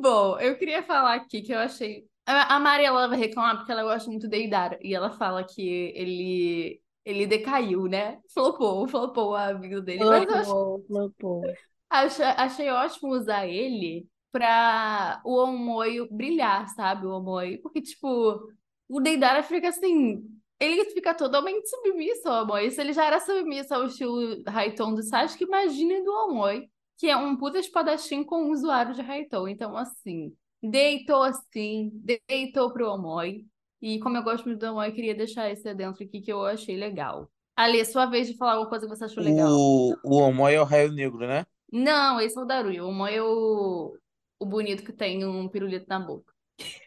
Bom, 0.00 0.38
eu 0.38 0.56
queria 0.56 0.82
falar 0.82 1.14
aqui 1.14 1.42
que 1.42 1.52
eu 1.52 1.58
achei. 1.58 2.04
A 2.26 2.56
a 2.56 2.60
Mari, 2.60 2.84
ela 2.84 3.08
vai 3.08 3.18
reclamar 3.18 3.56
porque 3.56 3.72
ela 3.72 3.82
gosta 3.82 4.08
muito 4.10 4.28
de 4.28 4.38
Idara. 4.44 4.78
E 4.82 4.94
ela 4.94 5.10
fala 5.10 5.44
que 5.44 5.92
ele, 5.94 6.80
ele 7.04 7.26
decaiu, 7.26 7.84
né? 7.86 8.18
Flopou, 8.32 8.86
flopou 8.88 9.34
a 9.34 9.52
vida 9.52 9.80
dele. 9.80 10.04
Mas 10.04 10.24
eu 10.28 10.34
achei 10.34 10.52
Flopou, 10.52 10.84
flopou. 10.86 11.42
Achei 11.90 12.70
ótimo 12.70 13.12
usar 13.14 13.46
ele 13.46 14.06
pra 14.32 15.20
o 15.24 15.36
Omoio 15.36 16.08
brilhar, 16.10 16.68
sabe? 16.68 17.06
O 17.06 17.10
Omoio. 17.10 17.60
Porque, 17.62 17.80
tipo, 17.80 18.40
o 18.88 19.00
Deidara 19.00 19.42
fica 19.42 19.68
assim. 19.68 20.22
Ele 20.58 20.84
fica 20.86 21.14
totalmente 21.14 21.68
submisso 21.68 22.28
ao 22.28 22.44
Omoio. 22.44 22.70
Se 22.70 22.80
ele 22.80 22.92
já 22.92 23.06
era 23.06 23.20
submisso 23.20 23.74
ao 23.74 23.86
estilo 23.86 24.42
Raiton 24.46 24.94
do 24.94 25.02
Sasuke, 25.02 25.44
imagine 25.44 26.02
do 26.02 26.12
Omoio, 26.12 26.68
que 26.98 27.08
é 27.08 27.16
um 27.16 27.36
puta 27.36 27.58
espadachim 27.58 28.22
com 28.22 28.44
um 28.44 28.50
usuário 28.50 28.94
de 28.94 29.00
Raiton. 29.00 29.48
Então, 29.48 29.76
assim, 29.76 30.34
deitou 30.62 31.22
assim, 31.22 31.90
deitou 32.28 32.72
pro 32.72 32.90
Omoio. 32.90 33.44
E 33.80 33.98
como 34.00 34.18
eu 34.18 34.22
gosto 34.22 34.44
muito 34.44 34.60
do 34.60 34.70
Omoio, 34.70 34.90
eu 34.90 34.94
queria 34.94 35.14
deixar 35.14 35.50
esse 35.50 35.66
adentro 35.68 36.04
aqui 36.04 36.20
que 36.20 36.32
eu 36.32 36.44
achei 36.44 36.76
legal. 36.76 37.30
Ali, 37.56 37.84
sua 37.84 38.06
vez 38.06 38.26
de 38.26 38.36
falar 38.36 38.52
alguma 38.52 38.70
coisa 38.70 38.86
que 38.86 38.94
você 38.94 39.04
achou 39.04 39.22
legal. 39.22 39.50
O, 39.50 39.94
o 40.04 40.48
é 40.48 40.60
o 40.60 40.64
Raio 40.64 40.92
Negro, 40.92 41.26
né? 41.26 41.44
Não, 41.72 42.20
esse 42.20 42.38
é 42.38 42.40
o 42.40 42.44
Darui. 42.44 42.80
O 42.80 42.90
Moe 42.90 43.14
é 43.14 43.22
o, 43.22 43.96
o 44.40 44.46
bonito 44.46 44.82
que 44.82 44.92
tem 44.92 45.24
um 45.24 45.46
pirulito 45.46 45.86
na 45.86 46.00
boca. 46.00 46.32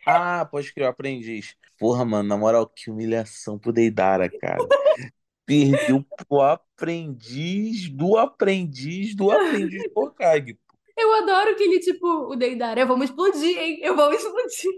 Ah, 0.05 0.45
pode 0.45 0.73
crer, 0.73 0.85
o 0.85 0.89
aprendiz. 0.89 1.55
Porra, 1.79 2.03
mano, 2.03 2.27
na 2.27 2.35
moral, 2.35 2.67
que 2.67 2.89
humilhação 2.89 3.57
pro 3.57 3.71
Deidara, 3.71 4.29
cara. 4.29 4.67
Perdeu 5.45 6.03
pro 6.17 6.41
aprendiz 6.41 7.89
do 7.89 8.17
aprendiz 8.17 9.15
do 9.15 9.31
aprendiz 9.31 9.83
Hokage. 9.95 10.57
Eu 10.97 11.13
adoro 11.13 11.55
que 11.55 11.63
ele, 11.63 11.79
tipo, 11.79 12.07
o 12.07 12.35
Deidara, 12.35 12.81
eu 12.81 12.87
vou 12.87 12.97
me 12.97 13.05
explodir, 13.05 13.57
hein? 13.57 13.79
Eu 13.81 13.95
vou 13.95 14.09
me 14.09 14.15
explodir. 14.15 14.71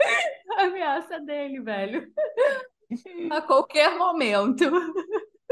A 0.56 0.62
ameaça 0.64 1.20
dele, 1.20 1.60
velho. 1.60 2.10
A 3.30 3.40
qualquer 3.42 3.96
momento. 3.96 4.64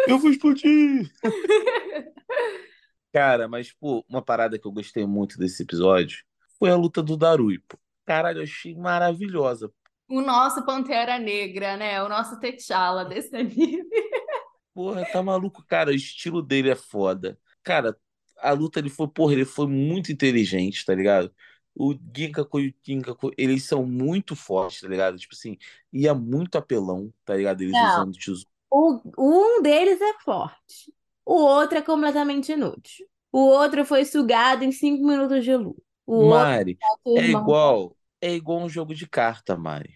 Eu 0.07 0.19
vou 0.19 0.31
explodir! 0.31 1.11
Cara, 3.19 3.49
mas, 3.49 3.73
pô, 3.73 4.05
uma 4.09 4.23
parada 4.23 4.57
que 4.61 4.65
eu 4.65 4.71
gostei 4.71 5.05
muito 5.05 5.37
desse 5.39 5.65
episódio 5.65 6.25
foi 6.57 6.71
a 6.71 6.77
luta 6.77 7.03
do 7.03 7.17
Darui, 7.17 7.59
pô. 7.59 7.77
Caralho, 8.07 8.39
eu 8.39 8.43
achei 8.45 8.77
maravilhosa. 8.77 9.73
O 10.09 10.21
nosso 10.21 10.65
Pantera 10.65 11.19
Negra, 11.19 11.77
né? 11.77 12.01
O 12.01 12.09
nosso 12.09 12.39
T'Challa 12.39 13.05
desse 13.05 13.35
anime. 13.35 13.83
Porra, 14.73 15.05
tá 15.05 15.21
maluco, 15.21 15.65
cara. 15.67 15.91
O 15.91 15.95
estilo 15.95 16.41
dele 16.41 16.71
é 16.71 16.77
foda. 16.77 17.37
Cara, 17.65 17.99
a 18.39 18.53
luta 18.53 18.79
ele 18.79 18.89
foi, 18.89 19.09
porra, 19.09 19.33
ele 19.33 19.45
foi 19.45 19.67
muito 19.67 20.13
inteligente, 20.13 20.87
tá 20.87 20.95
ligado? 20.95 21.35
O 21.75 21.99
Ginkaku 22.17 22.61
e 22.61 22.69
o 22.69 22.75
Kinkaku, 22.81 23.33
eles 23.37 23.65
são 23.65 23.85
muito 23.85 24.37
fortes, 24.37 24.81
tá 24.81 24.87
ligado? 24.87 25.19
Tipo 25.19 25.35
assim, 25.35 25.59
ia 25.93 26.15
muito 26.15 26.57
apelão, 26.57 27.13
tá 27.25 27.35
ligado? 27.35 27.63
Eles 27.63 27.73
Não. 27.73 27.91
usando 27.91 28.13
tesouro. 28.13 28.49
O, 28.71 29.01
um 29.19 29.61
deles 29.61 30.01
é 30.01 30.13
forte. 30.21 30.95
O 31.29 31.35
outro 31.43 31.77
é 31.77 31.83
completamente 31.83 32.53
inútil. 32.53 33.07
O 33.31 33.41
outro 33.41 33.85
foi 33.85 34.07
sugado 34.07 34.65
em 34.65 34.73
cinco 34.73 35.07
minutos 35.07 35.45
de 35.45 35.55
luz. 35.55 35.77
O 36.07 36.15
outro 36.15 36.39
Mari, 36.39 36.79
é 36.83 36.87
o 37.05 37.19
é 37.19 37.27
igual, 37.27 37.97
é 38.23 38.35
igual 38.35 38.61
um 38.61 38.69
jogo 38.69 38.95
de 38.95 39.07
carta, 39.07 39.55
Mari. 39.55 39.95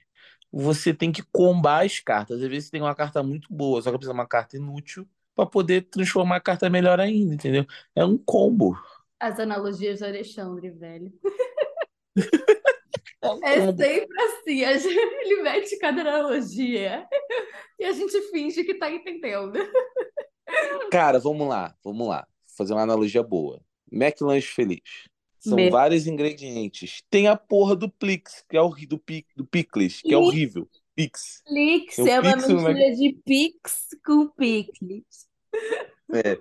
Você 0.52 0.92
tem 0.92 1.10
que 1.10 1.22
combar 1.32 1.86
as 1.86 1.98
cartas. 2.00 2.42
Às 2.42 2.48
vezes 2.50 2.66
você 2.66 2.72
tem 2.72 2.82
uma 2.82 2.94
carta 2.94 3.22
muito 3.22 3.48
boa, 3.50 3.80
só 3.80 3.90
que 3.90 3.96
precisa 3.96 4.12
de 4.12 4.18
uma 4.18 4.26
carta 4.28 4.58
inútil 4.58 5.08
pra 5.34 5.46
poder 5.46 5.88
transformar 5.88 6.36
a 6.36 6.40
carta 6.40 6.68
melhor 6.68 7.00
ainda, 7.00 7.32
entendeu? 7.34 7.64
É 7.96 8.04
um 8.04 8.18
combo. 8.18 8.78
As 9.18 9.40
analogias 9.40 10.00
do 10.00 10.04
Alexandre, 10.04 10.68
velho. 10.70 11.10
É 13.44 13.54
É 13.54 13.66
sempre 13.72 14.22
assim. 14.22 14.64
a 14.64 14.76
gente- 14.76 14.98
Ele 14.98 15.42
mete 15.42 15.78
cada 15.78 16.00
analogia 16.02 17.06
e 17.78 17.84
a 17.84 17.92
gente 17.92 18.20
finge 18.30 18.64
que 18.64 18.74
tá 18.74 18.90
entendendo. 18.90 19.52
Cara, 20.90 21.18
vamos 21.18 21.48
lá, 21.48 21.74
vamos 21.82 22.06
lá. 22.08 22.26
Vou 22.46 22.56
fazer 22.56 22.72
uma 22.74 22.82
analogia 22.82 23.22
boa. 23.22 23.60
McLanche 23.90 24.48
feliz. 24.48 24.80
São 25.38 25.56
Meu. 25.56 25.70
vários 25.70 26.06
ingredientes. 26.06 27.02
Tem 27.10 27.26
a 27.26 27.36
porra 27.36 27.74
do 27.74 27.88
Plix, 27.90 28.44
que 28.48 28.56
é 28.56 28.60
o 28.62 28.68
do, 28.70 28.98
pic, 28.98 29.26
do 29.36 29.44
Picles, 29.44 30.00
que 30.00 30.14
é 30.14 30.16
horrível. 30.18 30.68
Pix. 30.94 31.42
Tem 31.44 31.86
o 32.04 32.08
é 32.08 32.20
uma 32.20 32.34
Pix 32.34 32.48
o 32.48 32.54
Mac- 32.54 32.74
mistura 32.74 32.94
de 32.96 33.18
Pix 33.24 33.88
com 34.04 34.28
Picles. 34.28 35.04
É. 36.14 36.38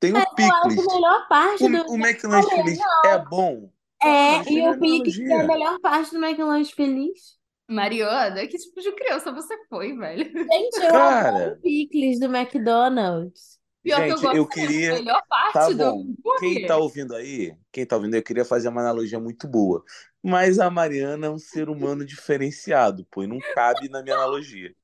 Tem 0.00 0.12
o 0.12 0.16
Eu 0.16 0.22
acho 0.22 0.34
Picles. 0.36 0.78
a 0.88 0.94
melhor 0.94 1.28
parte 1.28 1.64
O, 1.64 1.68
do. 1.68 1.92
o 1.92 1.96
McLanche 1.96 2.48
feliz 2.48 2.78
é 3.04 3.18
bom. 3.18 3.70
É, 4.00 4.36
Mas 4.38 4.46
e 4.46 4.50
tem 4.50 4.68
o 4.70 4.78
Pix 4.80 5.18
é 5.18 5.40
a 5.40 5.44
melhor 5.44 5.80
parte 5.80 6.12
do 6.12 6.24
McLanche 6.24 6.72
Feliz. 6.72 7.36
Mariana, 7.68 8.46
que 8.48 8.58
tipo 8.58 8.80
de 8.80 8.92
criança 8.94 9.32
você 9.32 9.54
foi, 9.68 9.96
velho? 9.96 10.24
Gente, 10.50 10.80
eu 10.84 10.92
Cara. 10.92 11.28
adoro 11.28 11.60
Picles 11.62 12.18
do 12.20 12.26
McDonald's. 12.34 13.58
Pior 13.82 14.04
que 14.04 14.12
eu 14.12 14.16
Gente, 14.16 14.22
gosto 14.22 14.36
eu 14.36 14.46
queria- 14.48 14.92
a 14.92 14.94
melhor 14.98 15.22
parte 15.28 15.52
Tá 15.52 15.68
do 15.68 15.76
bom. 15.76 16.06
Quem 16.36 16.60
hambúrguer. 16.60 16.66
tá 16.66 16.76
ouvindo 16.76 17.14
aí, 17.14 17.56
quem 17.72 17.86
tá 17.86 17.96
ouvindo, 17.96 18.14
aí, 18.14 18.20
eu 18.20 18.24
queria 18.24 18.44
fazer 18.44 18.68
uma 18.68 18.80
analogia 18.80 19.18
muito 19.20 19.48
boa. 19.48 19.84
Mas 20.22 20.58
a 20.58 20.70
Mariana 20.70 21.26
é 21.26 21.30
um 21.30 21.38
ser 21.38 21.68
humano 21.68 22.04
diferenciado, 22.04 23.06
pô, 23.10 23.22
e 23.22 23.26
não 23.26 23.42
cabe 23.54 23.88
na 23.88 24.02
minha 24.02 24.14
analogia. 24.16 24.74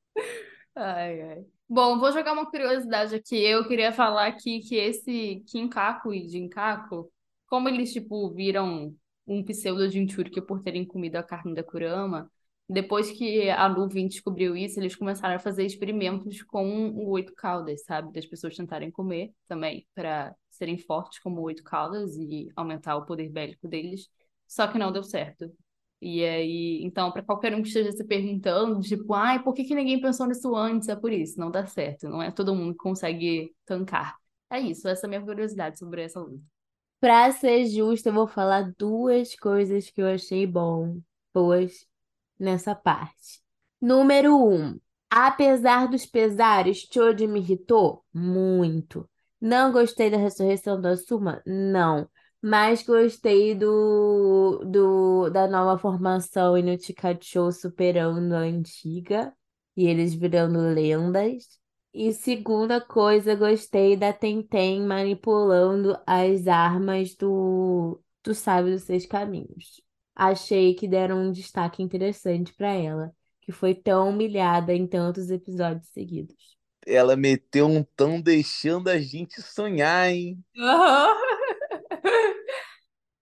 Ai, 0.75 1.20
ai. 1.23 1.47
Bom, 1.68 1.99
vou 1.99 2.12
jogar 2.12 2.33
uma 2.33 2.51
curiosidade 2.51 3.14
aqui. 3.14 3.37
Eu 3.37 3.66
queria 3.66 3.92
falar 3.92 4.27
aqui 4.27 4.61
que 4.61 4.77
esse 4.77 5.42
Kinkaku 5.49 6.12
e 6.12 6.29
Jinkaku, 6.29 7.11
como 7.47 7.68
eles, 7.68 7.92
tipo, 7.92 8.31
viram 8.35 8.94
um 9.27 9.42
pseudo 9.44 9.88
Jinchuriki 9.90 10.40
por 10.42 10.62
terem 10.62 10.85
comido 10.85 11.16
a 11.16 11.23
carne 11.23 11.55
da 11.55 11.62
Kurama, 11.64 12.31
depois 12.68 13.11
que 13.11 13.50
a 13.50 13.68
nuvem 13.68 14.09
descobriu 14.09 14.57
isso, 14.57 14.81
eles 14.81 14.96
começaram 14.96 15.37
a 15.37 15.38
fazer 15.38 15.64
experimentos 15.66 16.42
com 16.42 16.88
o 16.90 17.11
oito 17.11 17.35
caudas, 17.35 17.85
sabe? 17.85 18.12
Das 18.12 18.27
pessoas 18.27 18.57
tentarem 18.57 18.90
comer 18.90 19.33
também, 19.46 19.87
para 19.94 20.35
serem 20.50 20.79
fortes 20.79 21.18
como 21.18 21.42
oito 21.42 21.62
caudas 21.62 22.16
e 22.16 22.48
aumentar 22.57 22.96
o 22.96 23.05
poder 23.05 23.29
bélico 23.29 23.68
deles. 23.68 24.09
Só 24.46 24.66
que 24.66 24.79
não 24.79 24.92
deu 24.92 25.03
certo. 25.03 25.53
E 26.00 26.24
aí, 26.24 26.83
então, 26.83 27.11
para 27.12 27.22
qualquer 27.22 27.55
um 27.55 27.62
que 27.62 27.68
esteja 27.68 27.92
se 27.92 28.05
perguntando, 28.05 28.81
tipo, 28.81 29.14
ai, 29.14 29.42
por 29.42 29.55
que 29.55 29.64
que 29.64 29.74
ninguém 29.74 30.00
pensou 30.00 30.27
nisso 30.27 30.55
antes? 30.55 30.88
É 30.88 30.96
por 30.96 31.12
isso, 31.12 31.38
não 31.38 31.50
dá 31.50 31.66
certo. 31.66 32.09
Não 32.09 32.22
é 32.22 32.31
todo 32.31 32.55
mundo 32.55 32.72
que 32.72 32.79
consegue 32.79 33.55
tancar. 33.64 34.16
É 34.50 34.61
isso, 34.61 34.87
essa 34.88 35.07
é 35.07 35.09
a 35.09 35.11
minha 35.11 35.22
curiosidade 35.22 35.79
sobre 35.79 36.03
essa 36.03 36.20
luta. 36.20 36.42
Pra 37.00 37.31
ser 37.33 37.66
justo, 37.66 38.07
eu 38.09 38.12
vou 38.12 38.27
falar 38.27 38.72
duas 38.79 39.35
coisas 39.35 39.90
que 39.90 40.00
eu 40.00 40.07
achei 40.07 40.46
bom, 40.46 41.00
boas 41.33 41.87
nessa 42.38 42.75
parte. 42.75 43.42
Número 43.81 44.37
um, 44.37 44.79
apesar 45.11 45.88
dos 45.88 46.07
pesares, 46.07 46.88
Choji 46.92 47.27
me 47.27 47.40
irritou 47.40 48.05
muito. 48.12 49.09
Não 49.40 49.70
gostei 49.73 50.11
da 50.11 50.16
ressurreição 50.16 50.81
da 50.81 50.97
Suma? 50.97 51.42
Não. 51.47 52.09
Mas 52.40 52.83
gostei 52.83 53.55
do, 53.55 54.62
do 54.66 55.31
da 55.31 55.47
nova 55.49 55.79
formação 55.79 56.57
Inuticacho 56.59 57.51
superando 57.53 58.33
a 58.35 58.40
antiga 58.40 59.35
e 59.77 59.87
eles 59.87 60.14
virando 60.14 60.59
lendas. 60.61 61.59
E 61.92 62.12
segunda 62.12 62.81
coisa, 62.81 63.35
gostei 63.35 63.97
da 63.97 64.12
Tenten 64.12 64.83
manipulando 64.85 65.97
as 66.07 66.47
armas 66.49 67.14
do, 67.14 68.01
do 68.23 68.35
Sábio 68.35 68.73
dos 68.73 68.83
Seis 68.83 69.07
Caminhos. 69.07 69.84
Achei 70.14 70.74
que 70.74 70.87
deram 70.87 71.18
um 71.18 71.33
destaque 71.33 71.83
interessante 71.83 72.55
para 72.55 72.72
ela, 72.72 73.12
que 73.40 73.53
foi 73.53 73.74
tão 73.74 74.11
humilhada 74.11 74.72
em 74.72 74.87
tantos 74.87 75.31
episódios 75.31 75.88
seguidos. 75.88 76.57
Ela 76.87 77.16
meteu 77.16 77.66
um 77.66 77.83
tão 77.83 78.20
deixando 78.20 78.88
a 78.88 78.98
gente 78.98 79.40
sonhar, 79.42 80.11
hein? 80.11 80.38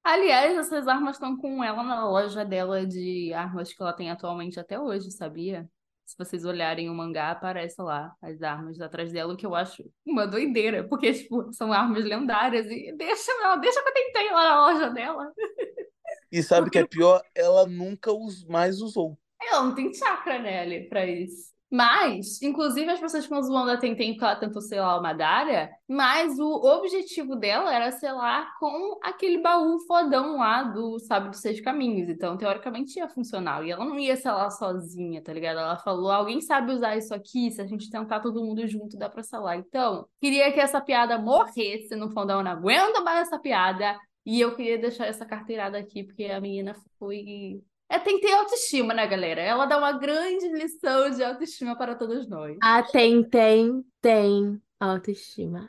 Aliás, 0.04 0.56
essas 0.58 0.88
armas 0.88 1.16
estão 1.16 1.36
com 1.36 1.62
ela 1.62 1.82
na 1.82 2.08
loja 2.08 2.44
dela 2.44 2.84
de 2.84 3.32
armas 3.32 3.72
que 3.72 3.80
ela 3.80 3.92
tem 3.92 4.10
atualmente 4.10 4.58
até 4.58 4.78
hoje, 4.78 5.10
sabia? 5.12 5.68
Se 6.04 6.16
vocês 6.18 6.44
olharem 6.44 6.90
o 6.90 6.94
mangá, 6.94 7.30
aparece 7.30 7.80
lá 7.80 8.12
as 8.20 8.42
armas 8.42 8.80
atrás 8.80 9.12
dela, 9.12 9.32
o 9.32 9.36
que 9.36 9.46
eu 9.46 9.54
acho 9.54 9.84
uma 10.04 10.26
doideira, 10.26 10.86
porque, 10.88 11.12
tipo, 11.12 11.52
são 11.52 11.72
armas 11.72 12.04
lendárias 12.04 12.66
e 12.66 12.92
deixa 12.96 13.30
ela, 13.44 13.56
deixa 13.56 13.80
que 13.80 13.88
eu 13.88 13.94
tentei 13.94 14.30
lá 14.32 14.42
na 14.44 14.60
loja 14.66 14.90
dela. 14.90 15.32
E 16.32 16.42
sabe 16.42 16.68
o 16.68 16.70
que 16.70 16.78
é 16.78 16.86
pior? 16.86 17.22
Ela 17.34 17.66
nunca 17.66 18.10
us- 18.12 18.44
mais 18.46 18.80
usou. 18.80 19.18
Ela 19.40 19.62
não 19.64 19.74
tem 19.74 19.92
chakra, 19.92 20.38
né, 20.38 20.60
ali, 20.62 20.88
pra 20.88 21.04
isso. 21.06 21.52
Mas, 21.74 22.42
inclusive, 22.42 22.90
as 22.90 23.00
pessoas 23.00 23.24
ficam 23.24 23.42
zoando 23.42 23.70
a 23.70 23.78
Tenten 23.78 24.12
porque 24.12 24.24
ela 24.24 24.36
tentou 24.36 24.60
selar 24.60 24.96
uma 24.96 25.00
Madara, 25.08 25.70
mas 25.88 26.38
o 26.38 26.46
objetivo 26.76 27.34
dela 27.34 27.74
era 27.74 27.90
selar 27.90 28.46
com 28.60 28.98
aquele 29.02 29.38
baú 29.38 29.78
fodão 29.86 30.36
lá 30.36 30.64
do 30.64 30.98
Sábio 30.98 31.30
dos 31.30 31.40
Seis 31.40 31.62
Caminhos. 31.62 32.10
Então, 32.10 32.36
teoricamente, 32.36 32.98
ia 32.98 33.08
funcionar. 33.08 33.64
E 33.66 33.70
ela 33.70 33.86
não 33.86 33.98
ia 33.98 34.16
selar 34.16 34.50
sozinha, 34.50 35.22
tá 35.22 35.32
ligado? 35.32 35.60
Ela 35.60 35.78
falou: 35.78 36.10
alguém 36.10 36.42
sabe 36.42 36.72
usar 36.72 36.94
isso 36.98 37.14
aqui? 37.14 37.50
Se 37.50 37.62
a 37.62 37.66
gente 37.66 37.88
tentar 37.90 38.20
todo 38.20 38.44
mundo 38.44 38.66
junto, 38.68 38.98
dá 38.98 39.08
pra 39.08 39.22
selar. 39.22 39.56
Então, 39.56 40.06
queria 40.20 40.52
que 40.52 40.60
essa 40.60 40.78
piada 40.78 41.16
morresse 41.16 41.96
no 41.96 42.10
fundão. 42.10 42.42
Não 42.42 42.50
aguento 42.50 43.02
mais 43.02 43.28
essa 43.28 43.38
piada. 43.38 43.98
E 44.24 44.40
eu 44.40 44.54
queria 44.54 44.78
deixar 44.78 45.06
essa 45.06 45.26
carteirada 45.26 45.78
aqui, 45.78 46.04
porque 46.04 46.24
a 46.26 46.40
menina 46.40 46.74
foi 46.98 47.62
é, 47.92 47.98
tem 47.98 48.18
que 48.18 48.26
ter 48.26 48.32
autoestima, 48.32 48.94
né, 48.94 49.06
galera? 49.06 49.42
Ela 49.42 49.66
dá 49.66 49.76
uma 49.76 49.92
grande 49.92 50.48
lição 50.48 51.10
de 51.10 51.22
autoestima 51.22 51.76
para 51.76 51.94
todos 51.94 52.26
nós. 52.26 52.56
A 52.62 52.82
Tenten 52.82 53.84
tem 54.00 54.58
autoestima. 54.80 55.68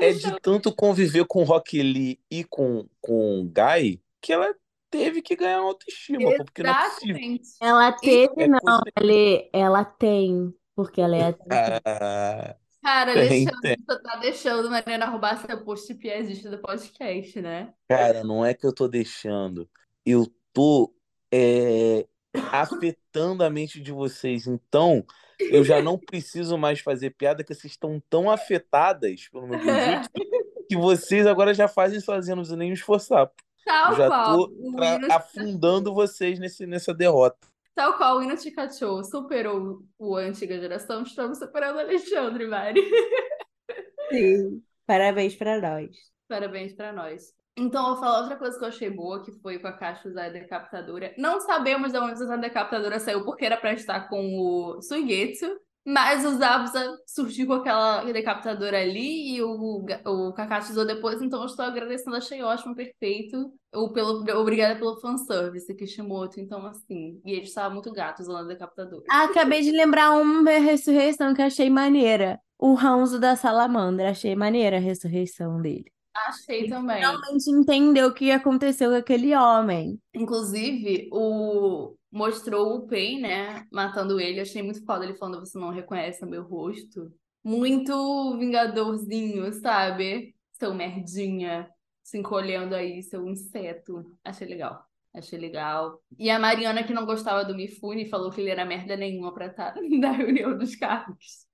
É 0.00 0.12
de 0.12 0.40
tanto 0.40 0.72
conviver 0.72 1.24
com 1.26 1.42
Rock 1.42 1.82
Lee 1.82 2.20
e 2.30 2.44
com, 2.44 2.86
com 3.00 3.40
o 3.40 3.44
Guy 3.44 4.00
que 4.20 4.32
ela 4.32 4.54
teve 4.88 5.20
que 5.20 5.34
ganhar 5.34 5.58
autoestima, 5.58 6.30
pô, 6.36 6.44
porque 6.44 6.62
não 6.62 6.70
é 6.70 6.84
possível. 6.84 7.16
Exatamente. 7.16 7.48
Ela 7.60 7.92
teve, 7.92 8.32
É 8.36 8.46
não, 8.46 8.60
ela, 8.94 9.48
ela 9.52 9.84
tem, 9.84 10.54
porque 10.76 11.00
ela 11.00 11.16
é. 11.16 11.34
Ah, 11.50 12.56
Cara, 12.84 13.14
Tem, 13.14 13.48
Alexandre, 13.48 13.60
tem. 13.62 13.76
você 13.88 14.02
tá 14.02 14.16
deixando 14.16 14.68
Mariana 14.70 15.06
roubar 15.06 15.38
seu 15.44 15.64
post 15.64 15.94
piadista 15.94 16.50
do 16.50 16.58
podcast, 16.58 17.40
né? 17.40 17.72
cara, 17.88 18.22
não 18.22 18.44
é 18.44 18.52
que 18.52 18.66
eu 18.66 18.74
tô 18.74 18.86
deixando. 18.86 19.66
Eu 20.04 20.26
tô 20.52 20.94
é, 21.32 22.06
afetando 22.52 23.42
a 23.42 23.48
mente 23.48 23.80
de 23.80 23.90
vocês. 23.90 24.46
Então, 24.46 25.02
eu 25.40 25.64
já 25.64 25.80
não 25.80 25.98
preciso 25.98 26.58
mais 26.58 26.80
fazer 26.80 27.10
piada, 27.10 27.42
que 27.42 27.54
vocês 27.54 27.72
estão 27.72 28.02
tão 28.10 28.30
afetadas 28.30 29.28
pelo 29.28 29.46
meu 29.48 29.58
conjunto 29.58 30.10
que 30.68 30.76
vocês 30.76 31.26
agora 31.26 31.54
já 31.54 31.66
fazem 31.68 32.00
sozinhos, 32.00 32.28
não 32.36 32.42
precisa 32.42 32.56
nem 32.56 32.68
me 32.68 32.74
esforçar. 32.74 33.30
Tal 33.64 33.96
já 33.96 34.08
qual. 34.08 34.36
tô 34.36 34.52
o 34.58 34.76
tra- 34.76 35.16
afundando 35.16 35.94
vocês 35.94 36.38
nesse, 36.38 36.66
nessa 36.66 36.92
derrota. 36.92 37.48
Tal 37.74 37.96
qual 37.96 38.18
o 38.18 38.36
de 38.36 38.50
Cachorro 38.52 39.02
superou 39.02 39.82
o 39.98 40.16
a 40.16 40.20
antiga 40.20 40.58
geração, 40.60 41.02
estamos 41.02 41.38
superando 41.38 41.76
o 41.76 41.80
Alexandre, 41.80 42.46
Mari. 42.46 42.80
Sim. 44.10 44.62
Parabéns 44.86 45.34
pra 45.34 45.60
nós. 45.60 45.96
Parabéns 46.28 46.72
pra 46.74 46.92
nós. 46.92 47.32
Então, 47.56 47.82
eu 47.82 47.94
vou 47.94 48.02
falar 48.02 48.20
outra 48.20 48.36
coisa 48.36 48.58
que 48.58 48.64
eu 48.64 48.68
achei 48.68 48.90
boa, 48.90 49.22
que 49.22 49.32
foi 49.40 49.58
com 49.58 49.68
a 49.68 49.72
caixa 49.72 50.08
usar 50.08 50.26
a 50.26 50.28
decapitadora. 50.28 51.14
Não 51.16 51.40
sabemos 51.40 51.92
de 51.92 51.98
onde 51.98 52.22
a 52.22 52.36
decapitadora 52.36 52.98
saiu, 52.98 53.24
porque 53.24 53.44
era 53.44 53.56
pra 53.56 53.72
estar 53.72 54.08
com 54.08 54.36
o 54.38 54.82
Suigetsu, 54.82 55.46
mas 55.86 56.24
o 56.24 56.38
Zabuza 56.38 56.96
surgiu 57.06 57.46
com 57.46 57.52
aquela 57.52 58.02
decapitadora 58.04 58.80
ali 58.80 59.36
e 59.36 59.42
o, 59.42 59.84
o 60.06 60.32
Kakashi 60.32 60.72
usou 60.72 60.86
depois, 60.86 61.20
então 61.20 61.40
eu 61.40 61.46
estou 61.46 61.64
agradecendo, 61.64 62.16
achei 62.16 62.42
ótimo, 62.42 62.74
perfeito. 62.74 63.52
Eu, 63.70 63.90
pelo, 63.92 64.24
obrigada 64.40 64.76
pelo 64.76 64.98
fanservice, 65.00 65.74
Kishimoto. 65.74 66.40
Então, 66.40 66.64
assim, 66.66 67.20
e 67.24 67.32
ele 67.32 67.42
estava 67.42 67.74
muito 67.74 67.92
gato 67.92 68.20
usando 68.20 68.38
a 68.38 68.44
decapitadora. 68.44 69.04
Ah, 69.10 69.24
acabei 69.24 69.60
de 69.60 69.72
lembrar 69.72 70.12
uma 70.12 70.50
ressurreição 70.52 71.34
que 71.34 71.42
achei 71.42 71.68
maneira. 71.68 72.40
O 72.56 72.74
Ranzo 72.74 73.18
da 73.18 73.36
Salamandra. 73.36 74.10
Achei 74.10 74.34
maneira 74.36 74.76
a 74.76 74.80
ressurreição 74.80 75.60
dele. 75.60 75.92
Achei 76.28 76.68
também. 76.68 77.00
Realmente 77.00 77.50
entendeu 77.50 78.08
o 78.08 78.14
que 78.14 78.30
aconteceu 78.30 78.90
com 78.90 78.96
aquele 78.96 79.34
homem. 79.34 80.00
Inclusive, 80.14 81.08
o 81.12 81.96
mostrou 82.14 82.76
o 82.76 82.86
Pain, 82.86 83.20
né, 83.20 83.66
matando 83.72 84.20
ele. 84.20 84.40
Achei 84.40 84.62
muito 84.62 84.84
foda 84.84 85.04
ele 85.04 85.14
falando: 85.14 85.40
Você 85.40 85.58
não 85.58 85.70
reconhece 85.70 86.24
o 86.24 86.28
meu 86.28 86.44
rosto. 86.44 87.12
Muito 87.42 88.38
vingadorzinho, 88.38 89.52
sabe? 89.52 90.34
Seu 90.52 90.72
merdinha, 90.72 91.68
se 92.02 92.16
encolhendo 92.16 92.74
aí, 92.74 93.02
seu 93.02 93.26
inseto. 93.26 94.16
Achei 94.24 94.46
legal. 94.46 94.82
Achei 95.12 95.38
legal. 95.38 96.00
E 96.18 96.30
a 96.30 96.38
Mariana, 96.38 96.84
que 96.84 96.92
não 96.92 97.04
gostava 97.04 97.44
do 97.44 97.54
Mifune, 97.54 98.08
falou 98.08 98.30
que 98.30 98.40
ele 98.40 98.50
era 98.50 98.64
merda 98.64 98.96
nenhuma 98.96 99.34
pra 99.34 99.46
estar 99.46 99.74
na 100.00 100.12
reunião 100.12 100.56
dos 100.56 100.74
carros. 100.76 101.46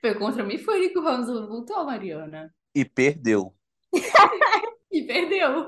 Foi 0.00 0.14
contra 0.14 0.42
o 0.42 0.46
Mifune 0.46 0.88
que 0.88 0.98
o 0.98 1.06
Hanzo 1.06 1.46
voltou, 1.46 1.84
Mariana. 1.84 2.54
E 2.74 2.84
perdeu. 2.84 3.54
E 4.90 5.02
perdeu. 5.02 5.66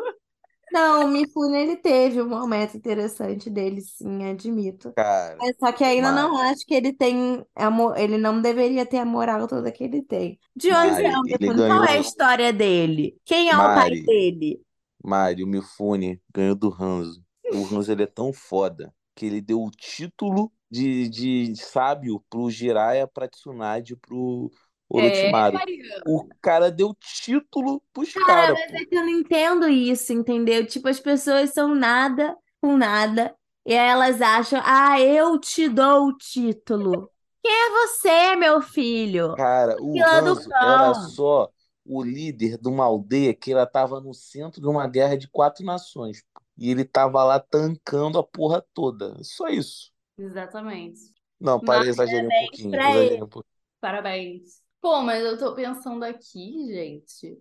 Não, 0.72 1.04
o 1.06 1.08
Mifune 1.08 1.58
ele 1.58 1.76
teve 1.76 2.20
um 2.22 2.28
momento 2.28 2.76
interessante 2.76 3.50
dele, 3.50 3.80
sim, 3.80 4.24
admito. 4.24 4.94
Cara, 4.94 5.40
Mas 5.40 5.56
só 5.58 5.72
que 5.72 5.82
ainda 5.84 6.12
não 6.12 6.36
Mari. 6.36 6.50
acho 6.50 6.64
que 6.66 6.74
ele 6.74 6.92
tem 6.92 7.44
amor, 7.56 7.96
ele 7.98 8.16
não 8.18 8.40
deveria 8.40 8.86
ter 8.86 8.98
a 8.98 9.04
moral 9.04 9.48
toda 9.48 9.72
que 9.72 9.82
ele 9.84 10.02
tem. 10.02 10.38
De 10.54 10.70
onde 10.72 11.02
Mari, 11.02 11.04
é 11.04 11.18
o 11.18 11.22
ele 11.26 11.50
Mifune? 11.50 11.62
Qual 11.64 11.84
é 11.84 11.92
a 11.94 11.98
ganhou. 11.98 12.00
história 12.00 12.52
dele? 12.52 13.18
Quem 13.24 13.50
é 13.50 13.58
o 13.58 13.72
pai 13.72 13.90
Mari. 13.90 14.04
dele? 14.06 14.60
Mário 15.02 15.46
Mifune 15.46 16.20
ganhou 16.34 16.54
do 16.54 16.72
Hanzo. 16.72 17.24
O 17.50 17.64
Hanzo 17.64 17.92
ele 17.92 18.02
é 18.04 18.06
tão 18.06 18.32
foda 18.32 18.94
que 19.14 19.26
ele 19.26 19.40
deu 19.40 19.62
o 19.62 19.70
título 19.70 20.52
de, 20.70 21.08
de 21.08 21.56
sábio 21.56 22.24
pro 22.30 22.50
Jiraiya, 22.50 23.06
pra 23.08 23.28
Tsunade 23.28 23.96
pro 23.96 24.50
Orochimaru. 24.90 25.54
Mariana. 25.54 26.02
O 26.06 26.28
cara 26.40 26.70
deu 26.70 26.94
título 27.00 27.82
pros 27.92 28.12
Cara, 28.12 28.26
caras, 28.26 28.58
mas 28.58 28.82
é 28.82 28.84
que 28.84 28.94
eu 28.96 29.02
não 29.02 29.08
entendo 29.08 29.68
isso, 29.68 30.12
entendeu? 30.12 30.66
Tipo, 30.66 30.88
as 30.88 31.00
pessoas 31.00 31.50
são 31.50 31.74
nada 31.74 32.36
com 32.60 32.76
nada 32.76 33.34
e 33.64 33.72
aí 33.72 33.88
elas 33.88 34.20
acham, 34.20 34.60
ah, 34.64 35.00
eu 35.00 35.38
te 35.38 35.68
dou 35.68 36.08
o 36.08 36.16
título. 36.16 37.10
Quem 37.42 37.52
é 37.52 37.70
você, 37.70 38.36
meu 38.36 38.60
filho? 38.60 39.34
Cara, 39.34 39.76
o 39.80 39.92
Fila 39.92 40.18
Hanzo 40.18 40.50
era 40.60 40.92
cão. 40.92 40.94
só 40.94 41.50
o 41.84 42.02
líder 42.02 42.58
de 42.58 42.68
uma 42.68 42.84
aldeia 42.84 43.34
que 43.34 43.52
ela 43.52 43.66
tava 43.66 44.00
no 44.00 44.12
centro 44.12 44.60
de 44.60 44.66
uma 44.66 44.86
guerra 44.86 45.16
de 45.16 45.28
quatro 45.28 45.64
nações. 45.64 46.22
E 46.58 46.70
ele 46.70 46.84
tava 46.84 47.24
lá 47.24 47.38
tancando 47.40 48.18
a 48.18 48.22
porra 48.22 48.64
toda. 48.74 49.16
Só 49.22 49.48
isso. 49.48 49.92
Exatamente. 50.18 51.00
Não, 51.40 51.58
parei, 51.58 51.88
Mas 51.88 51.96
exagerei 51.96 52.26
um 52.26 52.28
pouquinho. 52.28 52.74
Exagerei 52.74 53.22
um 53.22 53.28
pouquinho. 53.28 53.54
Parabéns. 53.80 54.62
Pô, 54.80 55.02
mas 55.02 55.22
eu 55.24 55.38
tô 55.38 55.54
pensando 55.54 56.04
aqui, 56.04 56.66
gente. 56.72 57.38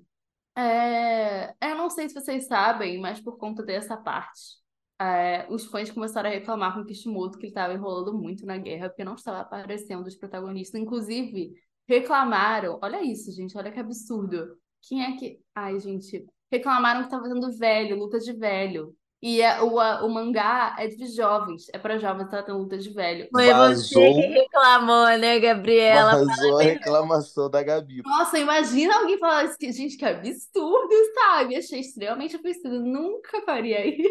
É, 0.56 1.56
eu 1.71 1.75
não 1.78 1.89
sei 1.89 2.10
se 2.10 2.15
vocês 2.15 2.47
sabem, 2.47 2.99
mas 2.99 3.21
por 3.21 3.38
conta 3.38 3.63
dessa 3.63 3.95
parte, 3.97 4.58
é, 4.99 5.47
os 5.49 5.65
fãs 5.65 5.89
começaram 5.91 6.30
a 6.30 6.34
reclamar 6.34 6.73
com 6.73 6.82
o 6.82 6.86
Kishimoto 6.86 7.38
que 7.38 7.45
ele 7.45 7.52
estava 7.52 7.73
enrolando 7.73 8.13
muito 8.13 8.45
na 8.45 8.58
guerra, 8.58 8.89
porque 8.89 9.06
não 9.06 9.15
estava 9.15 9.39
aparecendo 9.39 10.06
os 10.06 10.15
protagonistas. 10.15 10.82
Inclusive, 10.82 11.54
reclamaram. 11.88 12.80
Olha 12.84 13.02
isso, 13.04 13.32
gente, 13.32 13.58
olha 13.58 13.71
que 13.71 13.80
absurdo. 13.80 14.58
Quem 14.82 15.04
é 15.04 15.17
que. 15.17 15.39
Ai, 15.56 15.80
gente. 15.80 16.25
Reclamaram 16.52 17.02
que 17.02 17.08
estava 17.08 17.23
fazendo 17.23 17.58
velho, 17.58 17.97
luta 17.97 18.19
de 18.19 18.34
velho. 18.34 18.95
E 19.21 19.41
é- 19.41 19.62
o, 19.62 19.77
a- 19.79 20.05
o 20.05 20.10
mangá 20.10 20.75
é 20.79 20.88
de 20.88 21.05
jovens, 21.08 21.67
é 21.73 21.77
para 21.77 21.97
jovens, 21.97 22.29
tá 22.29 22.41
tendo 22.41 22.58
luta 22.60 22.77
de 22.77 22.89
velho. 22.89 23.27
Foi 23.32 23.43
você 23.53 23.53
que 23.53 23.53
Vazou, 23.53 24.21
reclamou, 24.21 25.17
né, 25.17 25.39
Gabriela? 25.39 26.25
vazou 26.25 26.58
a 26.60 26.63
reclamação 26.63 27.49
da 27.49 27.62
Gabi. 27.62 28.01
Nossa, 28.05 28.39
imagina 28.39 28.97
alguém 28.97 29.19
falar 29.19 29.43
isso, 29.43 29.58
que, 29.58 29.71
gente, 29.73 29.97
que 29.97 30.05
absurdo, 30.05 30.93
sabe? 31.15 31.58
Achei 31.58 31.82
extremamente 31.82 32.38
absurdo. 32.38 32.79
Nunca 32.79 33.41
faria 33.41 33.86
isso. 33.86 34.10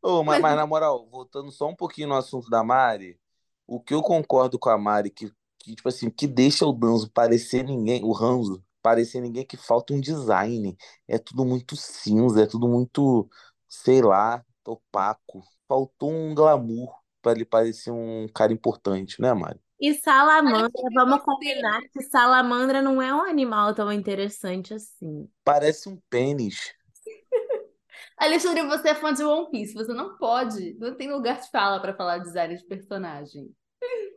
Ô, 0.00 0.22
mas, 0.22 0.40
mas 0.40 0.54
na 0.56 0.66
moral, 0.66 1.08
voltando 1.10 1.50
só 1.50 1.66
um 1.68 1.74
pouquinho 1.74 2.08
no 2.08 2.14
assunto 2.14 2.48
da 2.48 2.62
Mari, 2.62 3.18
o 3.66 3.80
que 3.80 3.92
eu 3.92 4.00
concordo 4.00 4.58
com 4.58 4.70
a 4.70 4.78
Mari, 4.78 5.10
que, 5.10 5.30
que 5.58 5.74
tipo 5.74 5.88
assim, 5.88 6.08
que 6.08 6.26
deixa 6.28 6.64
o 6.64 6.72
Danzo 6.72 7.10
parecer 7.10 7.64
ninguém, 7.64 8.04
o 8.04 8.12
Ranzo 8.12 8.62
parecer 8.88 9.20
ninguém, 9.20 9.42
é 9.42 9.46
que 9.46 9.58
falta 9.58 9.92
um 9.92 10.00
design. 10.00 10.74
É 11.06 11.18
tudo 11.18 11.44
muito 11.44 11.76
cinza, 11.76 12.42
é 12.42 12.46
tudo 12.46 12.66
muito, 12.66 13.28
sei 13.68 14.00
lá, 14.00 14.42
opaco. 14.66 15.42
Faltou 15.68 16.10
um 16.10 16.34
glamour 16.34 16.94
pra 17.20 17.32
ele 17.32 17.44
parecer 17.44 17.90
um 17.90 18.26
cara 18.34 18.50
importante, 18.50 19.20
né, 19.20 19.34
Mari? 19.34 19.60
E 19.78 19.92
salamandra, 19.92 20.82
vamos 20.94 21.22
combinar 21.22 21.82
que 21.92 22.02
salamandra 22.02 22.80
não 22.80 23.00
é 23.00 23.14
um 23.14 23.20
animal 23.20 23.74
tão 23.74 23.92
interessante 23.92 24.72
assim. 24.72 25.28
Parece 25.44 25.88
um 25.90 26.00
pênis. 26.08 26.72
Alexandre, 28.16 28.66
você 28.66 28.88
é 28.88 28.94
fã 28.94 29.12
de 29.12 29.22
One 29.22 29.50
Piece, 29.50 29.74
você 29.74 29.92
não 29.92 30.16
pode, 30.16 30.74
não 30.80 30.96
tem 30.96 31.12
lugar 31.12 31.40
de 31.40 31.50
fala 31.50 31.78
pra 31.78 31.94
falar 31.94 32.18
de 32.18 32.24
design 32.24 32.56
de 32.56 32.64
personagem. 32.64 33.54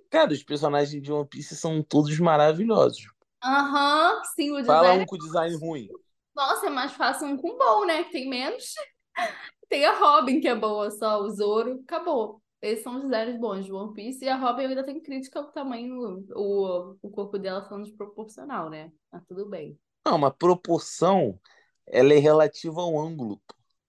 Cara, 0.09 0.31
os 0.31 0.43
personagens 0.43 1.01
de 1.01 1.11
One 1.11 1.27
Piece 1.27 1.55
são 1.57 1.83
todos 1.83 2.17
maravilhosos. 2.19 3.05
Aham, 3.43 4.23
sim, 4.35 4.51
o 4.51 4.61
Fala 4.65 4.93
design. 4.93 5.03
um 5.03 5.05
com 5.05 5.17
design 5.19 5.55
ruim. 5.55 5.87
Nossa, 6.35 6.67
é 6.67 6.69
mais 6.69 6.93
fácil 6.93 7.27
um 7.27 7.37
com 7.37 7.57
bom, 7.57 7.85
né? 7.85 8.03
Que 8.05 8.11
tem 8.11 8.29
menos. 8.29 8.73
Tem 9.69 9.85
a 9.85 9.93
Robin, 9.97 10.41
que 10.41 10.47
é 10.49 10.55
boa 10.55 10.91
só, 10.91 11.19
o 11.21 11.29
Zoro, 11.29 11.79
acabou. 11.83 12.41
Esses 12.61 12.83
são 12.83 12.97
os 12.97 13.03
designs 13.03 13.39
bons 13.39 13.65
de 13.65 13.71
One 13.73 13.93
Piece. 13.93 14.23
E 14.25 14.29
a 14.29 14.35
Robin 14.35 14.65
ainda 14.65 14.83
tem 14.83 14.99
crítica 15.01 15.39
ao 15.39 15.51
tamanho, 15.51 16.25
o, 16.35 16.97
o 17.01 17.09
corpo 17.09 17.39
dela 17.39 17.63
falando 17.63 17.85
desproporcional, 17.85 18.69
né? 18.69 18.91
Mas 19.11 19.25
tudo 19.27 19.47
bem. 19.49 19.79
Não, 20.05 20.15
uma 20.15 20.31
proporção, 20.31 21.39
ela 21.87 22.13
é 22.13 22.17
relativa 22.19 22.81
ao 22.81 22.99
ângulo. 22.99 23.41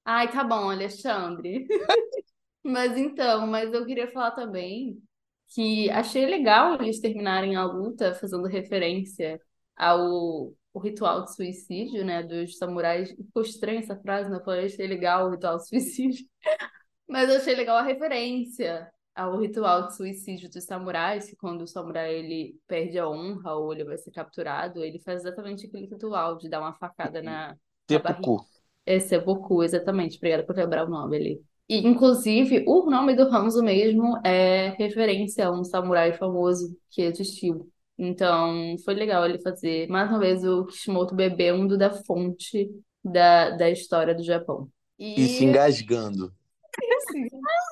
Ai, 0.05 0.31
tá 0.33 0.43
bom, 0.45 0.71
Alexandre. 0.71 1.67
Mas 2.65 2.97
então, 2.97 3.47
mas 3.47 3.73
eu 3.73 3.85
queria 3.85 4.11
falar 4.13 4.33
também 4.33 5.03
que 5.55 5.91
achei 5.91 6.27
legal 6.27 6.81
eles 6.81 7.01
terminarem 7.01 7.57
a 7.57 7.65
luta 7.65 8.15
fazendo 8.15 8.47
referência 8.47 9.41
ao 9.77 10.55
o 10.75 10.79
ritual 10.79 11.25
de 11.25 11.35
suicídio, 11.35 12.05
né, 12.05 12.23
dos 12.23 12.57
samurais. 12.57 13.11
Ficou 13.11 13.43
estranha 13.43 13.81
essa 13.81 13.97
frase, 13.97 14.31
né? 14.31 14.37
Eu 14.37 14.45
falei, 14.45 14.67
achei 14.67 14.87
legal 14.87 15.27
o 15.27 15.31
ritual 15.31 15.59
de 15.59 15.69
suicídio. 15.69 16.27
Mas 17.07 17.29
eu 17.29 17.37
achei 17.37 17.55
legal 17.55 17.77
a 17.77 17.83
referência 17.83 18.91
ao 19.15 19.39
ritual 19.39 19.89
de 19.89 19.97
suicídio 19.97 20.51
dos 20.51 20.65
samurais, 20.65 21.29
que 21.29 21.37
quando 21.37 21.63
o 21.63 21.67
samurai 21.67 22.15
ele 22.15 22.59
perde 22.67 22.99
a 22.99 23.07
honra 23.07 23.55
ou 23.55 23.73
ele 23.73 23.85
vai 23.85 23.99
ser 23.99 24.11
capturado, 24.11 24.83
ele 24.83 24.99
faz 25.01 25.21
exatamente 25.21 25.67
aquele 25.67 25.87
ritual 25.87 26.39
de 26.39 26.49
dar 26.49 26.61
uma 26.61 26.73
facada 26.73 27.21
na, 27.23 27.49
na. 27.49 27.57
Seppuku. 27.87 28.47
É 28.87 29.19
Boku, 29.19 29.63
exatamente. 29.63 30.17
Obrigada 30.17 30.45
por 30.45 30.57
lembrar 30.57 30.87
o 30.87 30.91
nome 30.91 31.17
ali. 31.17 31.45
E, 31.69 31.87
inclusive, 31.87 32.65
o 32.67 32.91
nome 32.91 33.15
do 33.15 33.23
Hanzo 33.23 33.63
mesmo 33.63 34.19
é 34.25 34.71
referência 34.79 35.47
a 35.47 35.51
um 35.51 35.65
samurai 35.65 36.13
famoso 36.13 36.77
que 36.91 37.03
existiu. 37.03 37.71
Então, 37.97 38.77
foi 38.85 38.95
legal 38.95 39.25
ele 39.25 39.41
fazer, 39.41 39.89
mais 39.89 40.11
uma 40.11 40.19
vez, 40.19 40.45
o 40.45 40.67
Kishimoto 40.67 41.15
bebendo 41.15 41.79
da 41.79 41.91
fonte 41.91 42.69
da, 43.05 43.51
da 43.51 43.71
história 43.71 44.15
do 44.15 44.23
Japão. 44.23 44.69
E 44.99 45.27
se 45.29 45.45
engasgando. 45.45 46.33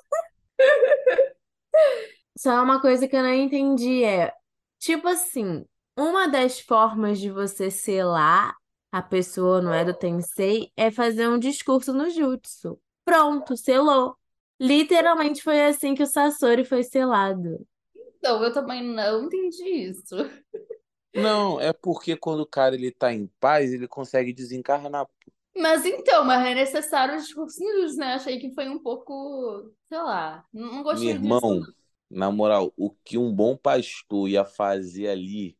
Só 2.37 2.63
uma 2.63 2.81
coisa 2.81 3.07
que 3.07 3.17
eu 3.17 3.23
não 3.23 3.35
entendi 3.35 4.05
é, 4.05 4.33
tipo 4.79 5.09
assim, 5.09 5.65
uma 5.97 6.29
das 6.29 6.61
formas 6.61 7.21
de 7.21 7.31
você 7.31 7.71
selar 7.71 8.57
a 8.91 9.03
pessoa, 9.03 9.61
não 9.61 9.73
é 9.73 9.85
do 9.85 9.95
Tensei, 9.95 10.73
é 10.77 10.91
fazer 10.91 11.29
um 11.29 11.39
discurso 11.39 11.93
no 11.93 12.11
Jutsu. 12.11 12.79
Pronto, 13.11 13.57
selou. 13.57 14.17
Literalmente 14.61 15.43
foi 15.43 15.61
assim 15.65 15.95
que 15.95 16.03
o 16.03 16.07
Sasori 16.07 16.65
foi 16.65 16.83
selado. 16.85 17.67
Então, 18.19 18.43
eu 18.45 18.53
também 18.53 18.83
não 18.85 19.25
entendi 19.25 19.65
isso. 19.89 20.15
Não, 21.15 21.61
é 21.61 21.73
porque 21.73 22.17
quando 22.17 22.41
o 22.41 22.47
cara 22.47 22.75
ele 22.75 22.91
tá 22.93 23.13
em 23.13 23.27
paz, 23.41 23.73
ele 23.73 23.89
consegue 23.89 24.33
desencarnar. 24.33 25.07
Mas 25.57 25.85
então, 25.85 26.25
mas 26.25 26.47
é 26.47 26.55
necessário 26.55 27.17
os 27.17 27.33
cursinhos, 27.33 27.97
né? 27.97 28.15
Achei 28.15 28.39
que 28.39 28.55
foi 28.55 28.69
um 28.69 28.79
pouco, 28.79 29.73
sei 29.89 29.99
lá, 29.99 30.45
não 30.53 30.83
Meu 30.91 31.09
gostei 31.09 31.19
disso. 31.19 31.41
irmão, 31.41 31.67
na 32.11 32.31
moral, 32.31 32.73
o 32.77 32.91
que 32.91 33.17
um 33.19 33.33
bom 33.35 33.57
pastor 33.57 34.29
ia 34.29 34.45
fazer 34.45 35.09
ali 35.09 35.57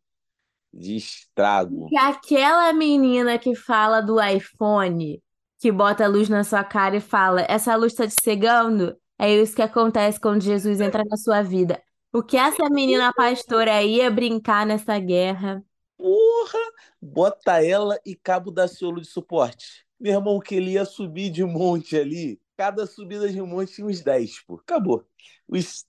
de 0.73 0.97
estrago. 0.97 1.93
E 1.93 1.97
aquela 1.99 2.73
menina 2.73 3.39
que 3.39 3.55
fala 3.55 4.01
do 4.01 4.21
iPhone, 4.23 5.23
que 5.61 5.71
bota 5.71 6.05
a 6.05 6.09
luz 6.09 6.29
na 6.29 6.43
sua 6.43 6.65
cara 6.65 6.97
e 6.97 7.01
fala: 7.01 7.43
Essa 7.49 7.77
luz 7.77 7.95
tá 7.95 8.07
te 8.07 8.15
cegando? 8.21 8.97
É 9.19 9.31
isso 9.33 9.55
que 9.55 9.63
acontece 9.63 10.19
quando 10.19 10.43
Jesus 10.43 10.81
entra 10.81 11.05
na 11.05 11.17
sua 11.17 11.43
vida. 11.43 11.81
O 12.13 12.23
que 12.23 12.37
essa 12.37 12.69
menina 12.71 13.13
pastora 13.13 13.83
ia 13.83 14.11
brincar 14.11 14.67
nessa 14.67 14.99
guerra? 14.99 15.63
Porra! 15.97 16.59
Bota 17.01 17.63
ela 17.65 17.99
e 18.05 18.17
Cabo 18.17 18.51
da 18.51 18.67
Ciolo 18.67 19.01
de 19.01 19.07
suporte. 19.07 19.85
Meu 19.99 20.15
irmão, 20.15 20.41
que 20.41 20.55
ele 20.55 20.73
ia 20.73 20.85
subir 20.87 21.31
de 21.31 21.45
monte 21.45 21.97
ali. 21.97 22.41
Cada 22.57 22.87
subida 22.87 23.29
de 23.29 23.41
monte 23.41 23.75
tinha 23.75 23.87
uns 23.87 24.01
10, 24.01 24.41
pô. 24.41 24.55
Acabou. 24.57 25.07
Os- 25.47 25.85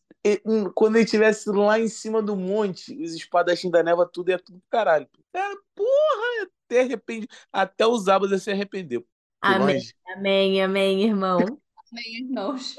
Quando 0.76 0.98
ele 0.98 1.06
estivesse 1.06 1.50
lá 1.50 1.80
em 1.80 1.88
cima 1.88 2.22
do 2.22 2.36
monte, 2.36 2.94
os 3.02 3.14
espadachins 3.14 3.72
da 3.72 3.82
neva, 3.82 4.06
tudo 4.06 4.30
ia 4.30 4.38
tudo 4.40 4.60
pro 4.60 4.70
caralho. 4.70 5.08
pô. 5.08 5.20
É, 5.34 5.56
porra, 5.76 6.50
até 6.66 6.82
arrepende. 6.82 7.28
Até 7.52 7.88
os 7.88 8.08
abas 8.08 8.32
ia 8.32 8.38
se 8.38 8.52
arrepender. 8.52 9.04
Amém, 9.42 9.82
amém, 10.16 10.62
amém, 10.62 11.04
irmão. 11.04 11.40
Amém, 11.40 12.24
irmãos. 12.24 12.76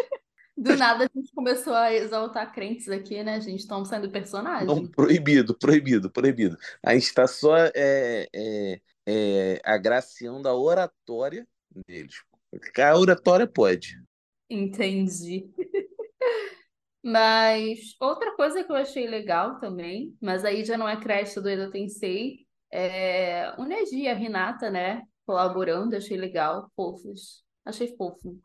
Do 0.57 0.77
nada 0.77 1.05
a 1.05 1.19
gente 1.19 1.33
começou 1.33 1.75
a 1.75 1.93
exaltar 1.93 2.53
crentes 2.53 2.89
aqui, 2.89 3.23
né, 3.25 3.41
gente? 3.41 3.61
Estamos 3.61 3.89
sendo 3.89 4.05
não, 4.05 4.13
personagem. 4.13 4.87
proibido, 4.89 5.59
proibido, 5.59 6.11
proibido. 6.11 6.57
A 6.83 6.95
gente 6.95 7.05
está 7.05 7.27
só 7.27 7.57
é, 7.57 8.29
é, 8.33 8.81
é, 9.07 9.61
agraciando 9.65 10.49
a 10.49 10.55
oratória 10.55 11.49
deles. 11.87 12.23
A 12.79 12.99
oratória 12.99 13.47
pode. 13.47 14.01
Entendi. 14.49 15.51
Mas 17.03 17.97
outra 17.99 18.37
coisa 18.37 18.63
que 18.63 18.71
eu 18.71 18.77
achei 18.77 19.09
legal 19.09 19.59
também, 19.59 20.17
mas 20.21 20.45
aí 20.45 20.65
já 20.65 20.79
não 20.79 20.89
é 20.89 21.01
crédito 21.01 21.41
do 21.41 21.49
Edo 21.49 21.73
Tensei, 21.73 22.47
é 22.71 23.53
o 23.59 23.65
Neji 23.65 24.03
e 24.03 24.09
a 24.09 24.15
Hinata, 24.15 24.71
né? 24.71 25.03
Colaborando, 25.27 25.97
achei 25.97 26.17
legal, 26.17 26.71
fofos. 26.77 27.45
Achei 27.65 27.97
fofo. 27.97 28.41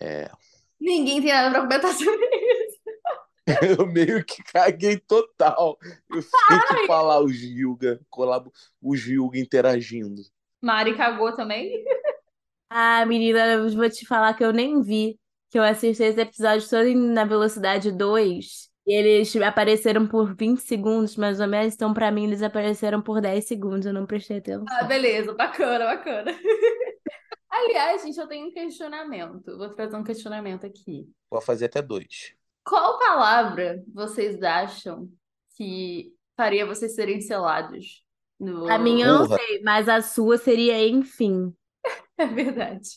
É. 0.00 0.30
Ninguém 0.80 1.20
tem 1.20 1.32
nada 1.32 1.50
pra 1.50 1.60
comentar 1.62 1.92
sobre 1.94 2.26
isso. 2.26 2.78
Eu 3.80 3.86
meio 3.86 4.24
que 4.24 4.42
caguei 4.42 4.98
total. 4.98 5.78
Eu 6.10 6.22
sei 6.22 6.60
que 6.68 6.86
falar 6.86 7.20
os 7.20 7.34
Hyuga, 7.34 8.00
colabo, 8.10 8.52
os 8.80 9.00
Hyuga 9.06 9.38
interagindo. 9.38 10.22
Mari 10.60 10.96
cagou 10.96 11.34
também. 11.34 11.84
Ah, 12.70 13.06
menina, 13.06 13.46
eu 13.54 13.70
vou 13.74 13.88
te 13.88 14.06
falar 14.06 14.34
que 14.34 14.44
eu 14.44 14.52
nem 14.52 14.82
vi, 14.82 15.18
que 15.50 15.58
eu 15.58 15.62
assisti 15.62 16.02
esse 16.02 16.20
episódio 16.20 16.68
todo 16.68 16.84
em- 16.86 16.96
na 17.12 17.24
velocidade 17.24 17.90
2. 17.92 18.68
E 18.88 18.94
eles 18.94 19.36
apareceram 19.36 20.06
por 20.06 20.34
20 20.34 20.60
segundos, 20.60 21.14
mais 21.14 21.40
ou 21.40 21.46
menos, 21.46 21.74
então 21.74 21.92
pra 21.92 22.10
mim 22.10 22.24
eles 22.24 22.42
apareceram 22.42 23.02
por 23.02 23.20
10 23.20 23.44
segundos, 23.44 23.84
eu 23.84 23.92
não 23.92 24.06
prestei 24.06 24.38
atenção. 24.38 24.64
Ah, 24.66 24.84
beleza, 24.84 25.34
bacana, 25.34 25.84
bacana. 25.84 26.30
Aliás, 27.50 28.02
gente, 28.02 28.18
eu 28.18 28.26
tenho 28.26 28.46
um 28.46 28.50
questionamento. 28.50 29.58
Vou 29.58 29.68
trazer 29.74 29.94
um 29.94 30.02
questionamento 30.02 30.64
aqui. 30.64 31.06
Vou 31.30 31.42
fazer 31.42 31.66
até 31.66 31.82
dois. 31.82 32.32
Qual 32.64 32.98
palavra 32.98 33.84
vocês 33.92 34.42
acham 34.42 35.06
que 35.54 36.14
faria 36.34 36.64
vocês 36.64 36.94
serem 36.94 37.20
selados 37.20 38.02
no... 38.40 38.70
A 38.70 38.78
minha 38.78 39.04
eu 39.04 39.18
não 39.18 39.26
sei, 39.26 39.60
mas 39.62 39.86
a 39.86 40.00
sua 40.00 40.38
seria 40.38 40.88
enfim. 40.88 41.54
É 42.16 42.26
verdade. 42.26 42.88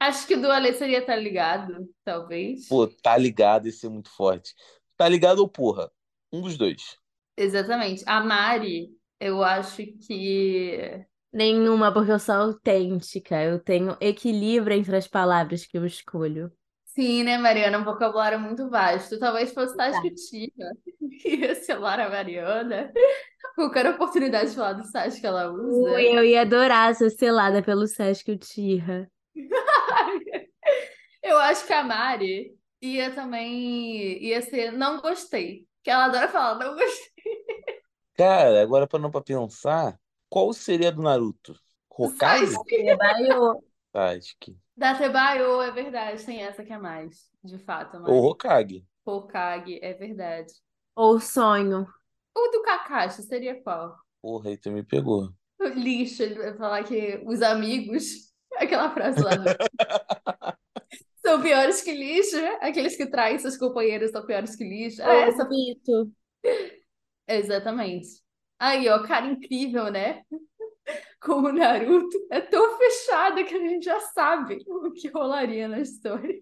Acho 0.00 0.26
que 0.26 0.34
o 0.34 0.40
do 0.40 0.50
Ale 0.50 0.72
seria 0.74 1.04
tá 1.04 1.16
ligado, 1.16 1.88
talvez. 2.04 2.68
Pô, 2.68 2.86
tá 2.86 3.16
ligado, 3.16 3.66
esse 3.66 3.86
é 3.86 3.88
muito 3.88 4.10
forte. 4.10 4.54
Tá 4.96 5.08
ligado 5.08 5.40
ou 5.40 5.48
porra? 5.48 5.90
Um 6.32 6.40
dos 6.40 6.56
dois. 6.56 6.96
Exatamente. 7.36 8.04
A 8.06 8.22
Mari, 8.22 8.90
eu 9.20 9.42
acho 9.42 9.84
que. 10.06 11.04
Nenhuma, 11.32 11.92
porque 11.92 12.12
eu 12.12 12.18
sou 12.18 12.34
autêntica. 12.34 13.42
Eu 13.42 13.58
tenho 13.60 13.96
equilíbrio 14.00 14.76
entre 14.76 14.96
as 14.96 15.06
palavras 15.06 15.66
que 15.66 15.76
eu 15.76 15.84
escolho. 15.84 16.52
Sim, 16.84 17.22
né, 17.22 17.38
Mariana? 17.38 17.78
Um 17.78 17.84
vocabulário 17.84 18.40
muito 18.40 18.68
vasto. 18.68 19.18
Talvez 19.18 19.52
fosse 19.52 19.76
Tá. 19.76 19.90
Tascutia. 19.90 20.50
Ia 21.24 21.54
selar 21.54 22.00
a 22.00 22.08
Mariana. 22.08 22.92
Qualquer 23.54 23.86
oportunidade 23.86 24.50
de 24.50 24.56
falar 24.56 24.72
do 24.74 24.84
Sasha 24.84 25.20
que 25.20 25.26
ela 25.26 25.50
usa. 25.52 25.92
Ui, 25.94 26.06
eu 26.06 26.24
ia 26.24 26.42
adorar 26.42 26.94
ser 26.94 27.10
selada 27.10 27.62
pelo 27.62 27.86
Sesc 27.86 28.30
Uchiha. 28.30 29.08
Eu 31.22 31.38
acho 31.38 31.66
que 31.66 31.72
a 31.72 31.82
Mari 31.82 32.56
ia 32.80 33.14
também. 33.14 34.22
ia 34.22 34.40
ser 34.42 34.72
não 34.72 35.00
gostei. 35.00 35.66
Que 35.82 35.90
ela 35.90 36.06
adora 36.06 36.28
falar, 36.28 36.58
não 36.58 36.74
gostei. 36.74 37.24
Cara, 38.14 38.62
agora 38.62 38.86
parando 38.86 39.10
pra 39.10 39.20
pensar, 39.20 39.98
qual 40.28 40.52
seria 40.52 40.88
a 40.88 40.90
do 40.90 41.02
Naruto? 41.02 41.54
Hokage? 41.90 42.46
Sasuke. 42.46 42.96
Baio. 42.96 43.62
Sasuke. 43.92 44.58
Da 44.76 44.94
Tebayo, 44.94 45.60
é 45.62 45.70
verdade. 45.70 46.24
Tem 46.24 46.42
essa 46.42 46.64
que 46.64 46.72
é 46.72 46.78
mais. 46.78 47.28
De 47.42 47.58
fato, 47.58 47.98
Mari. 47.98 48.12
Ou 48.12 48.24
Hokage. 48.24 48.86
Hokage, 49.04 49.78
é 49.82 49.94
verdade. 49.94 50.52
Ou 50.94 51.20
sonho. 51.20 51.86
O 52.36 52.48
do 52.50 52.62
Kakashi 52.62 53.22
seria 53.22 53.60
qual? 53.62 53.96
Porra, 54.22 54.50
aí 54.50 54.56
tu 54.56 54.70
me 54.70 54.82
pegou. 54.84 55.32
O 55.60 55.66
lixo, 55.66 56.22
ele 56.22 56.36
vai 56.36 56.56
falar 56.56 56.84
que 56.84 57.20
os 57.26 57.42
amigos. 57.42 58.27
Aquela 58.58 58.90
frase 58.90 59.22
lá. 59.22 59.30
São 61.24 61.42
piores 61.42 61.82
que 61.82 61.92
lixo, 61.92 62.40
né? 62.40 62.58
Aqueles 62.60 62.96
que 62.96 63.06
traem 63.06 63.38
seus 63.38 63.56
companheiros 63.56 64.10
são 64.10 64.24
piores 64.24 64.56
que 64.56 64.64
lixo. 64.64 65.02
É 65.02 65.28
essa. 65.28 65.46
Mito. 65.48 66.10
Exatamente. 67.28 68.22
Aí, 68.58 68.88
ó, 68.88 69.02
cara 69.02 69.26
incrível, 69.26 69.90
né? 69.90 70.22
Como 71.20 71.48
o 71.48 71.52
Naruto 71.52 72.16
é 72.30 72.40
tão 72.40 72.78
fechada 72.78 73.44
que 73.44 73.54
a 73.54 73.58
gente 73.58 73.84
já 73.84 74.00
sabe 74.00 74.64
o 74.66 74.90
que 74.90 75.08
rolaria 75.08 75.68
na 75.68 75.80
história. 75.80 76.38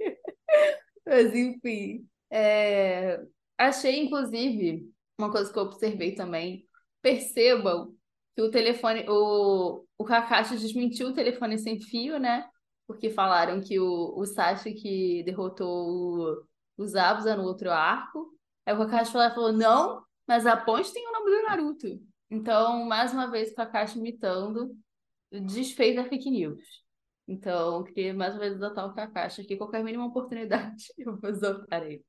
Mas, 1.05 1.35
enfim. 1.35 2.07
é, 2.31 3.21
Achei, 3.59 4.05
inclusive, 4.05 4.89
uma 5.19 5.33
coisa 5.33 5.53
que 5.53 5.59
eu 5.59 5.65
observei 5.65 6.15
também. 6.15 6.67
Percebam 7.03 7.95
que 8.37 8.43
o 8.43 8.51
telefone, 8.51 9.07
o, 9.09 9.83
o 9.97 10.05
Kakashi 10.05 10.59
desmentiu 10.59 11.09
o 11.09 11.15
telefone 11.15 11.59
sem 11.59 11.81
fio, 11.81 12.19
né? 12.19 12.47
Porque 12.87 13.09
falaram 13.09 13.63
que 13.63 13.81
o, 13.81 14.13
o 14.15 14.27
Sasuke 14.27 14.75
que 14.75 15.23
derrotou 15.25 15.67
o, 15.67 16.47
o 16.77 16.87
Zabuza 16.87 17.35
no 17.35 17.45
outro 17.45 17.71
arco. 17.71 18.31
Aí 18.67 18.75
o 18.75 18.79
Kakashi 18.79 19.11
falou, 19.11 19.31
falou, 19.31 19.53
não, 19.55 20.05
mas 20.29 20.45
a 20.45 20.55
ponte 20.55 20.93
tem 20.93 21.09
o 21.09 21.13
nome 21.13 21.31
do 21.31 21.43
Naruto. 21.45 21.87
Então, 22.31 22.85
mais 22.85 23.11
uma 23.11 23.31
vez, 23.31 23.53
o 23.53 23.55
Kakashi 23.55 23.99
imitando, 23.99 24.77
desfez 25.33 25.97
a 25.97 26.05
fake 26.05 26.31
news. 26.31 26.63
Então, 27.27 27.85
queria 27.85 28.13
mais 28.13 28.35
uma 28.35 28.41
vez 28.41 28.53
exaltar 28.53 28.87
o 28.87 28.95
Kakashi 28.95 29.41
aqui. 29.41 29.57
Qualquer 29.57 29.83
mínima 29.83 30.05
oportunidade, 30.05 30.85
eu 30.99 31.17
vou 31.17 31.31
exaltar 31.31 31.85
ele. 31.85 32.05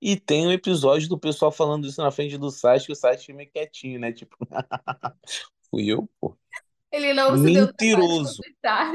E 0.00 0.16
tem 0.18 0.44
um 0.44 0.52
episódio 0.52 1.08
do 1.08 1.18
pessoal 1.18 1.52
falando 1.52 1.86
isso 1.86 2.02
na 2.02 2.10
frente 2.10 2.36
do 2.36 2.50
Sasuke, 2.50 2.92
o 2.92 2.96
Sasuke 2.96 3.32
meio 3.32 3.50
quietinho, 3.50 4.00
né? 4.00 4.12
Tipo, 4.12 4.36
fui 5.70 5.86
eu, 5.88 6.08
pô. 6.20 6.36
Ele 6.90 7.12
não 7.14 7.36
se 7.38 7.50
deu 7.50 7.64
o 7.64 7.72
trabalho 7.72 8.08
de 8.08 8.16
Mentiroso. 8.16 8.36
consertar. 8.36 8.92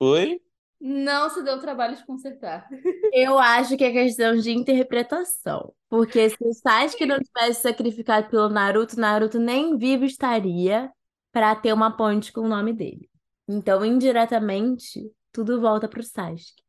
Oi? 0.00 0.40
Não 0.80 1.28
se 1.30 1.42
deu 1.42 1.56
o 1.56 1.60
trabalho 1.60 1.96
de 1.96 2.06
consertar. 2.06 2.68
Eu 3.12 3.38
acho 3.38 3.76
que 3.76 3.84
é 3.84 3.92
questão 3.92 4.36
de 4.36 4.52
interpretação. 4.52 5.74
Porque 5.88 6.30
se 6.30 6.36
o 6.40 6.52
Sasuke 6.52 7.06
não 7.06 7.18
tivesse 7.18 7.62
sacrificado 7.62 8.28
pelo 8.28 8.48
Naruto, 8.48 8.98
Naruto 9.00 9.38
nem 9.38 9.76
vivo 9.76 10.04
estaria 10.04 10.92
para 11.32 11.54
ter 11.56 11.72
uma 11.72 11.96
ponte 11.96 12.32
com 12.32 12.42
o 12.42 12.48
nome 12.48 12.72
dele. 12.72 13.08
Então, 13.48 13.84
indiretamente, 13.84 15.10
tudo 15.32 15.60
volta 15.60 15.88
pro 15.88 16.02
Sasuke. 16.02 16.62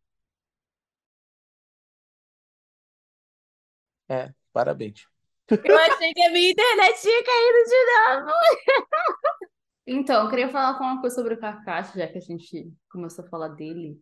É, 4.07 4.33
parabéns. 4.51 5.07
Eu 5.51 5.77
achei 5.77 6.13
que 6.13 6.21
a 6.21 6.31
minha 6.31 6.51
internet 6.51 7.01
tinha 7.01 7.23
caído 7.23 7.69
de 7.69 8.25
novo. 8.25 8.37
Então, 9.91 10.23
eu 10.23 10.29
queria 10.29 10.49
falar 10.49 10.79
uma 10.79 11.01
coisa 11.01 11.15
sobre 11.15 11.33
o 11.33 11.39
Kakashi, 11.39 11.97
já 11.97 12.07
que 12.07 12.19
a 12.19 12.21
gente 12.21 12.71
começou 12.91 13.25
a 13.25 13.27
falar 13.27 13.47
dele. 13.49 13.99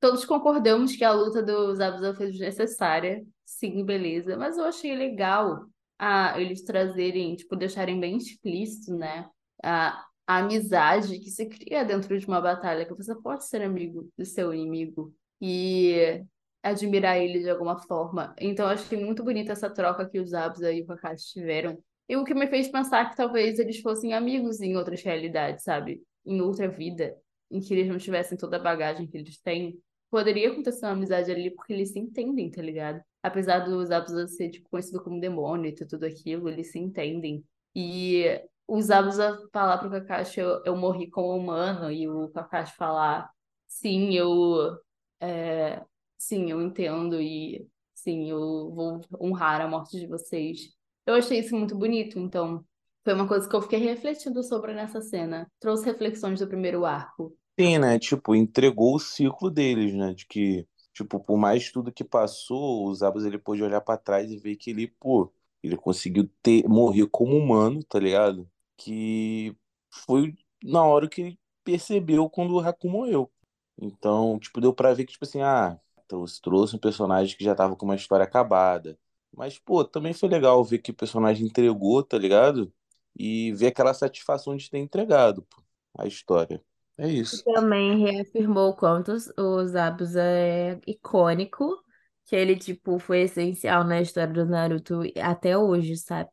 Todos 0.00 0.24
concordamos 0.24 0.96
que 0.96 1.04
a 1.04 1.12
luta 1.12 1.40
dos 1.42 1.78
Zabuza 1.78 2.14
foi 2.14 2.26
desnecessária. 2.32 3.24
Sim, 3.44 3.84
beleza. 3.84 4.36
Mas 4.36 4.58
eu 4.58 4.64
achei 4.64 4.96
legal 4.96 5.64
ah, 5.98 6.40
eles 6.40 6.62
trazerem, 6.62 7.36
tipo, 7.36 7.54
deixarem 7.56 8.00
bem 8.00 8.16
explícito, 8.16 8.96
né? 8.96 9.28
A, 9.62 10.04
a 10.26 10.38
amizade 10.38 11.18
que 11.18 11.30
se 11.30 11.46
cria 11.46 11.84
dentro 11.84 12.18
de 12.18 12.26
uma 12.26 12.40
batalha, 12.40 12.84
que 12.84 12.94
você 12.94 13.14
pode 13.14 13.46
ser 13.46 13.62
amigo 13.62 14.08
do 14.16 14.24
seu 14.24 14.52
inimigo. 14.52 15.14
E 15.40 16.22
admirar 16.62 17.18
ele 17.18 17.40
de 17.40 17.50
alguma 17.50 17.78
forma. 17.78 18.34
Então, 18.38 18.66
eu 18.66 18.72
achei 18.72 19.02
muito 19.02 19.22
bonita 19.22 19.52
essa 19.52 19.70
troca 19.70 20.08
que 20.08 20.18
os 20.18 20.30
Zabuza 20.30 20.72
e 20.72 20.82
o 20.82 20.86
Kakashi 20.86 21.32
tiveram. 21.32 21.78
E 22.08 22.16
o 22.16 22.24
que 22.24 22.34
me 22.34 22.46
fez 22.48 22.68
pensar 22.68 23.10
que 23.10 23.16
talvez 23.16 23.58
eles 23.58 23.80
fossem 23.80 24.14
amigos 24.14 24.60
em 24.60 24.76
outras 24.76 25.02
realidades, 25.02 25.64
sabe? 25.64 26.02
Em 26.24 26.40
outra 26.40 26.68
vida, 26.68 27.16
em 27.50 27.60
que 27.60 27.74
eles 27.74 27.88
não 27.88 27.98
tivessem 27.98 28.36
toda 28.36 28.56
a 28.56 28.60
bagagem 28.62 29.06
que 29.06 29.16
eles 29.16 29.38
têm. 29.38 29.78
Poderia 30.10 30.50
acontecer 30.50 30.86
uma 30.86 30.92
amizade 30.92 31.30
ali 31.30 31.50
porque 31.50 31.72
eles 31.72 31.92
se 31.92 31.98
entendem, 31.98 32.50
tá 32.50 32.62
ligado? 32.62 33.02
Apesar 33.22 33.60
dos 33.60 33.88
Zabuza 33.88 34.26
ser 34.26 34.50
tipo, 34.50 34.68
conhecido 34.70 35.02
como 35.02 35.20
demônio 35.20 35.68
e 35.68 35.74
tudo 35.74 36.04
aquilo, 36.04 36.48
eles 36.48 36.72
se 36.72 36.78
entendem. 36.78 37.44
E 37.74 38.24
os 38.66 38.86
Zabuza 38.86 39.38
falar 39.52 39.78
pro 39.78 39.90
Kakashi 39.90 40.40
eu, 40.40 40.62
eu 40.64 40.76
morri 40.76 41.10
como 41.10 41.36
humano 41.36 41.90
e 41.90 42.08
o 42.08 42.28
Kakashi 42.30 42.74
falar 42.74 43.30
sim, 43.66 44.14
eu 44.14 44.78
é, 45.20 45.82
sim, 46.18 46.50
eu 46.50 46.60
entendo 46.60 47.20
e 47.20 47.66
sim, 47.94 48.28
eu 48.30 48.70
vou 48.74 49.00
honrar 49.20 49.60
a 49.60 49.68
morte 49.68 49.98
de 49.98 50.06
vocês. 50.06 50.76
Eu 51.06 51.14
achei 51.14 51.38
isso 51.38 51.56
muito 51.56 51.76
bonito, 51.76 52.18
então 52.18 52.64
foi 53.04 53.14
uma 53.14 53.26
coisa 53.26 53.48
que 53.48 53.56
eu 53.56 53.62
fiquei 53.62 53.78
refletindo 53.78 54.42
sobre 54.42 54.74
nessa 54.74 55.00
cena. 55.00 55.50
Trouxe 55.58 55.86
reflexões 55.86 56.40
do 56.40 56.48
primeiro 56.48 56.84
arco. 56.84 57.34
Sim, 57.58 57.78
né? 57.78 57.98
Tipo, 57.98 58.34
entregou 58.34 58.94
o 58.94 59.00
ciclo 59.00 59.50
deles, 59.50 59.92
né? 59.92 60.14
De 60.14 60.26
que, 60.26 60.66
tipo, 60.92 61.18
por 61.18 61.36
mais 61.36 61.70
tudo 61.72 61.92
que 61.92 62.04
passou, 62.04 62.86
o 62.86 62.94
Zabas 62.94 63.24
ele 63.24 63.38
pôde 63.38 63.62
olhar 63.62 63.80
para 63.80 63.98
trás 63.98 64.30
e 64.30 64.36
ver 64.38 64.56
que 64.56 64.70
ele, 64.70 64.86
pô, 64.86 65.32
ele 65.62 65.76
conseguiu 65.76 66.30
ter, 66.42 66.68
morrer 66.68 67.08
como 67.08 67.36
humano, 67.36 67.82
tá 67.84 67.98
ligado? 67.98 68.48
Que 68.76 69.56
foi 69.90 70.36
na 70.62 70.84
hora 70.84 71.08
que 71.08 71.20
ele 71.20 71.40
percebeu 71.64 72.30
quando 72.30 72.54
o 72.54 72.60
Haku 72.60 72.88
morreu. 72.88 73.30
Então, 73.76 74.38
tipo, 74.38 74.60
deu 74.60 74.72
pra 74.72 74.94
ver 74.94 75.04
que, 75.04 75.12
tipo 75.12 75.24
assim, 75.24 75.40
ah, 75.42 75.80
trouxe, 76.08 76.40
trouxe 76.40 76.76
um 76.76 76.78
personagem 76.78 77.36
que 77.36 77.44
já 77.44 77.54
tava 77.54 77.76
com 77.76 77.84
uma 77.84 77.94
história 77.94 78.24
acabada. 78.24 78.98
Mas, 79.32 79.58
pô, 79.58 79.84
também 79.84 80.12
foi 80.12 80.28
legal 80.28 80.64
ver 80.64 80.78
que 80.78 80.90
o 80.90 80.94
personagem 80.94 81.46
entregou, 81.46 82.02
tá 82.02 82.18
ligado? 82.18 82.72
E 83.16 83.52
ver 83.52 83.68
aquela 83.68 83.94
satisfação 83.94 84.56
de 84.56 84.70
ter 84.70 84.78
entregado, 84.78 85.42
pô, 85.42 85.62
a 85.98 86.06
história. 86.06 86.62
É 86.96 87.08
isso. 87.08 87.44
Também 87.44 87.98
reafirmou 88.00 88.70
o 88.70 88.76
quanto 88.76 89.12
o 89.36 89.64
Zabuza 89.66 90.22
é 90.22 90.80
icônico, 90.86 91.80
que 92.26 92.34
ele, 92.34 92.56
tipo, 92.56 92.98
foi 92.98 93.20
essencial 93.20 93.84
na 93.84 94.00
história 94.00 94.32
do 94.32 94.44
Naruto 94.44 95.00
até 95.22 95.56
hoje, 95.56 95.96
sabe? 95.96 96.30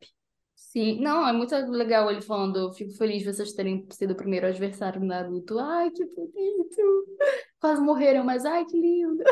Sim, 0.56 1.00
não, 1.00 1.26
é 1.26 1.32
muito 1.32 1.56
legal 1.72 2.12
ele 2.12 2.22
falando, 2.22 2.74
fico 2.74 2.92
feliz 2.98 3.20
de 3.20 3.32
vocês 3.32 3.54
terem 3.54 3.88
sido 3.92 4.12
o 4.12 4.16
primeiro 4.16 4.48
adversário 4.48 5.00
do 5.00 5.06
Naruto. 5.06 5.58
Ai, 5.58 5.90
que 5.92 6.04
bonito! 6.04 7.06
Quase 7.66 7.82
morreram, 7.82 8.24
mas 8.24 8.46
ai, 8.46 8.64
que 8.64 8.80
lindo! 8.80 9.24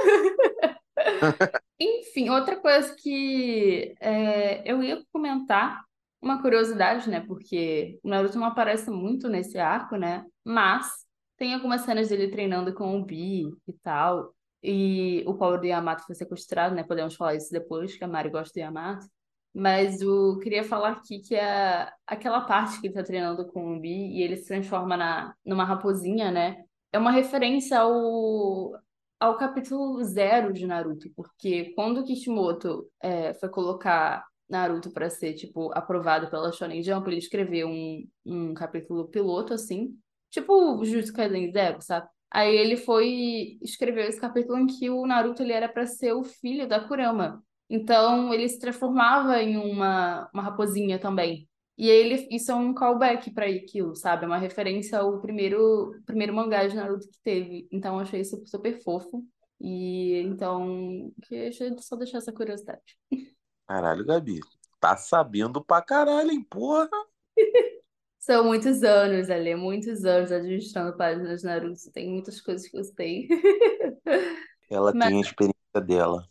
Enfim, 1.80 2.32
outra 2.32 2.60
coisa 2.60 2.96
que 2.96 3.94
é, 4.00 4.64
eu 4.66 4.82
ia 4.82 5.04
comentar, 5.14 5.84
uma 6.20 6.42
curiosidade, 6.42 7.08
né? 7.12 7.20
Porque 7.20 8.00
o 8.02 8.10
Naruto 8.10 8.40
não 8.40 8.48
aparece 8.48 8.90
muito 8.90 9.30
nesse 9.30 9.60
arco, 9.60 9.98
né? 9.98 10.26
Mas 10.44 11.06
tem 11.38 11.54
algumas 11.54 11.82
cenas 11.82 12.10
dele 12.10 12.32
treinando 12.32 12.74
com 12.74 13.00
o 13.00 13.06
Bi 13.06 13.52
e 13.68 13.74
tal. 13.84 14.34
E 14.64 15.24
o 15.28 15.36
pobre 15.36 15.60
do 15.60 15.68
Yamato 15.68 16.04
foi 16.04 16.16
sequestrado, 16.16 16.74
né? 16.74 16.82
Podemos 16.82 17.14
falar 17.14 17.36
isso 17.36 17.52
depois, 17.52 17.96
que 17.96 18.04
a 18.04 18.08
Mari 18.08 18.32
gosta 18.32 18.52
do 18.52 18.64
Yamato. 18.64 19.06
Mas 19.54 20.02
eu 20.02 20.40
queria 20.40 20.64
falar 20.64 20.94
aqui 20.94 21.20
que 21.20 21.36
é 21.36 21.88
aquela 22.08 22.42
parte 22.42 22.82
que 22.82 22.88
ele 22.88 22.96
tá 22.96 23.04
treinando 23.04 23.46
com 23.46 23.78
o 23.78 23.80
Bi 23.80 24.18
e 24.18 24.24
ele 24.24 24.38
se 24.38 24.48
transforma 24.48 24.98
na, 24.98 25.36
numa 25.46 25.64
raposinha, 25.64 26.32
né? 26.32 26.64
É 26.94 26.98
uma 27.00 27.12
referência 27.12 27.80
ao, 27.80 28.72
ao 29.20 29.36
capítulo 29.38 30.04
zero 30.04 30.54
de 30.54 30.68
Naruto, 30.68 31.10
porque 31.16 31.74
quando 31.74 32.02
o 32.02 32.04
Kishimoto 32.04 32.88
é, 33.02 33.34
foi 33.34 33.50
colocar 33.50 34.24
Naruto 34.48 34.92
para 34.92 35.10
ser, 35.10 35.34
tipo, 35.34 35.72
aprovado 35.74 36.30
pela 36.30 36.52
Shonen 36.52 36.84
Jump, 36.84 37.10
ele 37.10 37.18
escreveu 37.18 37.68
um, 37.68 38.08
um 38.24 38.54
capítulo 38.54 39.08
piloto, 39.08 39.56
assim, 39.56 39.98
tipo 40.30 40.86
Jujutsu 40.86 41.14
Kaisen 41.14 41.52
Zero, 41.52 41.82
sabe? 41.82 42.08
Aí 42.30 42.56
ele 42.56 42.78
foi 42.78 43.58
escreveu 43.62 44.04
esse 44.06 44.22
capítulo 44.22 44.60
em 44.60 44.68
que 44.68 44.90
o 44.90 45.06
Naruto 45.08 45.42
ele 45.42 45.54
era 45.54 45.68
para 45.68 45.88
ser 45.88 46.14
o 46.14 46.24
filho 46.24 46.68
da 46.68 46.80
Kurama. 46.80 47.44
Então 47.68 48.32
ele 48.32 48.48
se 48.48 48.60
transformava 48.60 49.42
em 49.42 49.58
uma, 49.58 50.30
uma 50.32 50.44
raposinha 50.44 51.00
também. 51.00 51.48
E 51.78 51.90
ele, 51.90 52.28
isso 52.30 52.52
é 52.52 52.56
um 52.56 52.74
callback 52.74 53.32
para 53.32 53.48
aquilo, 53.48 53.96
sabe? 53.96 54.26
É 54.26 54.28
uma 54.28 54.38
referência 54.38 55.00
ao 55.00 55.20
primeiro, 55.20 56.00
primeiro 56.06 56.34
mangá 56.34 56.68
de 56.68 56.76
Naruto 56.76 57.08
que 57.08 57.20
teve. 57.24 57.68
Então 57.72 57.96
eu 57.96 58.02
achei 58.02 58.22
isso 58.22 58.42
super 58.46 58.82
fofo. 58.84 59.26
E 59.60 60.18
então, 60.22 61.12
que 61.24 61.52
só 61.80 61.96
deixar 61.96 62.20
essa 62.20 62.32
curiosidade. 62.32 62.98
Caralho, 63.68 64.06
Gabi. 64.06 64.40
Tá 64.80 64.98
sabendo 64.98 65.64
pra 65.64 65.82
caralho, 65.82 66.32
hein, 66.32 66.46
porra? 66.50 66.90
São 68.20 68.46
muitos 68.46 68.84
anos, 68.84 69.30
ali, 69.30 69.56
muitos 69.56 70.06
anos 70.06 70.32
administrando 70.32 70.96
páginas 70.96 71.42
de 71.42 71.48
Naruto. 71.48 71.92
Tem 71.92 72.10
muitas 72.10 72.40
coisas 72.40 72.68
que 72.68 72.78
eu 72.78 72.84
sei. 72.84 73.28
Ela 74.70 74.94
Mas... 74.96 75.10
tem 75.10 75.18
a 75.18 75.22
experiência 75.22 75.82
dela. 75.82 76.24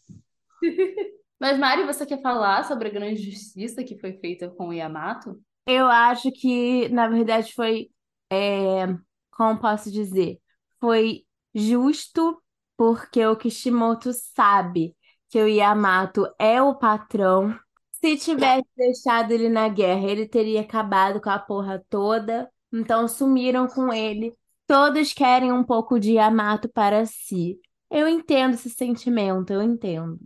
Mas, 1.43 1.59
Mari, 1.59 1.84
você 1.84 2.07
quer 2.07 2.22
falar 2.22 2.62
sobre 2.62 2.86
a 2.86 2.93
grande 2.93 3.20
justiça 3.20 3.82
que 3.82 3.99
foi 3.99 4.12
feita 4.12 4.49
com 4.49 4.68
o 4.68 4.72
Yamato? 4.72 5.43
Eu 5.66 5.86
acho 5.88 6.30
que, 6.30 6.88
na 6.90 7.09
verdade, 7.09 7.53
foi. 7.53 7.90
É, 8.32 8.86
como 9.28 9.59
posso 9.59 9.90
dizer? 9.90 10.38
Foi 10.78 11.24
justo 11.53 12.40
porque 12.76 13.26
o 13.26 13.34
Kishimoto 13.34 14.12
sabe 14.12 14.95
que 15.28 15.43
o 15.43 15.49
Yamato 15.49 16.32
é 16.38 16.62
o 16.62 16.76
patrão. 16.76 17.59
Se 17.90 18.16
tivesse 18.16 18.68
deixado 18.76 19.32
ele 19.32 19.49
na 19.49 19.68
guerra, 19.68 20.09
ele 20.09 20.28
teria 20.28 20.61
acabado 20.61 21.20
com 21.20 21.28
a 21.28 21.40
porra 21.40 21.84
toda. 21.90 22.49
Então 22.72 23.09
sumiram 23.09 23.66
com 23.66 23.93
ele. 23.93 24.32
Todos 24.64 25.12
querem 25.12 25.51
um 25.51 25.64
pouco 25.64 25.99
de 25.99 26.12
Yamato 26.12 26.68
para 26.68 27.05
si. 27.05 27.59
Eu 27.90 28.07
entendo 28.07 28.55
esse 28.55 28.70
sentimento, 28.70 29.53
eu 29.53 29.61
entendo. 29.61 30.20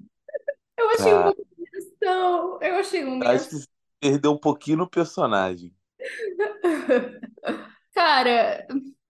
Eu 0.79 0.91
achei 0.91 1.13
ah, 1.13 1.21
uma 1.21 1.35
humilhação. 1.35 2.59
Eu 2.61 2.75
achei 2.77 3.05
uma 3.05 3.15
humilhação. 3.15 3.59
Acho 3.59 3.67
que 3.67 3.73
perdeu 4.01 4.33
um 4.33 4.39
pouquinho 4.39 4.79
no 4.79 4.91
personagem. 4.91 5.75
Cara, 7.95 8.67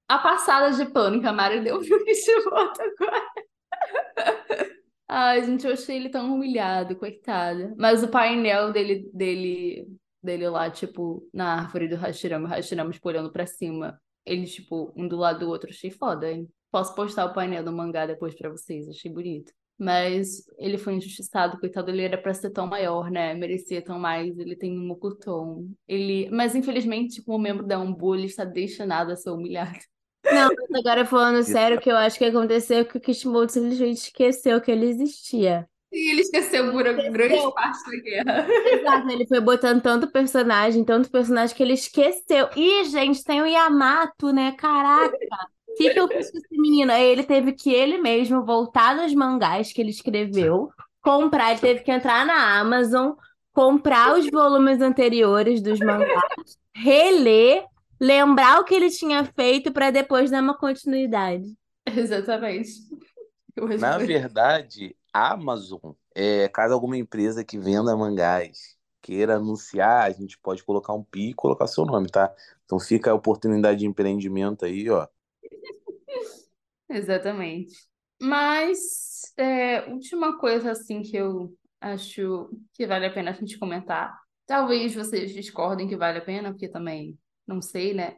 a 0.09 0.19
passada 0.19 0.77
de 0.77 0.91
pano 0.93 1.21
que 1.21 1.27
a 1.27 1.33
Mari 1.33 1.61
deu 1.61 1.81
pro 1.81 2.05
Kishimoto 2.05 2.81
agora. 2.83 3.27
Ai, 5.09 5.45
gente, 5.45 5.67
eu 5.67 5.73
achei 5.73 5.97
ele 5.97 6.09
tão 6.09 6.35
humilhado, 6.35 6.97
coitado. 6.97 7.75
Mas 7.77 8.03
o 8.03 8.09
painel 8.09 8.73
dele, 8.73 9.09
dele, 9.13 9.89
dele 10.23 10.49
lá, 10.49 10.71
tipo, 10.71 11.29
na 11.33 11.61
árvore 11.61 11.89
do 11.89 11.97
Hashirama, 11.97 12.49
o 12.49 12.51
Hashirama 12.51 12.91
tipo, 12.91 13.09
olhando 13.09 13.33
pra 13.33 13.47
cima. 13.47 14.01
Eles, 14.25 14.55
tipo, 14.55 14.93
um 14.97 15.07
do 15.07 15.17
lado 15.17 15.41
do 15.41 15.49
outro, 15.49 15.71
achei 15.71 15.91
foda, 15.91 16.31
hein? 16.31 16.49
Posso 16.71 16.95
postar 16.95 17.27
o 17.27 17.33
painel 17.33 17.65
do 17.65 17.73
mangá 17.73 18.07
depois 18.07 18.35
pra 18.35 18.51
vocês, 18.51 18.89
achei 18.89 19.11
bonito 19.11 19.53
mas 19.79 20.45
ele 20.59 20.79
foi 20.79 20.95
injustiçado, 20.95 21.59
coitado, 21.59 21.91
ele 21.91 22.03
era 22.03 22.17
para 22.17 22.33
ser 22.35 22.51
tão 22.51 22.67
maior, 22.67 23.11
né? 23.11 23.35
Merecia 23.35 23.83
tão 23.83 23.99
mais, 23.99 24.39
ele 24.39 24.57
tem 24.57 24.79
um 24.79 24.87
Mokuton. 24.87 25.69
Ele, 25.87 26.29
mas 26.31 26.55
infelizmente, 26.55 27.23
como 27.23 27.39
membro 27.39 27.67
da 27.67 27.79
Umbu, 27.79 28.15
ele 28.15 28.27
está 28.27 28.45
destinado 28.45 29.13
a 29.13 29.17
ser 29.17 29.31
humilhado. 29.31 29.79
Não, 30.25 30.49
mas 30.49 30.81
agora 30.81 31.05
falando 31.05 31.43
sério, 31.43 31.77
o 31.77 31.81
que 31.81 31.91
eu 31.91 31.97
acho 31.97 32.19
que 32.19 32.25
aconteceu 32.25 32.79
é 32.79 32.85
que 32.85 32.99
o 32.99 33.01
Kishimoto 33.01 33.53
simplesmente 33.53 33.99
esqueceu 33.99 34.61
que 34.61 34.71
ele 34.71 34.87
existia. 34.87 35.69
E 35.93 36.11
ele 36.11 36.23
esqueceu 36.23 36.71
por 36.73 36.85
esqueceu. 36.87 37.13
grande 37.13 37.55
parte 37.55 37.91
da 37.91 38.03
guerra. 38.03 38.47
Exato, 38.73 39.09
ele 39.11 39.27
foi 39.27 39.41
botando 39.41 39.81
tanto 39.81 40.11
personagem, 40.11 40.85
tanto 40.85 41.11
personagem 41.11 41.55
que 41.57 41.63
ele 41.63 41.75
esqueceu. 41.75 42.49
Ih, 42.57 42.85
gente, 42.87 43.23
tem 43.23 43.41
o 43.41 43.47
Yamato, 43.47 44.33
né? 44.33 44.53
Caraca! 44.53 45.17
Que, 45.77 45.91
que 45.91 46.01
eu 46.01 46.09
fiz 46.09 46.31
com 46.31 46.39
esse 46.39 46.59
menino? 46.59 46.93
Ele 46.93 47.23
teve 47.23 47.53
que 47.53 47.73
ele 47.73 47.99
mesmo 47.99 48.45
voltar 48.45 48.97
nos 48.97 49.15
mangás 49.15 49.73
que 49.73 49.81
ele 49.81 49.91
escreveu, 49.91 50.71
comprar, 51.03 51.53
ele 51.53 51.61
teve 51.61 51.81
que 51.81 51.91
entrar 51.91 52.25
na 52.27 52.59
Amazon, 52.59 53.13
comprar 53.53 54.19
os 54.19 54.29
volumes 54.31 54.81
anteriores 54.81 55.61
dos 55.61 55.79
mangás, 55.79 56.59
reler, 56.75 57.65
lembrar 58.01 58.61
o 58.61 58.65
que 58.65 58.75
ele 58.75 58.91
tinha 58.91 59.25
feito 59.25 59.73
para 59.73 59.91
depois 59.91 60.31
dar 60.31 60.43
uma 60.43 60.57
continuidade. 60.57 61.55
Exatamente. 61.87 62.71
Na 63.79 63.97
verdade, 63.99 64.97
a 65.13 65.33
Amazon, 65.33 65.93
é, 66.15 66.49
caso 66.49 66.75
alguma 66.75 66.97
empresa 66.97 67.45
que 67.45 67.59
venda 67.59 67.97
mangás 67.97 68.77
queira 69.01 69.37
anunciar, 69.37 70.03
a 70.03 70.11
gente 70.11 70.37
pode 70.37 70.65
colocar 70.65 70.93
um 70.93 71.03
pi 71.05 71.31
e 71.31 71.35
colocar 71.35 71.69
seu 71.69 71.85
nome, 71.85 72.09
tá? 72.09 72.35
Então 72.65 72.81
fica 72.81 73.13
a 73.13 73.15
oportunidade 73.15 73.79
de 73.79 73.87
empreendimento 73.87 74.65
aí, 74.65 74.91
ó. 74.91 75.07
Exatamente. 76.89 77.75
Mas, 78.21 79.33
é, 79.37 79.89
última 79.91 80.39
coisa 80.39 80.71
assim 80.73 81.03
que 81.03 81.17
eu 81.17 81.53
acho 81.81 82.51
que 82.73 82.87
vale 82.87 83.07
a 83.07 83.13
pena 83.13 83.31
a 83.31 83.35
gente 83.35 83.59
comentar. 83.59 84.19
Talvez 84.47 84.95
vocês 84.95 85.33
discordem 85.33 85.89
que 85.89 85.97
vale 85.97 86.19
a 86.19 86.25
pena, 86.25 86.51
porque 86.51 86.69
também 86.69 87.19
não 87.47 87.61
sei, 87.61 87.93
né? 87.93 88.17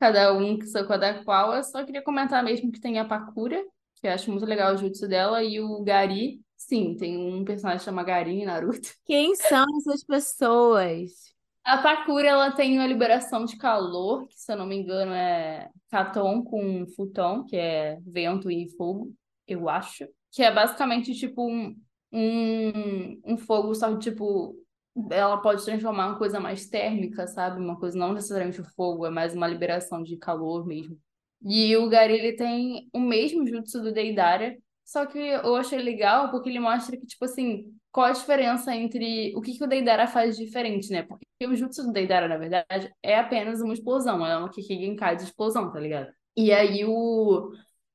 Cada 0.00 0.32
um 0.32 0.58
que 0.58 0.66
sou 0.66 0.86
cada 0.86 1.22
qual. 1.24 1.54
Eu 1.54 1.62
só 1.62 1.84
queria 1.84 2.02
comentar 2.02 2.42
mesmo 2.42 2.70
que 2.70 2.80
tem 2.80 2.98
a 2.98 3.04
Pakura, 3.04 3.62
que 3.96 4.06
eu 4.06 4.12
acho 4.12 4.30
muito 4.30 4.46
legal 4.46 4.74
o 4.74 4.76
jutsu 4.76 5.08
dela, 5.08 5.42
e 5.42 5.60
o 5.60 5.82
Gari, 5.82 6.40
sim, 6.56 6.96
tem 6.96 7.18
um 7.18 7.44
personagem 7.44 7.80
que 7.80 7.84
chama 7.84 8.04
Gari 8.04 8.30
em 8.30 8.44
Naruto. 8.44 8.88
Quem 9.04 9.34
são 9.34 9.66
essas 9.78 10.04
pessoas? 10.04 11.10
A 11.64 11.78
Pakura, 11.78 12.28
ela 12.28 12.52
tem 12.52 12.78
uma 12.78 12.86
liberação 12.86 13.44
de 13.44 13.56
calor, 13.58 14.26
que 14.28 14.40
se 14.40 14.52
eu 14.52 14.56
não 14.56 14.66
me 14.66 14.76
engano 14.76 15.12
é 15.12 15.68
Katon 15.90 16.42
com 16.42 16.86
Futon, 16.94 17.44
que 17.44 17.56
é 17.56 17.98
vento 18.06 18.50
e 18.50 18.68
fogo, 18.76 19.12
eu 19.46 19.68
acho. 19.68 20.06
Que 20.30 20.42
é 20.42 20.52
basicamente 20.52 21.14
tipo 21.14 21.48
um, 21.48 21.74
um, 22.12 23.20
um 23.24 23.36
fogo, 23.36 23.74
só 23.74 23.92
que 23.92 23.98
tipo, 23.98 24.54
ela 25.10 25.38
pode 25.38 25.64
transformar 25.64 26.08
uma 26.08 26.18
coisa 26.18 26.38
mais 26.38 26.68
térmica, 26.68 27.26
sabe? 27.26 27.60
Uma 27.60 27.78
coisa 27.78 27.98
não 27.98 28.12
necessariamente 28.12 28.62
fogo, 28.74 29.06
é 29.06 29.10
mais 29.10 29.34
uma 29.34 29.48
liberação 29.48 30.02
de 30.02 30.16
calor 30.16 30.66
mesmo. 30.66 30.98
E 31.42 31.76
o 31.76 31.88
Gary, 31.88 32.14
ele 32.14 32.32
tem 32.34 32.88
o 32.92 33.00
mesmo 33.00 33.46
jutsu 33.46 33.80
do 33.80 33.92
Deidara, 33.92 34.56
só 34.84 35.06
que 35.06 35.18
eu 35.18 35.54
achei 35.54 35.78
legal 35.78 36.30
porque 36.30 36.48
ele 36.48 36.58
mostra 36.58 36.96
que, 36.96 37.06
tipo 37.06 37.24
assim, 37.24 37.72
qual 37.98 38.06
a 38.06 38.12
diferença 38.12 38.72
entre 38.76 39.34
o 39.34 39.40
que, 39.40 39.58
que 39.58 39.64
o 39.64 39.66
Deidara 39.66 40.06
faz 40.06 40.36
diferente, 40.36 40.88
né? 40.92 41.02
Porque 41.02 41.26
o 41.44 41.56
jutsu 41.56 41.82
do 41.82 41.92
Deidara, 41.92 42.28
na 42.28 42.36
verdade, 42.36 42.94
é 43.02 43.18
apenas 43.18 43.60
uma 43.60 43.74
explosão, 43.74 44.24
é 44.24 44.38
uma 44.38 44.48
Kikigenkai 44.48 45.16
de 45.16 45.24
explosão, 45.24 45.72
tá 45.72 45.80
ligado? 45.80 46.12
E 46.36 46.52
aí 46.52 46.84
o 46.84 47.50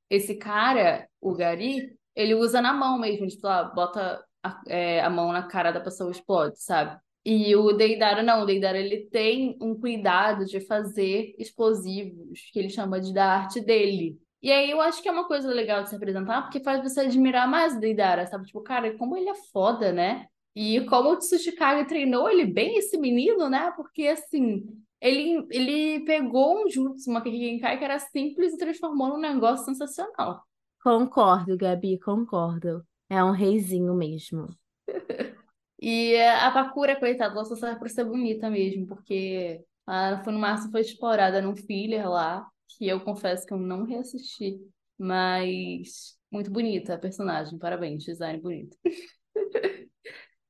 esse 0.10 0.36
cara, 0.36 1.08
o 1.22 1.34
Gari, 1.34 1.98
ele 2.14 2.36
usa 2.36 2.62
na 2.62 2.74
mão 2.74 3.00
mesmo, 3.00 3.26
tipo, 3.28 3.48
lá, 3.48 3.64
bota 3.64 4.22
a, 4.44 4.62
é, 4.68 5.00
a 5.00 5.10
mão 5.10 5.32
na 5.32 5.48
cara 5.48 5.72
da 5.72 5.80
pessoa 5.80 6.12
explode, 6.12 6.62
sabe? 6.62 7.00
E 7.24 7.56
o 7.56 7.72
Deidara 7.72 8.22
não, 8.22 8.44
o 8.44 8.46
Deidara 8.46 8.78
ele 8.78 9.06
tem 9.10 9.58
um 9.62 9.74
cuidado 9.74 10.44
de 10.44 10.60
fazer 10.60 11.34
explosivos, 11.40 12.42
que 12.52 12.60
ele 12.60 12.70
chama 12.70 13.00
de 13.00 13.14
da 13.14 13.26
arte 13.26 13.62
dele. 13.62 14.20
E 14.44 14.52
aí 14.52 14.70
eu 14.70 14.82
acho 14.82 15.02
que 15.02 15.08
é 15.08 15.12
uma 15.12 15.26
coisa 15.26 15.48
legal 15.48 15.84
de 15.84 15.90
se 15.90 15.96
apresentar, 15.96 16.42
porque 16.42 16.60
faz 16.60 16.84
você 16.84 17.00
admirar 17.00 17.48
mais 17.48 17.78
o 17.78 17.80
Deidara, 17.80 18.28
sabe? 18.28 18.46
Tipo, 18.46 18.60
cara, 18.60 18.96
como 18.98 19.16
ele 19.16 19.30
é 19.30 19.36
foda, 19.54 19.94
né? 19.94 20.28
E 20.54 20.82
como 20.82 21.12
o 21.12 21.18
Tsuchikage 21.18 21.88
treinou 21.88 22.30
ele 22.30 22.46
bem, 22.46 22.78
esse 22.78 22.98
menino, 22.98 23.50
né? 23.50 23.72
Porque, 23.78 24.06
assim, 24.06 24.66
ele, 25.00 25.48
ele 25.50 26.04
pegou 26.06 26.62
um 26.62 26.70
jutsu, 26.70 27.10
uma 27.10 27.22
Kikenkai 27.22 27.78
que 27.78 27.86
era 27.86 27.98
simples 28.00 28.54
e 28.54 28.58
transformou 28.58 29.08
num 29.08 29.18
negócio 29.18 29.66
sensacional. 29.66 30.44
Concordo, 30.84 31.58
Gabi, 31.58 31.98
concordo. 31.98 32.86
É 33.10 33.24
um 33.24 33.32
reizinho 33.32 33.94
mesmo. 33.96 34.50
E 35.86 36.16
a 36.18 36.50
Pakura, 36.50 36.98
coitada, 36.98 37.34
ela 37.34 37.44
só 37.44 37.58
serve 37.58 37.78
pra 37.78 37.90
ser 37.90 38.06
bonita 38.06 38.50
mesmo, 38.50 38.88
porque 38.88 39.66
ela 39.86 40.24
foi 40.24 40.32
no 40.32 40.40
máximo 40.40 40.72
foi 40.72 40.80
explorada 40.80 41.42
num 41.42 41.58
filler 41.58 42.10
lá, 42.10 42.48
que 42.78 42.88
eu 42.88 43.00
confesso 43.02 43.46
que 43.46 43.54
eu 43.54 43.58
não 43.58 43.84
reassisti, 43.84 44.60
mas 44.98 46.18
muito 46.32 46.52
bonita 46.52 46.96
a 46.96 46.98
personagem, 46.98 47.58
parabéns, 47.58 48.04
design 48.04 48.40
bonito. 48.42 48.78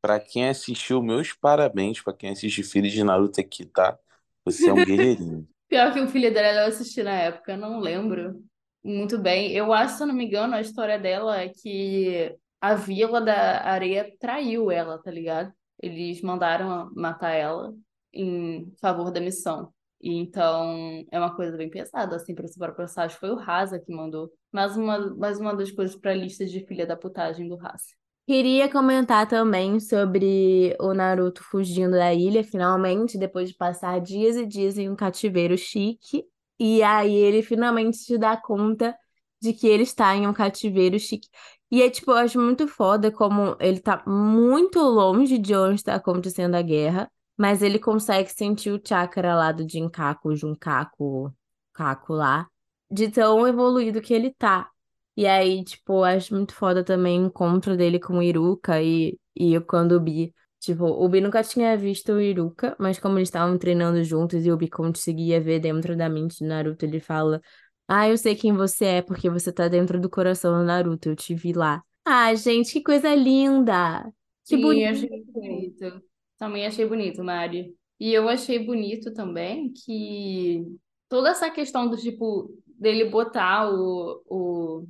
Pra 0.01 0.19
quem 0.19 0.49
assistiu, 0.49 1.01
meus 1.01 1.31
parabéns 1.31 2.01
pra 2.01 2.13
quem 2.13 2.31
assiste 2.31 2.61
Filho 2.61 2.89
de 2.89 3.03
Naruto 3.03 3.39
aqui, 3.39 3.65
tá? 3.65 3.97
Você 4.43 4.69
é 4.69 4.73
um 4.73 4.83
guerreirinho. 4.83 5.47
Pior 5.69 5.93
que 5.93 5.99
o 5.99 6.07
filho 6.07 6.31
dela 6.33 6.61
eu 6.61 6.67
assisti 6.67 7.01
na 7.01 7.13
época, 7.13 7.57
não 7.57 7.79
lembro 7.79 8.43
muito 8.83 9.17
bem. 9.17 9.53
Eu 9.53 9.73
acho, 9.73 9.97
se 9.97 10.03
eu 10.03 10.07
não 10.07 10.13
me 10.13 10.25
engano, 10.25 10.55
a 10.55 10.61
história 10.61 10.99
dela 10.99 11.39
é 11.39 11.49
que 11.49 12.35
a 12.61 12.75
Vila 12.75 13.19
da 13.19 13.63
Areia 13.63 14.13
traiu 14.19 14.69
ela, 14.69 15.01
tá 15.01 15.09
ligado? 15.09 15.51
Eles 15.81 16.21
mandaram 16.21 16.91
matar 16.95 17.31
ela 17.31 17.73
em 18.13 18.71
favor 18.79 19.09
da 19.11 19.19
missão. 19.19 19.73
Então 20.03 21.03
é 21.11 21.17
uma 21.17 21.33
coisa 21.33 21.55
bem 21.55 21.69
pesada, 21.69 22.17
assim, 22.17 22.35
para 22.35 22.45
esse 22.45 22.57
próprio 22.57 22.77
personagem. 22.77 23.17
Foi 23.17 23.29
o 23.29 23.35
Rasa 23.35 23.79
que 23.79 23.93
mandou. 23.93 24.29
Mais 24.51 24.75
uma, 24.75 25.15
mais 25.15 25.39
uma 25.39 25.55
das 25.55 25.71
coisas 25.71 25.95
para 25.95 26.11
a 26.11 26.15
lista 26.15 26.45
de 26.45 26.65
filha 26.65 26.85
da 26.85 26.97
putagem 26.97 27.47
do 27.47 27.55
Rasa. 27.55 27.93
Queria 28.27 28.69
comentar 28.69 29.27
também 29.27 29.79
sobre 29.79 30.75
o 30.79 30.93
Naruto 30.93 31.43
fugindo 31.43 31.91
da 31.91 32.13
ilha, 32.13 32.43
finalmente, 32.43 33.17
depois 33.17 33.49
de 33.49 33.55
passar 33.55 33.99
dias 33.99 34.37
e 34.37 34.45
dias 34.45 34.77
em 34.77 34.89
um 34.89 34.95
cativeiro 34.95 35.57
chique. 35.57 36.23
E 36.59 36.81
aí 36.83 37.13
ele 37.13 37.41
finalmente 37.41 37.97
se 37.97 38.17
dá 38.17 38.37
conta 38.37 38.95
de 39.41 39.51
que 39.51 39.67
ele 39.67 39.83
está 39.83 40.15
em 40.15 40.25
um 40.25 40.33
cativeiro 40.33 40.97
chique. 40.97 41.27
E 41.69 41.81
é 41.81 41.89
tipo, 41.89 42.11
eu 42.11 42.17
acho 42.17 42.39
muito 42.39 42.67
foda 42.67 43.11
como 43.11 43.57
ele 43.59 43.79
tá 43.79 44.03
muito 44.07 44.79
longe 44.79 45.37
de 45.37 45.55
onde 45.55 45.75
está 45.75 45.95
acontecendo 45.95 46.55
a 46.55 46.61
guerra, 46.61 47.11
mas 47.37 47.61
ele 47.61 47.79
consegue 47.79 48.29
sentir 48.31 48.71
o 48.71 48.81
chakra 48.85 49.35
lá 49.35 49.51
do 49.51 49.67
Jinkaku, 49.67 50.35
Junkaku, 50.35 51.33
Kaku 51.73 52.13
lá, 52.13 52.47
de 52.91 53.09
tão 53.09 53.47
evoluído 53.47 54.01
que 54.01 54.13
ele 54.13 54.31
tá. 54.33 54.69
E 55.15 55.27
aí, 55.27 55.63
tipo, 55.63 56.03
acho 56.03 56.33
muito 56.33 56.53
foda 56.55 56.83
também 56.83 57.21
o 57.21 57.27
encontro 57.27 57.77
dele 57.77 57.99
com 57.99 58.17
o 58.17 58.23
Iruka 58.23 58.81
e, 58.81 59.17
e 59.35 59.59
quando 59.61 59.93
o 59.93 59.99
Bi. 59.99 60.33
Tipo, 60.59 60.85
o 60.85 61.07
Bi 61.09 61.21
nunca 61.21 61.43
tinha 61.43 61.77
visto 61.77 62.13
o 62.13 62.21
Iruka, 62.21 62.75
mas 62.79 62.97
como 62.99 63.17
eles 63.19 63.27
estavam 63.29 63.57
treinando 63.57 64.03
juntos 64.03 64.45
e 64.45 64.51
o 64.51 64.57
Bi 64.57 64.69
conseguia 64.69 65.39
ver 65.41 65.59
dentro 65.59 65.95
da 65.95 66.09
mente 66.09 66.39
do 66.43 66.47
Naruto, 66.47 66.85
ele 66.85 66.99
fala: 66.99 67.41
ah, 67.87 68.09
eu 68.09 68.17
sei 68.17 68.35
quem 68.35 68.53
você 68.53 68.85
é, 68.85 69.01
porque 69.01 69.29
você 69.29 69.51
tá 69.51 69.67
dentro 69.67 69.99
do 69.99 70.09
coração 70.09 70.57
do 70.57 70.63
Naruto, 70.63 71.09
eu 71.09 71.15
te 71.15 71.35
vi 71.35 71.53
lá. 71.53 71.83
Ah, 72.05 72.33
gente, 72.33 72.73
que 72.73 72.81
coisa 72.81 73.13
linda! 73.13 74.03
Que 74.45 74.55
Sim, 74.55 74.61
bonito! 74.61 76.12
Achei. 76.43 76.47
Também 76.47 76.67
achei 76.67 76.85
bonito, 76.85 77.23
Mari. 77.23 77.73
E 77.99 78.13
eu 78.13 78.27
achei 78.27 78.59
bonito 78.59 79.13
também 79.13 79.71
que 79.71 80.65
toda 81.07 81.29
essa 81.29 81.49
questão 81.49 81.89
do 81.89 81.97
tipo 81.97 82.49
dele 82.67 83.05
botar 83.05 83.69
o, 83.69 84.21
o 84.27 84.87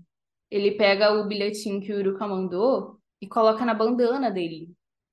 ele 0.49 0.71
pega 0.71 1.13
o 1.13 1.27
bilhetinho 1.27 1.81
que 1.81 1.93
o 1.93 1.99
Uruka 1.99 2.27
mandou 2.27 2.97
e 3.21 3.27
coloca 3.27 3.65
na 3.65 3.73
bandana 3.73 4.31
dele, 4.31 4.69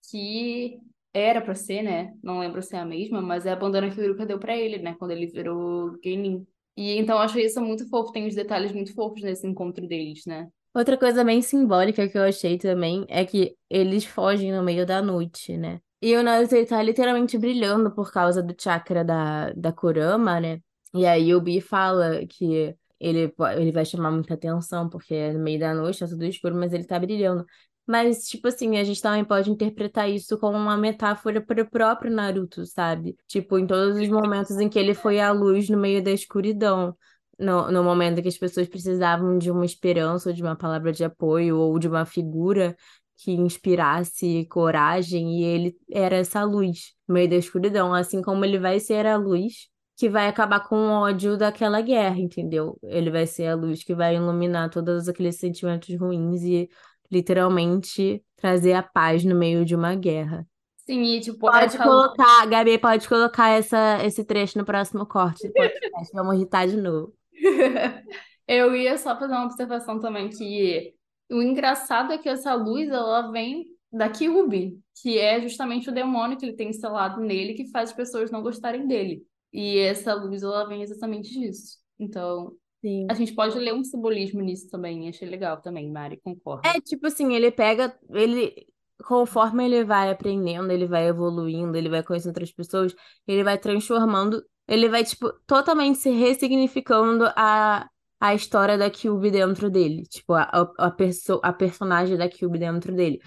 que 0.09 0.79
era 1.13 1.41
pra 1.41 1.55
ser, 1.55 1.83
né? 1.83 2.15
Não 2.23 2.39
lembro 2.39 2.63
se 2.63 2.77
é 2.77 2.79
a 2.79 2.85
mesma, 2.85 3.21
mas 3.21 3.45
é 3.47 3.53
a 3.53 3.57
bandana 3.57 3.91
que 3.91 4.01
o 4.01 4.05
Uruka 4.05 4.27
deu 4.27 4.39
pra 4.39 4.57
ele, 4.57 4.79
né? 4.79 4.95
Quando 4.99 5.11
ele 5.11 5.27
virou 5.27 5.99
Genin. 6.03 6.47
E 6.77 6.97
então 6.97 7.17
eu 7.17 7.23
acho 7.23 7.39
isso 7.39 7.61
muito 7.61 7.89
fofo, 7.89 8.13
tem 8.13 8.27
uns 8.27 8.35
detalhes 8.35 8.73
muito 8.73 8.95
fofos 8.95 9.23
nesse 9.23 9.47
encontro 9.47 9.87
deles, 9.87 10.25
né? 10.27 10.49
Outra 10.73 10.97
coisa 10.97 11.25
bem 11.25 11.43
simbólica 11.43 12.09
que 12.09 12.17
eu 12.17 12.23
achei 12.23 12.57
também 12.57 13.05
é 13.09 13.25
que 13.25 13.57
eles 13.69 14.05
fogem 14.05 14.53
no 14.53 14.63
meio 14.63 14.87
da 14.87 15.03
noite, 15.03 15.57
né? 15.57 15.81
E 16.03 16.17
o 16.17 16.23
Naruto 16.23 16.55
ele 16.55 16.67
tá 16.67 16.83
literalmente 16.83 17.37
brilhando 17.39 17.91
por 17.91 18.11
causa 18.13 18.43
do 18.43 18.55
chakra 18.59 19.05
da, 19.05 19.53
da 19.53 19.73
Kurama, 19.73 20.41
né? 20.41 20.61
E 20.95 21.07
aí 21.07 21.35
o 21.35 21.41
Bi 21.41 21.61
fala 21.61 22.27
que 22.27 22.75
ele, 22.99 23.33
ele 23.57 23.73
vai 23.73 23.85
chamar 23.85 24.11
muita 24.11 24.35
atenção, 24.35 24.89
porque 24.89 25.15
é 25.15 25.33
no 25.33 25.41
meio 25.41 25.61
da 25.61 25.75
noite, 25.75 26.01
tá 26.01 26.07
tudo 26.07 26.25
escuro, 26.25 26.55
mas 26.57 26.73
ele 26.73 26.85
tá 26.85 26.99
brilhando. 26.99 27.45
Mas, 27.87 28.29
tipo 28.29 28.47
assim, 28.49 28.79
a 28.79 28.85
gente 28.85 29.03
também 29.03 29.25
pode 29.25 29.51
interpretar 29.51 30.09
isso 30.09 30.39
como 30.39 30.57
uma 30.57 30.77
metáfora 30.77 31.41
para 31.41 31.63
o 31.63 31.69
próprio 31.71 32.11
Naruto, 32.11 32.65
sabe? 32.65 33.17
Tipo, 33.27 33.59
em 33.59 33.67
todos 33.67 33.97
os 33.99 34.09
momentos 34.09 34.59
em 34.59 34.69
que 34.69 34.79
ele 34.79 34.95
foi 34.95 35.21
a 35.21 35.33
luz 35.33 35.69
no 35.69 35.77
meio 35.79 36.03
da 36.03 36.11
escuridão. 36.13 36.97
No, 37.39 37.71
no 37.73 37.83
momento 37.83 38.21
que 38.21 38.29
as 38.29 38.37
pessoas 38.37 38.69
precisavam 38.69 39.39
de 39.39 39.51
uma 39.51 39.65
esperança, 39.65 40.29
ou 40.29 40.35
de 40.35 40.43
uma 40.43 40.55
palavra 40.55 40.93
de 40.93 41.03
apoio, 41.03 41.57
ou 41.59 41.79
de 41.79 41.89
uma 41.89 42.05
figura 42.05 42.77
que 43.23 43.33
inspirasse 43.33 44.47
coragem, 44.47 45.41
e 45.41 45.45
ele 45.45 45.77
era 45.91 46.17
essa 46.17 46.43
luz 46.43 46.95
no 47.07 47.15
meio 47.15 47.29
da 47.29 47.37
escuridão, 47.37 47.93
assim 47.93 48.23
como 48.23 48.45
ele 48.45 48.59
vai 48.59 48.81
ser 48.81 49.07
a 49.07 49.17
luz 49.17 49.69
que 49.97 50.09
vai 50.09 50.29
acabar 50.29 50.61
com 50.61 50.77
o 50.77 51.03
ódio 51.03 51.37
daquela 51.37 51.83
guerra, 51.83 52.19
entendeu? 52.19 52.79
Ele 52.83 53.11
vai 53.11 53.27
ser 53.27 53.49
a 53.49 53.55
luz 53.55 53.85
que 53.85 53.95
vai 53.95 54.17
iluminar 54.17 54.71
todos 54.71 55.07
aqueles 55.09 55.37
sentimentos 55.37 55.95
ruins 55.99 56.43
e 56.43 56.71
literalmente 57.13 58.25
trazer 58.37 58.73
a 58.73 58.83
paz 58.83 59.23
no 59.25 59.35
meio 59.35 59.63
de 59.63 59.77
uma 59.77 59.95
guerra. 59.95 60.47
Sim, 60.79 61.03
e 61.03 61.21
tipo, 61.21 61.41
Pode 61.41 61.67
essa 61.67 61.83
colocar, 61.83 62.47
Gabi, 62.47 62.79
pode 62.79 63.07
colocar 63.07 63.51
essa, 63.51 63.99
esse 64.03 64.25
trecho 64.25 64.57
no 64.57 64.65
próximo 64.65 65.05
corte 65.05 65.47
do 65.49 65.53
podcast. 65.53 66.13
Vamos 66.15 66.37
irritar 66.37 66.67
de 66.67 66.79
novo. 66.79 67.13
Eu 68.49 68.75
ia 68.75 68.97
só 68.97 69.17
fazer 69.19 69.35
uma 69.35 69.45
observação 69.45 70.01
também 70.01 70.31
que 70.31 70.95
o 71.31 71.43
engraçado 71.43 72.13
é 72.13 72.19
que 72.19 72.29
essa 72.29 72.55
luz 72.55 72.89
ela 72.89 73.31
vem 73.31 73.67
da 73.93 74.09
Kyubi, 74.09 74.79
que 75.03 75.19
é 75.19 75.41
justamente 75.41 75.89
o 75.89 75.95
demônio 75.95 76.37
que 76.37 76.47
ele 76.47 76.57
tem 76.57 76.71
instalado 76.71 77.21
nele 77.21 77.55
que 77.55 77.71
faz 77.71 77.91
as 77.91 77.97
pessoas 77.97 78.31
não 78.31 78.43
gostarem 78.43 78.87
dele. 78.87 79.25
E 79.53 79.79
essa 79.79 80.15
luz 80.15 80.43
ela 80.43 80.65
vem 80.67 80.83
exatamente 80.83 81.31
disso. 81.33 81.79
Então, 81.99 82.53
Sim. 82.81 83.07
a 83.11 83.15
gente 83.15 83.35
pode 83.35 83.59
ler 83.59 83.75
um 83.75 83.83
simbolismo 83.83 84.41
nisso 84.41 84.69
também. 84.71 85.09
Achei 85.09 85.29
legal 85.29 85.61
também, 85.61 85.91
Mari, 85.91 86.21
concordo. 86.23 86.67
É 86.69 86.81
tipo 86.81 87.07
assim, 87.07 87.35
ele 87.35 87.51
pega, 87.51 87.97
ele 88.11 88.67
conforme 89.07 89.65
ele 89.65 89.85
vai 89.85 90.11
aprendendo, 90.11 90.71
ele 90.71 90.87
vai 90.87 91.09
evoluindo, 91.09 91.77
ele 91.77 91.89
vai 91.89 92.03
conhecendo 92.03 92.31
outras 92.31 92.53
pessoas, 92.53 92.95
ele 93.27 93.43
vai 93.43 93.59
transformando, 93.59 94.45
ele 94.69 94.89
vai 94.89 95.05
tipo 95.05 95.33
totalmente 95.47 95.99
se 95.99 96.11
ressignificando 96.11 97.25
a 97.35 97.89
a 98.21 98.35
história 98.35 98.77
da 98.77 98.91
Cube 98.91 99.31
dentro 99.31 99.71
dele, 99.71 100.03
tipo 100.05 100.35
a, 100.35 100.43
a, 100.43 100.87
a, 100.87 100.91
perso 100.91 101.41
a 101.43 101.53
personagem 101.53 102.17
da 102.19 102.29
Cube 102.29 102.59
dentro 102.59 102.95
dele. 102.95 103.19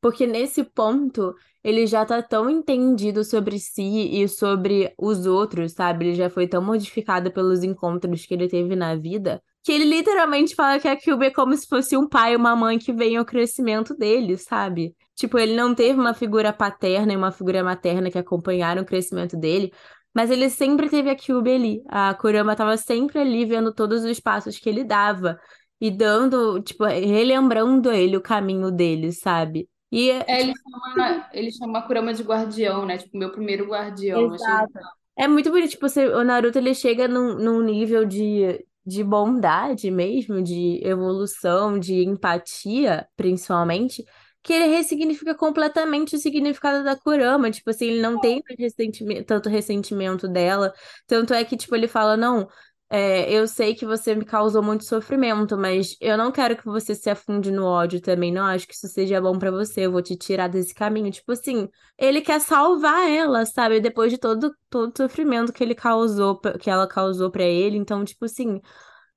Porque 0.00 0.26
nesse 0.26 0.64
ponto, 0.64 1.34
ele 1.62 1.86
já 1.86 2.04
tá 2.04 2.22
tão 2.22 2.48
entendido 2.50 3.22
sobre 3.22 3.58
si 3.58 4.22
e 4.22 4.26
sobre 4.28 4.92
os 4.98 5.26
outros, 5.26 5.72
sabe? 5.72 6.06
Ele 6.06 6.14
já 6.14 6.30
foi 6.30 6.48
tão 6.48 6.62
modificado 6.62 7.30
pelos 7.30 7.62
encontros 7.62 8.24
que 8.26 8.34
ele 8.34 8.48
teve 8.48 8.74
na 8.74 8.96
vida, 8.96 9.42
que 9.62 9.70
ele 9.72 9.84
literalmente 9.84 10.54
fala 10.54 10.80
que 10.80 10.88
a 10.88 10.96
Kyuubi 10.96 11.26
é 11.26 11.30
como 11.30 11.54
se 11.54 11.66
fosse 11.68 11.96
um 11.96 12.08
pai 12.08 12.32
e 12.32 12.36
uma 12.36 12.56
mãe 12.56 12.78
que 12.78 12.92
vem 12.92 13.16
ao 13.16 13.24
crescimento 13.26 13.94
dele, 13.94 14.38
sabe? 14.38 14.96
Tipo, 15.14 15.38
ele 15.38 15.54
não 15.54 15.74
teve 15.74 16.00
uma 16.00 16.14
figura 16.14 16.50
paterna 16.50 17.12
e 17.12 17.16
uma 17.16 17.30
figura 17.30 17.62
materna 17.62 18.10
que 18.10 18.18
acompanharam 18.18 18.80
o 18.82 18.86
crescimento 18.86 19.36
dele, 19.36 19.70
mas 20.14 20.30
ele 20.30 20.50
sempre 20.50 20.88
teve 20.88 21.10
a 21.10 21.16
Kyuubi 21.16 21.50
ali. 21.52 21.82
A 21.88 22.14
Kurama 22.14 22.56
tava 22.56 22.76
sempre 22.76 23.18
ali 23.18 23.44
vendo 23.44 23.72
todos 23.72 24.04
os 24.04 24.20
passos 24.20 24.58
que 24.58 24.68
ele 24.68 24.84
dava 24.84 25.38
e 25.80 25.90
dando, 25.90 26.60
tipo, 26.62 26.84
relembrando 26.84 27.90
ele 27.92 28.16
o 28.16 28.20
caminho 28.20 28.70
dele, 28.70 29.12
sabe? 29.12 29.68
E 29.90 30.10
É, 30.10 30.40
ele 30.40 30.52
chama, 30.54 31.28
ele 31.32 31.52
chama 31.52 31.78
a 31.78 31.82
Kurama 31.82 32.12
de 32.14 32.22
guardião, 32.22 32.86
né? 32.86 32.98
Tipo, 32.98 33.16
meu 33.18 33.32
primeiro 33.32 33.66
guardião. 33.66 34.32
Achei 34.32 34.54
Exato. 34.54 34.72
É 35.16 35.28
muito 35.28 35.50
bonito, 35.50 35.70
tipo, 35.70 35.88
você- 35.88 36.08
o 36.08 36.24
Naruto 36.24 36.58
ele 36.58 36.74
chega 36.74 37.06
num, 37.06 37.34
num 37.38 37.62
nível 37.62 38.04
de, 38.04 38.64
de 38.86 39.04
bondade 39.04 39.90
mesmo, 39.90 40.42
de 40.42 40.80
evolução, 40.82 41.78
de 41.78 42.02
empatia, 42.04 43.06
principalmente, 43.16 44.04
que 44.42 44.52
ele 44.52 44.66
ressignifica 44.66 45.34
completamente 45.34 46.16
o 46.16 46.18
significado 46.18 46.82
da 46.84 46.96
Kurama. 46.96 47.50
Tipo 47.50 47.70
assim, 47.70 47.86
ele 47.86 48.02
não 48.02 48.20
tem 48.20 48.42
ressentimento, 48.58 49.24
tanto 49.26 49.48
ressentimento 49.48 50.26
dela. 50.28 50.72
Tanto 51.06 51.34
é 51.34 51.44
que, 51.44 51.56
tipo, 51.56 51.74
ele 51.74 51.86
fala, 51.88 52.16
não, 52.16 52.48
é, 52.92 53.30
eu 53.32 53.46
sei 53.46 53.74
que 53.74 53.86
você 53.86 54.16
me 54.16 54.24
causou 54.24 54.62
muito 54.62 54.84
sofrimento, 54.84 55.56
mas 55.56 55.96
eu 56.00 56.18
não 56.18 56.32
quero 56.32 56.56
que 56.56 56.64
você 56.64 56.92
se 56.94 57.08
afunde 57.08 57.52
no 57.52 57.64
ódio 57.64 58.00
também. 58.00 58.32
Não 58.32 58.44
acho 58.44 58.66
que 58.66 58.74
isso 58.74 58.88
seja 58.88 59.20
bom 59.20 59.38
pra 59.38 59.50
você. 59.50 59.82
Eu 59.86 59.92
vou 59.92 60.02
te 60.02 60.16
tirar 60.16 60.48
desse 60.48 60.74
caminho. 60.74 61.10
Tipo 61.12 61.32
assim, 61.32 61.68
ele 61.96 62.20
quer 62.20 62.40
salvar 62.40 63.08
ela, 63.08 63.46
sabe? 63.46 63.80
Depois 63.80 64.10
de 64.10 64.18
todo 64.18 64.52
todo 64.68 64.92
sofrimento 64.96 65.52
que 65.52 65.62
ele 65.62 65.74
causou, 65.74 66.40
que 66.58 66.68
ela 66.68 66.88
causou 66.88 67.30
pra 67.30 67.44
ele. 67.44 67.76
Então, 67.76 68.04
tipo 68.04 68.24
assim, 68.24 68.60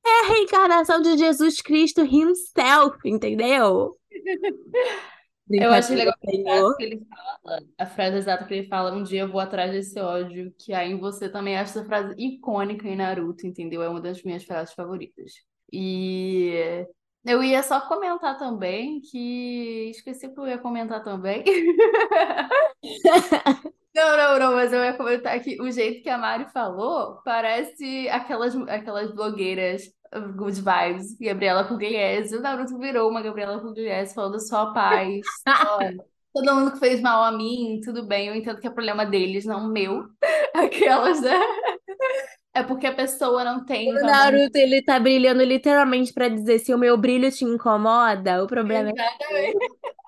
é 0.05 0.25
a 0.25 0.27
reencarnação 0.33 1.01
de 1.01 1.17
Jesus 1.17 1.61
Cristo 1.61 2.01
himself, 2.01 2.97
entendeu? 3.05 3.97
Eu 5.49 5.71
Brincadeira, 5.71 5.93
legal 5.95 6.13
a 6.15 6.61
frase 6.61 6.77
que 6.77 6.83
ele 6.83 7.05
fala, 7.05 7.59
a 7.77 7.85
frase 7.85 8.17
exata 8.17 8.45
que 8.45 8.53
ele 8.53 8.67
fala, 8.67 8.95
um 8.95 9.03
dia 9.03 9.21
eu 9.21 9.31
vou 9.31 9.41
atrás 9.41 9.71
desse 9.71 9.99
ódio, 9.99 10.53
que 10.57 10.73
aí 10.73 10.95
você 10.95 11.27
também 11.27 11.57
acho 11.57 11.77
essa 11.77 11.85
frase 11.85 12.15
icônica 12.17 12.87
em 12.87 12.95
Naruto, 12.95 13.45
entendeu? 13.45 13.83
É 13.83 13.89
uma 13.89 13.99
das 13.99 14.23
minhas 14.23 14.45
frases 14.45 14.73
favoritas. 14.73 15.33
E 15.71 16.87
eu 17.25 17.43
ia 17.43 17.63
só 17.63 17.81
comentar 17.81 18.37
também 18.37 19.01
que 19.01 19.89
esqueci 19.91 20.29
que 20.29 20.39
eu 20.39 20.47
ia 20.47 20.57
comentar 20.57 21.03
também. 21.03 21.43
Não, 23.95 24.17
não, 24.17 24.39
não, 24.39 24.53
mas 24.55 24.73
eu 24.73 24.83
ia 24.83 24.97
comentar 24.97 25.39
que 25.39 25.61
o 25.61 25.69
jeito 25.69 26.01
que 26.01 26.09
a 26.09 26.17
Mari 26.17 26.45
falou 26.51 27.21
parece 27.23 28.09
aquelas, 28.09 28.55
aquelas 28.67 29.13
blogueiras 29.13 29.83
good 30.35 30.61
vibes, 30.61 31.17
Gabriela 31.19 31.63
Pugliese. 31.63 32.35
O 32.35 32.41
Naruto 32.41 32.77
virou 32.77 33.09
uma 33.09 33.21
Gabriela 33.21 33.59
Pugliese 33.59 34.13
falando 34.13 34.39
só 34.39 34.73
paz, 34.73 35.21
todo 36.33 36.55
mundo 36.55 36.71
que 36.71 36.79
fez 36.79 37.01
mal 37.01 37.23
a 37.23 37.31
mim, 37.31 37.79
tudo 37.83 38.07
bem, 38.07 38.27
eu 38.27 38.35
entendo 38.35 38.59
que 38.59 38.67
é 38.67 38.71
problema 38.71 39.05
deles, 39.05 39.45
não 39.45 39.67
meu. 39.67 40.05
Aquelas, 40.55 41.21
né? 41.21 41.39
É 42.53 42.61
porque 42.61 42.85
a 42.85 42.93
pessoa 42.93 43.43
não 43.43 43.65
tem 43.65 43.89
O. 43.89 43.99
Naruto, 43.99 44.57
ele 44.57 44.83
tá 44.83 44.99
brilhando 44.99 45.43
literalmente 45.43 46.13
pra 46.13 46.27
dizer 46.27 46.59
se 46.59 46.73
o 46.73 46.77
meu 46.77 46.95
brilho 46.95 47.31
te 47.31 47.43
incomoda, 47.43 48.43
o 48.43 48.47
problema 48.47 48.89
é 48.89 48.93
Exatamente. 48.93 49.57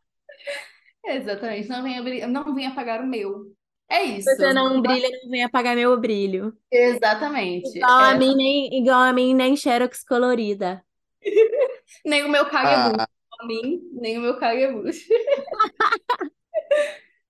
Exatamente, 1.08 1.70
não 1.70 1.84
venha, 1.84 2.28
não 2.28 2.56
venha 2.56 2.70
apagar 2.70 3.02
o 3.02 3.08
meu. 3.08 3.56
É 3.88 4.04
isso. 4.04 4.30
você 4.30 4.54
não 4.54 4.82
brilha, 4.82 5.10
não 5.24 5.30
vem 5.30 5.44
apagar 5.44 5.76
meu 5.76 5.96
brilho. 6.00 6.54
Exatamente. 6.72 7.78
Igual 7.78 8.00
a 8.00 8.10
Essa- 8.10 8.18
mim, 8.18 8.36
nem, 8.36 8.80
igual 8.80 9.00
a 9.00 9.14
mim, 9.14 9.34
nem 9.36 9.56
Xerox 9.56 10.04
colorida. 10.04 10.84
Nem 12.04 12.24
o 12.24 12.30
meu 12.30 12.46
Kagebushi. 12.46 12.96
Ah, 13.00 13.08
a 13.42 13.48
mim, 13.48 13.82
nem 13.94 14.18
o 14.18 14.22
meu 14.22 14.38
Kagebushi. 14.38 15.08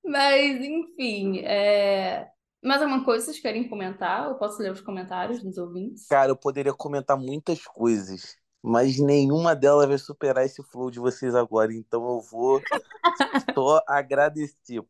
Mas, 0.04 0.62
enfim, 0.62 1.40
é... 1.40 2.28
mais 2.66 2.82
alguma 2.82 3.04
coisa 3.04 3.26
vocês 3.26 3.40
querem 3.40 3.70
comentar? 3.70 4.28
Eu 4.28 4.36
posso 4.36 4.62
ler 4.62 4.72
os 4.72 4.82
comentários 4.82 5.42
dos 5.42 5.58
ouvintes? 5.58 6.08
cara, 6.08 6.32
eu 6.32 6.36
poderia 6.36 6.74
comentar 6.74 7.18
muitas 7.18 7.64
coisas, 7.64 8.36
mas 8.62 9.00
nenhuma 9.00 9.56
delas 9.56 9.88
vai 9.88 9.98
superar 9.98 10.46
esse 10.46 10.64
flow 10.64 10.90
de 10.90 11.00
vocês 11.00 11.36
agora, 11.36 11.74
então 11.74 12.04
eu 12.08 12.22
vou 12.22 12.62
só 13.56 13.82
agradecer. 13.88 14.82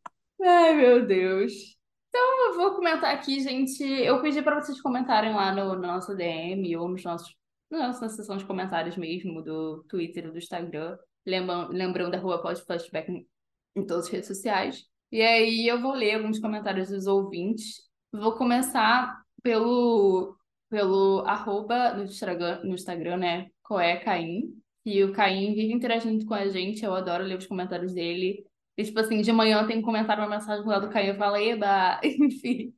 Ai, 0.41 0.73
meu 0.76 1.05
Deus. 1.05 1.76
Então, 2.09 2.47
eu 2.47 2.55
vou 2.55 2.76
comentar 2.76 3.13
aqui, 3.13 3.41
gente. 3.41 3.84
Eu 3.84 4.21
pedi 4.21 4.41
para 4.41 4.61
vocês 4.61 4.80
comentarem 4.82 5.34
lá 5.34 5.53
no, 5.53 5.76
no 5.76 5.82
nosso 5.82 6.15
DM 6.15 6.78
ou 6.78 6.88
nos 6.88 7.03
nossos, 7.03 7.36
na 7.69 7.88
nossa 7.88 8.07
seção 8.07 8.38
de 8.38 8.45
comentários 8.45 8.95
mesmo 8.95 9.41
do 9.41 9.84
Twitter 9.89 10.28
ou 10.28 10.32
do 10.32 10.38
Instagram. 10.38 10.97
Lembram, 11.26 11.67
lembrando 11.67 12.11
da 12.11 12.19
rua 12.19 12.41
pode 12.41 12.63
flashback 12.63 13.11
em, 13.11 13.28
em 13.76 13.86
todas 13.86 14.05
as 14.05 14.11
redes 14.11 14.28
sociais. 14.28 14.86
E 15.16 15.22
aí 15.22 15.66
eu 15.66 15.82
vou 15.82 15.93
ler 15.93 16.16
alguns 16.16 16.39
comentários 16.39 16.89
dos 16.89 17.07
ouvintes. 17.07 17.82
Vou 18.11 18.34
começar 18.34 19.24
pelo, 19.41 20.36
pelo 20.70 21.24
arroba 21.26 21.93
no 21.93 22.03
Instagram, 22.03 22.61
no 22.66 22.74
Instagram, 22.74 23.16
né? 23.16 23.49
Coé 23.63 23.95
Caim. 23.95 24.53
E 24.86 25.01
o 25.05 25.13
Caim 25.13 25.53
vive 25.55 25.72
interagindo 25.72 26.26
com 26.26 26.34
a 26.34 26.49
gente. 26.49 26.84
Eu 26.84 26.93
adoro 26.93 27.24
ler 27.24 27.38
os 27.38 27.47
comentários 27.47 27.93
dele. 27.93 28.45
E, 28.78 28.84
tipo 28.84 28.99
assim, 28.99 29.22
de 29.22 29.32
manhã 29.32 29.66
tem 29.66 29.78
um 29.80 29.82
comentário, 29.82 30.22
uma 30.22 30.30
mensagem 30.30 30.66
lá 30.66 30.80
do 30.80 30.89
Caio, 30.89 31.13
eu 31.13 31.18
falo, 31.18 31.38
eba, 31.38 31.97
enfim, 32.03 32.74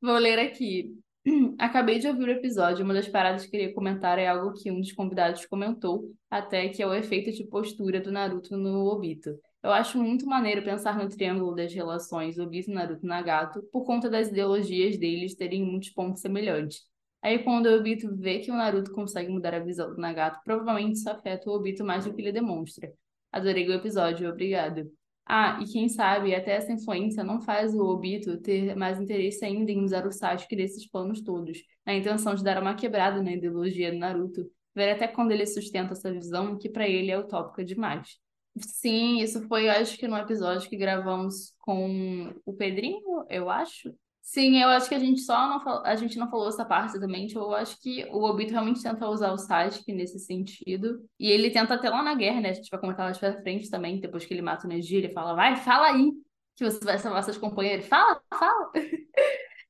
vou 0.00 0.16
ler 0.16 0.38
aqui. 0.38 0.96
Acabei 1.58 1.98
de 1.98 2.06
ouvir 2.06 2.28
o 2.28 2.32
episódio, 2.32 2.84
uma 2.84 2.94
das 2.94 3.08
paradas 3.08 3.46
que 3.46 3.50
queria 3.50 3.74
comentar 3.74 4.16
é 4.16 4.28
algo 4.28 4.52
que 4.52 4.70
um 4.70 4.80
dos 4.80 4.92
convidados 4.92 5.44
comentou, 5.46 6.08
até 6.30 6.68
que 6.68 6.80
é 6.82 6.86
o 6.86 6.94
efeito 6.94 7.32
de 7.32 7.42
postura 7.44 8.00
do 8.00 8.12
Naruto 8.12 8.56
no 8.56 8.86
Obito. 8.86 9.30
Eu 9.64 9.72
acho 9.72 9.96
muito 9.96 10.26
maneiro 10.26 10.62
pensar 10.62 10.98
no 10.98 11.08
triângulo 11.08 11.54
das 11.54 11.72
relações 11.72 12.38
Obito, 12.38 12.70
Naruto 12.70 13.06
e 13.06 13.08
Nagato, 13.08 13.62
por 13.72 13.86
conta 13.86 14.10
das 14.10 14.28
ideologias 14.28 14.98
deles 14.98 15.34
terem 15.34 15.64
muitos 15.64 15.88
pontos 15.88 16.20
semelhantes. 16.20 16.82
Aí 17.22 17.38
quando 17.38 17.64
o 17.64 17.78
Obito 17.78 18.14
vê 18.14 18.40
que 18.40 18.50
o 18.50 18.54
Naruto 18.54 18.92
consegue 18.92 19.30
mudar 19.32 19.54
a 19.54 19.60
visão 19.60 19.88
do 19.88 19.98
Nagato, 19.98 20.38
provavelmente 20.44 20.98
isso 20.98 21.08
afeta 21.08 21.48
o 21.48 21.54
Obito 21.54 21.82
mais 21.82 22.04
do 22.04 22.12
que 22.12 22.20
ele 22.20 22.30
demonstra. 22.30 22.92
Adorei 23.32 23.66
o 23.66 23.72
episódio, 23.72 24.28
obrigado. 24.28 24.86
Ah, 25.24 25.58
e 25.62 25.64
quem 25.64 25.88
sabe 25.88 26.34
até 26.34 26.56
essa 26.56 26.70
influência 26.70 27.24
não 27.24 27.40
faz 27.40 27.74
o 27.74 27.86
Obito 27.86 28.36
ter 28.42 28.76
mais 28.76 29.00
interesse 29.00 29.46
ainda 29.46 29.72
em 29.72 29.82
usar 29.82 30.06
o 30.06 30.12
Sasuke 30.12 30.54
desses 30.54 30.86
planos 30.86 31.22
todos, 31.22 31.58
na 31.86 31.94
intenção 31.94 32.34
de 32.34 32.44
dar 32.44 32.60
uma 32.60 32.74
quebrada 32.74 33.22
na 33.22 33.32
ideologia 33.32 33.90
do 33.90 33.96
Naruto, 33.96 34.46
ver 34.74 34.90
até 34.90 35.08
quando 35.08 35.32
ele 35.32 35.46
sustenta 35.46 35.94
essa 35.94 36.12
visão 36.12 36.58
que 36.58 36.68
para 36.68 36.86
ele 36.86 37.10
é 37.10 37.18
utópica 37.18 37.64
demais. 37.64 38.22
Sim, 38.56 39.18
isso 39.20 39.46
foi, 39.48 39.68
acho 39.68 39.98
que 39.98 40.06
no 40.06 40.16
episódio 40.16 40.68
que 40.68 40.76
gravamos 40.76 41.52
com 41.58 42.32
o 42.44 42.52
Pedrinho, 42.54 43.26
eu 43.28 43.50
acho. 43.50 43.92
Sim, 44.22 44.56
eu 44.62 44.68
acho 44.68 44.88
que 44.88 44.94
a 44.94 44.98
gente 44.98 45.20
só 45.20 45.48
não 45.48 45.60
falou, 45.60 45.82
a 45.84 45.94
gente 45.96 46.16
não 46.16 46.30
falou 46.30 46.48
essa 46.48 46.64
parte 46.64 46.90
exatamente. 46.96 47.34
Eu 47.34 47.52
acho 47.52 47.78
que 47.80 48.04
o 48.06 48.22
Obito 48.24 48.52
realmente 48.52 48.82
tenta 48.82 49.08
usar 49.08 49.32
o 49.32 49.38
Sasuke 49.38 49.92
nesse 49.92 50.18
sentido. 50.20 51.04
E 51.18 51.30
ele 51.30 51.50
tenta 51.50 51.74
até 51.74 51.90
lá 51.90 52.02
na 52.02 52.14
guerra, 52.14 52.40
né? 52.40 52.50
A 52.50 52.52
gente 52.54 52.70
vai 52.70 52.80
comentar 52.80 53.04
mais 53.04 53.18
pra 53.18 53.40
frente 53.42 53.68
também, 53.68 54.00
depois 54.00 54.24
que 54.24 54.32
ele 54.32 54.40
mata 54.42 54.66
o 54.66 54.68
Neji, 54.70 54.96
ele 54.96 55.10
fala, 55.10 55.34
vai, 55.34 55.56
fala 55.56 55.88
aí, 55.88 56.12
que 56.56 56.64
você 56.64 56.82
vai 56.84 56.98
salvar 56.98 57.24
seus 57.24 57.36
companheiros. 57.38 57.86
Fala, 57.86 58.20
fala! 58.30 58.70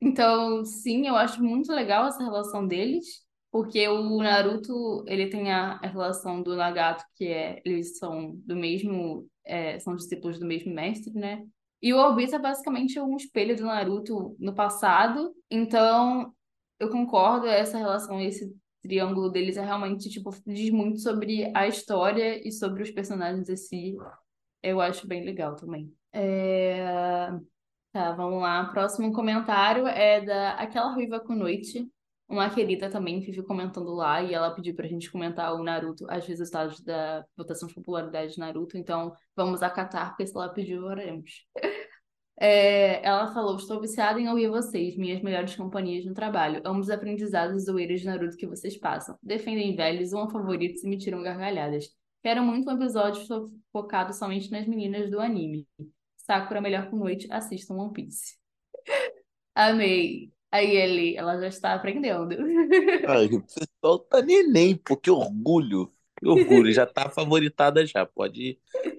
Então, 0.01 0.65
sim, 0.65 1.07
eu 1.09 1.17
acho 1.17 1.43
muito 1.43 1.73
legal 1.73 2.07
essa 2.07 2.23
relação 2.23 2.67
deles, 2.67 3.24
porque 3.55 3.87
o 3.87 4.21
Naruto, 4.21 5.05
ele 5.07 5.29
tem 5.29 5.53
a, 5.53 5.79
relação 5.79 6.43
do 6.43 6.57
Nagato, 6.57 7.05
que 7.15 7.29
é, 7.29 7.63
eles 7.65 7.99
são 7.99 8.35
do 8.39 8.57
mesmo, 8.57 9.29
é, 9.45 9.79
são 9.79 9.95
discípulos 9.95 10.41
do 10.41 10.45
mesmo 10.45 10.75
mestre, 10.75 11.15
né? 11.15 11.47
E 11.81 11.95
o 11.95 11.99
Obito 12.01 12.35
é 12.35 12.39
basicamente 12.41 12.99
um 12.99 13.15
espelho 13.17 13.57
do 13.57 13.67
Naruto 13.67 14.35
no 14.41 14.57
passado, 14.57 15.33
então 15.49 16.35
eu 16.81 16.91
concordo, 16.91 17.47
essa 17.47 17.79
relação, 17.79 18.21
esse 18.21 18.53
triângulo 18.83 19.31
deles 19.31 19.57
é 19.57 19.65
realmente, 19.65 20.11
tipo, 20.11 20.31
diz 20.45 20.71
muito 20.71 20.99
sobre 20.99 21.49
a 21.55 21.69
história 21.69 22.45
e 22.45 22.51
sobre 22.51 22.83
os 22.83 22.91
personagens 22.91 23.49
em 23.49 23.57
si. 23.57 23.97
Eu 24.65 24.81
acho 24.81 25.07
bem 25.07 25.25
legal 25.25 25.55
também. 25.55 25.95
É... 26.13 27.31
Tá, 27.93 28.11
vamos 28.11 28.43
lá. 28.43 28.65
Próximo 28.73 29.13
comentário 29.13 29.87
é 29.87 30.21
da 30.21 30.55
Aquela 30.55 30.93
Ruiva 30.93 31.21
com 31.21 31.37
Noite. 31.37 31.89
Uma 32.29 32.49
querida 32.53 32.91
também 32.91 33.21
vive 33.21 33.43
comentando 33.43 33.93
lá 33.95 34.23
e 34.23 34.33
ela 34.33 34.51
pediu 34.55 34.75
pra 34.75 34.89
gente 34.89 35.11
comentar 35.11 35.55
o 35.55 35.63
Naruto, 35.63 36.07
os 36.07 36.27
resultados 36.27 36.81
da 36.81 37.25
votação 37.37 37.69
de 37.69 37.75
popularidade 37.75 38.33
de 38.33 38.39
Naruto. 38.39 38.79
Então, 38.79 39.13
vamos 39.37 39.63
acatar, 39.63 40.11
porque 40.11 40.27
se 40.27 40.35
ela 40.37 40.49
pediu, 40.49 40.83
oraremos. 40.85 41.31
É, 42.37 43.05
ela 43.07 43.33
falou: 43.33 43.57
Estou 43.57 43.81
viciada 43.81 44.21
em 44.21 44.29
ouvir 44.29 44.49
vocês, 44.49 44.97
minhas 44.97 45.23
melhores 45.23 45.55
companhias 45.55 46.05
no 46.05 46.15
trabalho. 46.15 46.61
Amo 46.65 46.81
os 46.81 46.91
aprendizados 46.91 47.63
e 47.63 47.65
zoeiras 47.65 48.01
de 48.01 48.07
Naruto 48.07 48.37
que 48.37 48.47
vocês 48.47 48.77
passam. 48.77 49.17
Defendem 49.23 49.77
velhos, 49.77 50.13
um 50.13 50.29
favoritos 50.29 50.83
e 50.83 50.89
me 50.89 50.99
tiram 50.99 51.23
gargalhadas. 51.23 51.87
Quero 52.23 52.43
muito 52.43 52.69
um 52.69 52.75
episódio 52.75 53.25
fo- 53.27 53.47
focado 53.73 54.13
somente 54.13 54.51
nas 54.51 54.67
meninas 54.67 55.11
do 55.11 55.21
anime. 55.21 55.67
Sakura 56.17 56.61
melhor 56.61 56.91
com 56.91 56.97
noite, 56.97 57.29
assistam 57.31 57.75
One 57.77 57.93
Piece. 57.93 58.37
Amei. 59.55 60.33
Aí 60.55 60.71
ele, 60.77 61.17
ela 61.17 61.37
já 61.41 61.49
está 61.49 61.75
aprendendo. 61.75 62.37
Ai, 63.09 63.27
o 63.27 63.43
pessoal 63.43 63.99
tá 63.99 64.23
neném, 64.23 64.77
pô, 64.77 64.97
que 64.97 65.11
orgulho. 65.11 65.91
Que 66.17 66.29
orgulho, 66.29 66.73
já 66.73 66.87
tá 66.87 67.11
favoritada 67.11 67.85
já, 67.85 68.07
pode 68.07 68.57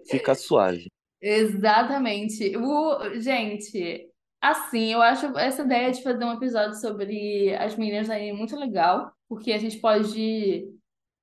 ficar 0.10 0.36
suave. 0.36 0.92
Exatamente. 1.22 2.58
O, 2.58 3.22
gente, 3.22 4.06
assim, 4.42 4.92
eu 4.92 5.02
acho 5.02 5.28
essa 5.38 5.62
ideia 5.64 5.94
de 5.94 6.04
fazer 6.04 6.26
um 6.26 6.34
episódio 6.34 6.76
sobre 6.76 7.56
as 7.56 7.78
meninas 7.78 8.10
aí 8.10 8.34
muito 8.34 8.58
legal, 8.60 9.14
porque 9.30 9.54
a 9.54 9.58
gente 9.58 9.78
pode. 9.78 10.68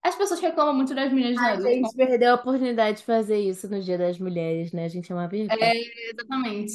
As 0.03 0.17
pessoas 0.17 0.41
reclamam 0.41 0.75
muito 0.75 0.95
das 0.95 1.13
meninas 1.13 1.35
de 1.35 1.69
A 1.69 1.71
gente 1.71 1.95
perdeu 1.95 2.31
a 2.31 2.37
oportunidade 2.37 3.01
de 3.01 3.05
fazer 3.05 3.39
isso 3.39 3.69
no 3.69 3.83
Dia 3.83 3.99
das 3.99 4.19
Mulheres, 4.19 4.73
né? 4.73 4.87
A 4.87 4.89
gente 4.89 5.13
é 5.13 5.15
uma 5.15 5.29
vergonha. 5.29 5.59
É, 5.61 5.75
exatamente. 6.11 6.73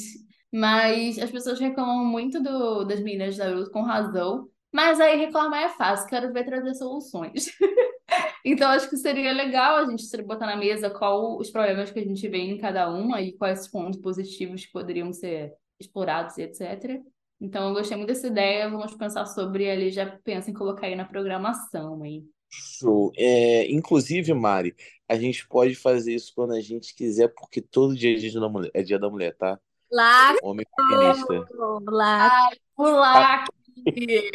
Mas 0.52 1.18
as 1.18 1.30
pessoas 1.30 1.60
reclamam 1.60 2.04
muito 2.04 2.42
do, 2.42 2.84
das 2.84 3.00
meninas 3.00 3.34
de 3.34 3.40
Naruto 3.40 3.70
com 3.70 3.82
razão. 3.82 4.48
Mas 4.72 5.00
aí 5.00 5.16
reclamar 5.16 5.62
é 5.62 5.68
fácil, 5.70 6.08
quero 6.08 6.32
ver 6.32 6.44
trazer 6.44 6.74
soluções. 6.74 7.46
Então, 8.44 8.70
acho 8.70 8.88
que 8.88 8.96
seria 8.96 9.32
legal 9.32 9.76
a 9.76 9.90
gente 9.90 10.22
botar 10.22 10.46
na 10.46 10.56
mesa 10.56 10.88
qual 10.88 11.36
os 11.36 11.50
problemas 11.50 11.90
que 11.90 11.98
a 11.98 12.04
gente 12.04 12.26
vê 12.28 12.38
em 12.38 12.56
cada 12.56 12.90
uma 12.90 13.20
e 13.20 13.32
quais 13.32 13.68
pontos 13.68 14.00
positivos 14.00 14.64
que 14.64 14.72
poderiam 14.72 15.12
ser 15.12 15.52
explorados 15.78 16.38
e 16.38 16.42
etc. 16.42 17.02
Então, 17.40 17.68
eu 17.68 17.74
gostei 17.74 17.96
muito 17.96 18.08
dessa 18.08 18.26
ideia. 18.26 18.70
Vamos 18.70 18.94
pensar 18.94 19.26
sobre 19.26 19.64
ele, 19.64 19.90
já 19.90 20.06
pensa 20.24 20.50
em 20.50 20.54
colocar 20.54 20.86
aí 20.86 20.96
na 20.96 21.04
programação, 21.04 22.02
hein? 22.04 22.24
Show. 22.50 23.12
É, 23.16 23.70
inclusive, 23.70 24.32
Mari, 24.32 24.74
a 25.06 25.16
gente 25.16 25.46
pode 25.46 25.74
fazer 25.74 26.14
isso 26.14 26.32
quando 26.34 26.54
a 26.54 26.60
gente 26.60 26.94
quiser, 26.94 27.28
porque 27.28 27.60
todo 27.60 27.94
dia 27.94 28.14
é 28.14 28.18
dia 28.18 28.40
da 28.40 28.48
mulher, 28.48 28.70
é 28.72 28.82
dia 28.82 28.98
da 28.98 29.10
mulher, 29.10 29.36
tá? 29.36 29.60
Lá, 29.90 30.34
Homem 30.42 30.66
feminista. 30.76 31.48
Pular 32.76 33.44
aqui! 33.44 34.30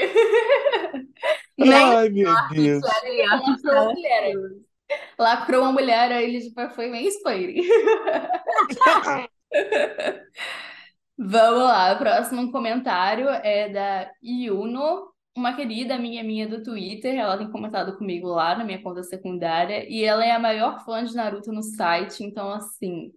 Nem 1.58 1.74
Ai, 1.74 2.10
meu 2.10 2.34
Deus. 2.50 2.82
lacrou 2.84 3.74
uma 3.74 3.94
mulher. 3.94 4.34
Lacrou 5.18 5.62
uma 5.62 5.72
mulher, 5.72 6.12
aí 6.12 6.26
ele 6.26 6.40
já 6.42 6.70
foi 6.70 6.90
meio 6.90 7.08
spoiler. 7.10 7.56
Vamos 11.18 11.64
lá, 11.64 11.94
o 11.94 11.98
próximo 12.00 12.52
comentário 12.52 13.30
é 13.30 13.70
da 13.70 14.12
Yuno, 14.24 15.14
uma 15.38 15.56
querida 15.56 15.98
minha 15.98 16.24
minha 16.24 16.48
do 16.48 16.64
Twitter. 16.64 17.16
Ela 17.16 17.38
tem 17.38 17.52
comentado 17.52 17.98
comigo 17.98 18.28
lá 18.30 18.56
na 18.58 18.64
minha 18.64 18.82
conta 18.82 19.04
secundária 19.04 19.88
e 19.88 20.04
ela 20.04 20.26
é 20.26 20.32
a 20.32 20.40
maior 20.40 20.84
fã 20.84 21.04
de 21.04 21.16
Naruto 21.16 21.52
no 21.52 21.62
site, 21.62 22.24
então 22.24 22.52
assim, 22.52 23.12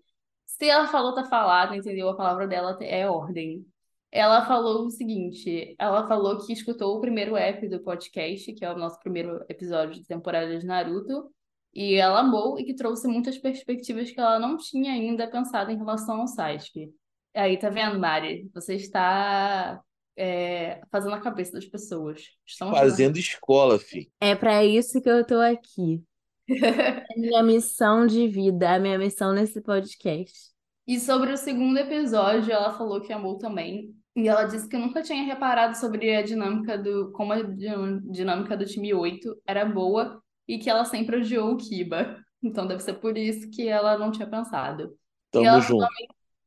se 0.59 0.69
ela 0.69 0.87
falou, 0.87 1.15
tá 1.15 1.25
falado, 1.25 1.75
entendeu? 1.75 2.09
A 2.09 2.17
palavra 2.17 2.47
dela 2.47 2.77
é 2.81 3.09
ordem. 3.09 3.67
Ela 4.11 4.47
falou 4.47 4.87
o 4.87 4.91
seguinte: 4.91 5.77
ela 5.79 6.09
falou 6.09 6.39
que 6.39 6.53
escutou 6.53 6.97
o 6.97 7.01
primeiro 7.01 7.37
app 7.37 7.69
do 7.69 7.81
podcast, 7.81 8.53
que 8.55 8.65
é 8.65 8.73
o 8.73 8.79
nosso 8.79 8.99
primeiro 9.01 9.45
episódio 9.49 10.01
de 10.01 10.07
temporada 10.07 10.59
de 10.59 10.65
Naruto, 10.65 11.31
e 11.75 11.95
ela 11.95 12.21
amou 12.21 12.59
e 12.59 12.65
que 12.65 12.75
trouxe 12.75 13.07
muitas 13.07 13.37
perspectivas 13.37 14.11
que 14.11 14.19
ela 14.19 14.39
não 14.39 14.57
tinha 14.57 14.93
ainda 14.93 15.29
pensado 15.29 15.71
em 15.71 15.77
relação 15.77 16.23
ao 16.23 16.27
Sasuke. 16.27 16.91
Aí, 17.35 17.59
tá 17.59 17.69
vendo, 17.69 17.99
Mari? 17.99 18.51
Você 18.55 18.77
está 18.77 19.83
é, 20.17 20.81
fazendo 20.91 21.15
a 21.15 21.21
cabeça 21.21 21.53
das 21.53 21.67
pessoas. 21.67 22.31
Estamos 22.47 22.79
Fazendo 22.79 23.19
escola, 23.19 23.79
fi. 23.79 24.11
É 24.19 24.35
pra 24.35 24.65
isso 24.65 25.03
que 25.03 25.11
eu 25.11 25.27
tô 25.27 25.39
aqui. 25.39 26.03
É 26.49 27.15
a 27.15 27.19
minha 27.19 27.43
missão 27.43 28.07
de 28.07 28.29
vida, 28.29 28.75
a 28.75 28.79
minha 28.79 28.99
missão 28.99 29.33
nesse 29.33 29.61
podcast. 29.61 30.51
E 30.87 31.01
sobre 31.01 31.33
o 31.33 31.37
segundo 31.37 31.79
episódio, 31.79 32.53
ela 32.53 32.73
falou 32.73 33.01
que 33.01 33.13
amou 33.13 33.39
também. 33.39 33.93
E 34.15 34.29
ela 34.29 34.45
disse 34.45 34.69
que 34.69 34.79
nunca 34.79 35.03
tinha 35.03 35.23
reparado 35.25 35.77
sobre 35.77 36.15
a 36.15 36.23
dinâmica 36.23 36.79
do. 36.79 37.11
como 37.13 37.33
a 37.33 37.43
din- 37.43 38.01
dinâmica 38.11 38.57
do 38.57 38.65
time 38.65 38.95
8 38.95 39.37
era 39.47 39.65
boa 39.65 40.23
e 40.49 40.59
que 40.59 40.71
ela 40.71 40.85
sempre 40.85 41.17
odiou 41.17 41.53
o 41.53 41.57
Kiba. 41.57 42.17
Então 42.43 42.67
deve 42.67 42.83
ser 42.83 42.95
por 42.95 43.19
isso 43.19 43.51
que 43.51 43.69
ela 43.69 43.99
não 43.99 44.11
tinha 44.11 44.29
pensado. 44.29 44.85
E 44.85 45.31
Tamo 45.33 45.47
ela 45.47 45.61
junto. 45.61 45.87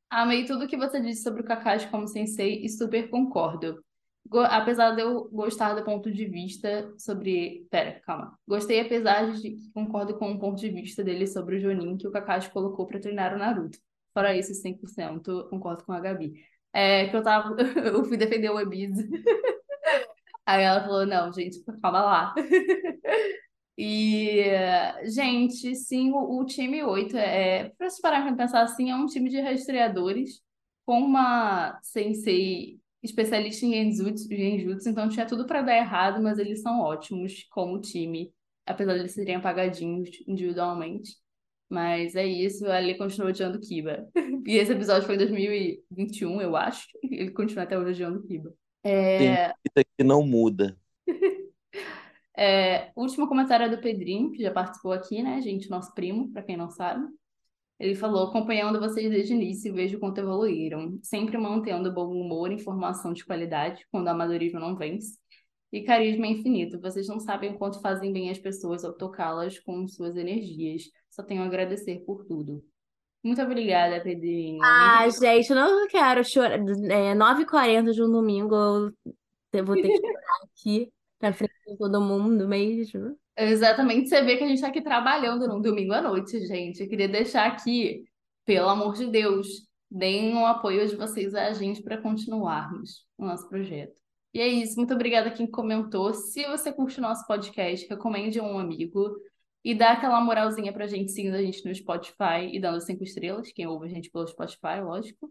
Amei 0.10 0.46
tudo 0.46 0.68
que 0.68 0.78
você 0.78 1.00
disse 1.00 1.22
sobre 1.22 1.42
o 1.42 1.46
Kakashi 1.46 1.88
como 1.90 2.08
sensei 2.08 2.64
e 2.64 2.70
super 2.70 3.10
concordo. 3.10 3.84
Apesar 4.32 4.92
de 4.92 5.02
eu 5.02 5.28
gostar 5.32 5.74
do 5.74 5.84
ponto 5.84 6.12
de 6.12 6.26
vista 6.26 6.94
sobre. 6.98 7.68
Pera, 7.72 8.00
calma. 8.06 8.38
Gostei, 8.48 8.80
apesar 8.80 9.32
de 9.32 9.42
que 9.42 9.72
concordo 9.74 10.18
com 10.18 10.32
o 10.32 10.40
ponto 10.40 10.60
de 10.60 10.70
vista 10.70 11.04
dele 11.04 11.26
sobre 11.26 11.58
o 11.58 11.60
Jonin 11.60 11.98
que 11.98 12.08
o 12.08 12.12
Kakashi 12.12 12.52
colocou 12.52 12.86
pra 12.86 13.00
treinar 13.00 13.34
o 13.34 13.38
Naruto. 13.40 13.80
Fora 14.14 14.36
isso, 14.36 14.54
100% 14.54 15.50
concordo 15.50 15.84
com 15.84 15.94
a 15.94 16.00
Gabi. 16.00 16.34
É 16.72 17.08
que 17.08 17.16
eu 17.16 17.24
tava. 17.24 17.56
Eu 17.84 18.04
fui 18.06 18.18
defender 18.18 18.50
o 18.50 18.60
Ebisu. 18.60 19.08
Aí 20.46 20.64
ela 20.64 20.82
falou: 20.84 21.06
não, 21.06 21.32
gente, 21.34 21.64
calma 21.82 22.02
lá. 22.02 22.36
E, 23.82 24.44
gente, 25.06 25.74
sim, 25.74 26.12
o, 26.12 26.42
o 26.42 26.46
time 26.46 26.84
8 26.84 27.16
é, 27.16 27.70
para 27.78 27.90
se 27.90 28.02
parar 28.02 28.24
para 28.24 28.36
pensar 28.36 28.62
assim, 28.62 28.92
é 28.92 28.96
um 28.96 29.06
time 29.06 29.30
de 29.30 29.40
rastreadores 29.40 30.42
com 30.86 31.00
uma 31.00 31.80
sensei 31.82 32.79
especialista 33.02 33.66
em 33.66 33.72
genjutsu, 33.74 34.28
genjutsu, 34.30 34.90
então 34.90 35.10
tinha 35.10 35.26
tudo 35.26 35.46
para 35.46 35.62
dar 35.62 35.78
errado, 35.78 36.22
mas 36.22 36.38
eles 36.38 36.62
são 36.62 36.82
ótimos 36.82 37.46
como 37.52 37.80
time, 37.80 38.34
apesar 38.66 38.94
de 38.94 39.00
eles 39.00 39.14
serem 39.14 39.36
apagadinhos 39.36 40.10
individualmente. 40.28 41.16
Mas 41.70 42.16
é 42.16 42.26
isso, 42.26 42.66
ele 42.66 42.96
continua 42.96 43.30
odiando 43.30 43.60
Kiba. 43.60 44.08
E 44.48 44.58
esse 44.58 44.72
episódio 44.72 45.06
foi 45.06 45.14
em 45.14 45.20
2021, 45.20 46.42
eu 46.42 46.56
acho. 46.56 46.88
Ele 47.04 47.30
continua 47.30 47.66
até 47.66 47.78
hoje 47.78 47.92
odiando 47.92 48.26
Kiba. 48.26 48.52
É, 48.84 49.50
Isso 49.50 49.78
aqui 49.78 50.04
não 50.04 50.24
muda. 50.24 50.78
É, 52.42 52.94
último 52.96 53.28
comentário 53.28 53.66
é 53.66 53.70
do 53.70 53.82
Pedrinho, 53.82 54.32
que 54.32 54.42
já 54.42 54.50
participou 54.50 54.94
aqui, 54.94 55.22
né, 55.22 55.42
gente? 55.42 55.70
Nosso 55.70 55.94
primo, 55.94 56.32
para 56.32 56.42
quem 56.42 56.56
não 56.56 56.70
sabe. 56.70 57.06
Ele 57.80 57.96
falou: 57.96 58.28
acompanhando 58.28 58.80
vocês 58.80 59.10
desde 59.10 59.34
o 59.34 59.38
início, 59.38 59.74
vejo 59.74 60.00
quanto 60.00 60.20
evoluíram, 60.20 61.00
sempre 61.02 61.38
mantendo 61.38 61.94
bom 61.94 62.12
humor 62.12 62.52
e 62.52 62.56
informação 62.56 63.14
de 63.14 63.26
qualidade, 63.26 63.86
quando 63.92 64.08
o 64.08 64.10
amadorismo 64.10 64.60
não 64.60 64.76
vence. 64.76 65.18
E 65.72 65.84
carisma 65.84 66.28
infinito. 66.28 66.80
Vocês 66.82 67.08
não 67.08 67.20
sabem 67.20 67.52
o 67.52 67.58
quanto 67.58 67.80
fazem 67.80 68.12
bem 68.12 68.30
as 68.32 68.40
pessoas 68.40 68.84
ao 68.84 68.94
tocá-las 68.94 69.60
com 69.60 69.88
suas 69.88 70.18
energias. 70.18 70.84
Só 71.12 71.24
tenho 71.24 71.44
a 71.44 71.46
agradecer 71.46 72.04
por 72.06 72.26
tudo. 72.26 72.64
Muito 73.24 73.42
obrigada, 73.42 74.02
Pedrinho. 74.02 74.64
Ah, 74.64 75.08
gente, 75.10 75.50
eu 75.50 75.56
não 75.56 75.88
quero 75.88 76.24
chorar. 76.24 76.58
É 76.58 77.14
9h40 77.14 77.92
de 77.92 78.02
um 78.02 78.10
domingo, 78.10 78.56
eu 79.54 79.66
vou 79.66 79.76
ter 79.76 79.90
que 79.90 79.98
chorar 79.98 80.40
aqui 80.44 80.92
na 81.22 81.34
frente 81.34 81.54
de 81.68 81.78
todo 81.78 82.02
mundo 82.02 82.48
mesmo. 82.48 83.18
Exatamente, 83.42 84.10
você 84.10 84.22
vê 84.22 84.36
que 84.36 84.44
a 84.44 84.48
gente 84.48 84.58
está 84.58 84.68
aqui 84.68 84.82
trabalhando 84.82 85.48
num 85.48 85.62
domingo 85.62 85.94
à 85.94 86.02
noite, 86.02 86.46
gente. 86.46 86.82
Eu 86.82 86.90
queria 86.90 87.08
deixar 87.08 87.48
aqui, 87.48 88.04
pelo 88.44 88.68
amor 88.68 88.96
de 88.96 89.08
Deus, 89.08 89.48
deem 89.90 90.36
o 90.36 90.46
apoio 90.46 90.86
de 90.86 90.98
vocês 90.98 91.34
a 91.34 91.54
gente 91.54 91.82
para 91.82 91.98
continuarmos 91.98 93.08
o 93.18 93.26
nosso 93.26 93.48
projeto. 93.48 93.98
E 94.34 94.42
é 94.42 94.48
isso, 94.48 94.76
muito 94.76 94.94
obrigada 94.94 95.30
a 95.30 95.32
quem 95.32 95.50
comentou. 95.50 96.14
Se 96.14 96.46
você 96.48 96.74
curte 96.74 97.00
o 97.00 97.02
nosso 97.02 97.26
podcast, 97.26 97.88
recomende 97.88 98.40
a 98.40 98.44
um 98.44 98.60
amigo 98.60 99.16
e 99.64 99.74
dá 99.74 99.94
aquela 99.94 100.20
moralzinha 100.20 100.74
pra 100.74 100.86
gente 100.86 101.14
seguindo 101.14 101.36
a 101.36 101.42
gente 101.42 101.64
no 101.66 101.74
Spotify 101.74 102.52
e 102.52 102.60
dando 102.60 102.82
cinco 102.82 103.06
estrelas, 103.06 103.54
quem 103.54 103.66
ouve 103.68 103.86
a 103.86 103.90
gente 103.90 104.12
pelo 104.12 104.28
Spotify, 104.28 104.82
lógico. 104.84 105.30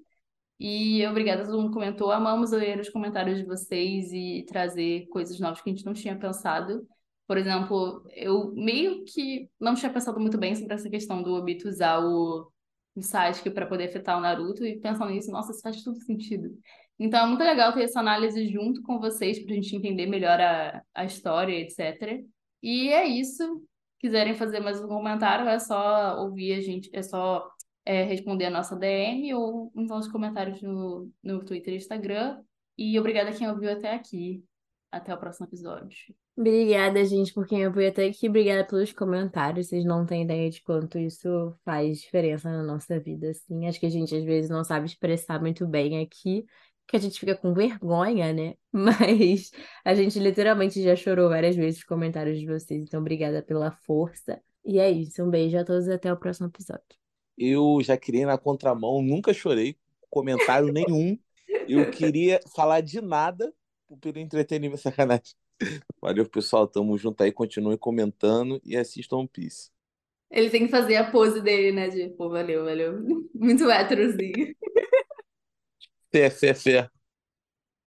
E 0.58 1.06
obrigada 1.06 1.42
a 1.42 1.44
todo 1.44 1.58
mundo 1.58 1.68
que 1.68 1.74
comentou. 1.74 2.10
Amamos 2.10 2.52
ler 2.52 2.80
os 2.80 2.88
comentários 2.88 3.36
de 3.38 3.44
vocês 3.44 4.10
e 4.12 4.46
trazer 4.48 5.06
coisas 5.08 5.38
novas 5.38 5.60
que 5.60 5.68
a 5.68 5.74
gente 5.74 5.84
não 5.84 5.92
tinha 5.92 6.18
pensado. 6.18 6.88
Por 7.28 7.36
exemplo, 7.36 8.02
eu 8.14 8.54
meio 8.54 9.04
que 9.04 9.50
não 9.60 9.74
tinha 9.74 9.92
pensado 9.92 10.18
muito 10.18 10.38
bem 10.38 10.56
sobre 10.56 10.72
essa 10.74 10.88
questão 10.88 11.22
do 11.22 11.34
Obito 11.34 11.68
usar 11.68 12.00
o, 12.00 12.50
Sasuke 13.00 13.50
para 13.50 13.66
poder 13.66 13.90
afetar 13.90 14.18
o 14.18 14.20
Naruto 14.20 14.64
e 14.66 14.80
pensando 14.80 15.10
nisso, 15.10 15.30
nossa, 15.30 15.52
isso 15.52 15.60
faz 15.60 15.84
todo 15.84 16.00
sentido. 16.00 16.50
Então 16.98 17.24
é 17.24 17.28
muito 17.28 17.44
legal 17.44 17.72
ter 17.72 17.84
essa 17.84 18.00
análise 18.00 18.48
junto 18.48 18.82
com 18.82 18.98
vocês 18.98 19.38
para 19.38 19.52
a 19.52 19.54
gente 19.54 19.76
entender 19.76 20.06
melhor 20.06 20.40
a, 20.40 20.82
a 20.94 21.04
história, 21.04 21.54
etc. 21.54 22.24
E 22.62 22.88
é 22.88 23.06
isso. 23.06 23.62
Quiserem 24.00 24.34
fazer 24.34 24.60
mais 24.60 24.80
um 24.82 24.88
comentário, 24.88 25.48
é 25.48 25.58
só 25.58 26.20
ouvir 26.22 26.54
a 26.54 26.60
gente, 26.60 26.88
é 26.92 27.02
só 27.02 27.48
é, 27.84 28.04
responder 28.04 28.46
a 28.46 28.50
nossa 28.50 28.74
DM 28.74 29.34
ou 29.34 29.70
nos 29.74 29.88
nossos 29.88 30.10
comentários 30.10 30.62
no, 30.62 31.10
no 31.22 31.44
Twitter 31.44 31.74
e 31.74 31.76
Instagram. 31.76 32.42
E 32.76 32.98
obrigada 32.98 33.30
a 33.30 33.34
quem 33.34 33.48
ouviu 33.48 33.70
até 33.70 33.92
aqui. 33.94 34.42
Até 34.90 35.14
o 35.14 35.18
próximo 35.18 35.46
episódio. 35.46 36.14
Obrigada, 36.38 37.04
gente, 37.04 37.34
por 37.34 37.48
quem 37.48 37.66
ouviu 37.66 37.88
até 37.88 38.06
aqui. 38.06 38.28
Obrigada 38.28 38.64
pelos 38.64 38.92
comentários. 38.92 39.66
Vocês 39.66 39.84
não 39.84 40.06
têm 40.06 40.22
ideia 40.22 40.48
de 40.48 40.62
quanto 40.62 40.96
isso 40.96 41.52
faz 41.64 42.00
diferença 42.00 42.48
na 42.48 42.62
nossa 42.62 43.00
vida, 43.00 43.30
assim. 43.30 43.66
Acho 43.66 43.80
que 43.80 43.86
a 43.86 43.90
gente 43.90 44.14
às 44.14 44.22
vezes 44.22 44.48
não 44.48 44.62
sabe 44.62 44.86
expressar 44.86 45.40
muito 45.40 45.66
bem 45.66 46.00
aqui, 46.00 46.46
que 46.86 46.96
a 46.96 47.00
gente 47.00 47.18
fica 47.18 47.34
com 47.34 47.52
vergonha, 47.52 48.32
né? 48.32 48.54
Mas 48.70 49.50
a 49.84 49.96
gente 49.96 50.16
literalmente 50.20 50.80
já 50.80 50.94
chorou 50.94 51.28
várias 51.28 51.56
vezes 51.56 51.80
os 51.80 51.84
comentários 51.84 52.38
de 52.38 52.46
vocês. 52.46 52.82
Então, 52.82 53.00
obrigada 53.00 53.42
pela 53.42 53.72
força. 53.72 54.40
E 54.64 54.78
é 54.78 54.88
isso. 54.88 55.20
Um 55.24 55.30
beijo 55.30 55.58
a 55.58 55.64
todos 55.64 55.88
e 55.88 55.92
até 55.92 56.12
o 56.12 56.16
próximo 56.16 56.46
episódio. 56.46 56.84
Eu 57.36 57.80
já 57.82 57.96
queria 57.96 58.26
na 58.26 58.38
contramão, 58.38 59.02
nunca 59.02 59.34
chorei, 59.34 59.76
comentário 60.08 60.72
nenhum. 60.72 61.18
Eu 61.68 61.90
queria 61.90 62.38
falar 62.54 62.80
de 62.80 63.00
nada, 63.00 63.52
pelo 64.00 64.20
entretenimento, 64.20 64.80
sacanagem. 64.80 65.34
Valeu, 66.00 66.28
pessoal. 66.28 66.66
Tamo 66.66 66.96
junto 66.96 67.22
aí. 67.22 67.32
Continuem 67.32 67.76
comentando 67.76 68.60
e 68.64 68.76
assistam 68.76 69.18
One 69.18 69.28
Piece. 69.28 69.70
Ele 70.30 70.50
tem 70.50 70.66
que 70.66 70.70
fazer 70.70 70.96
a 70.96 71.10
pose 71.10 71.40
dele, 71.40 71.72
né? 71.72 71.88
De, 71.88 72.10
pô, 72.10 72.28
valeu, 72.28 72.64
valeu. 72.64 73.02
Muito 73.34 73.70
héterozinho. 73.70 74.54
Fé, 76.10 76.30
fé, 76.30 76.54
fé. 76.54 76.90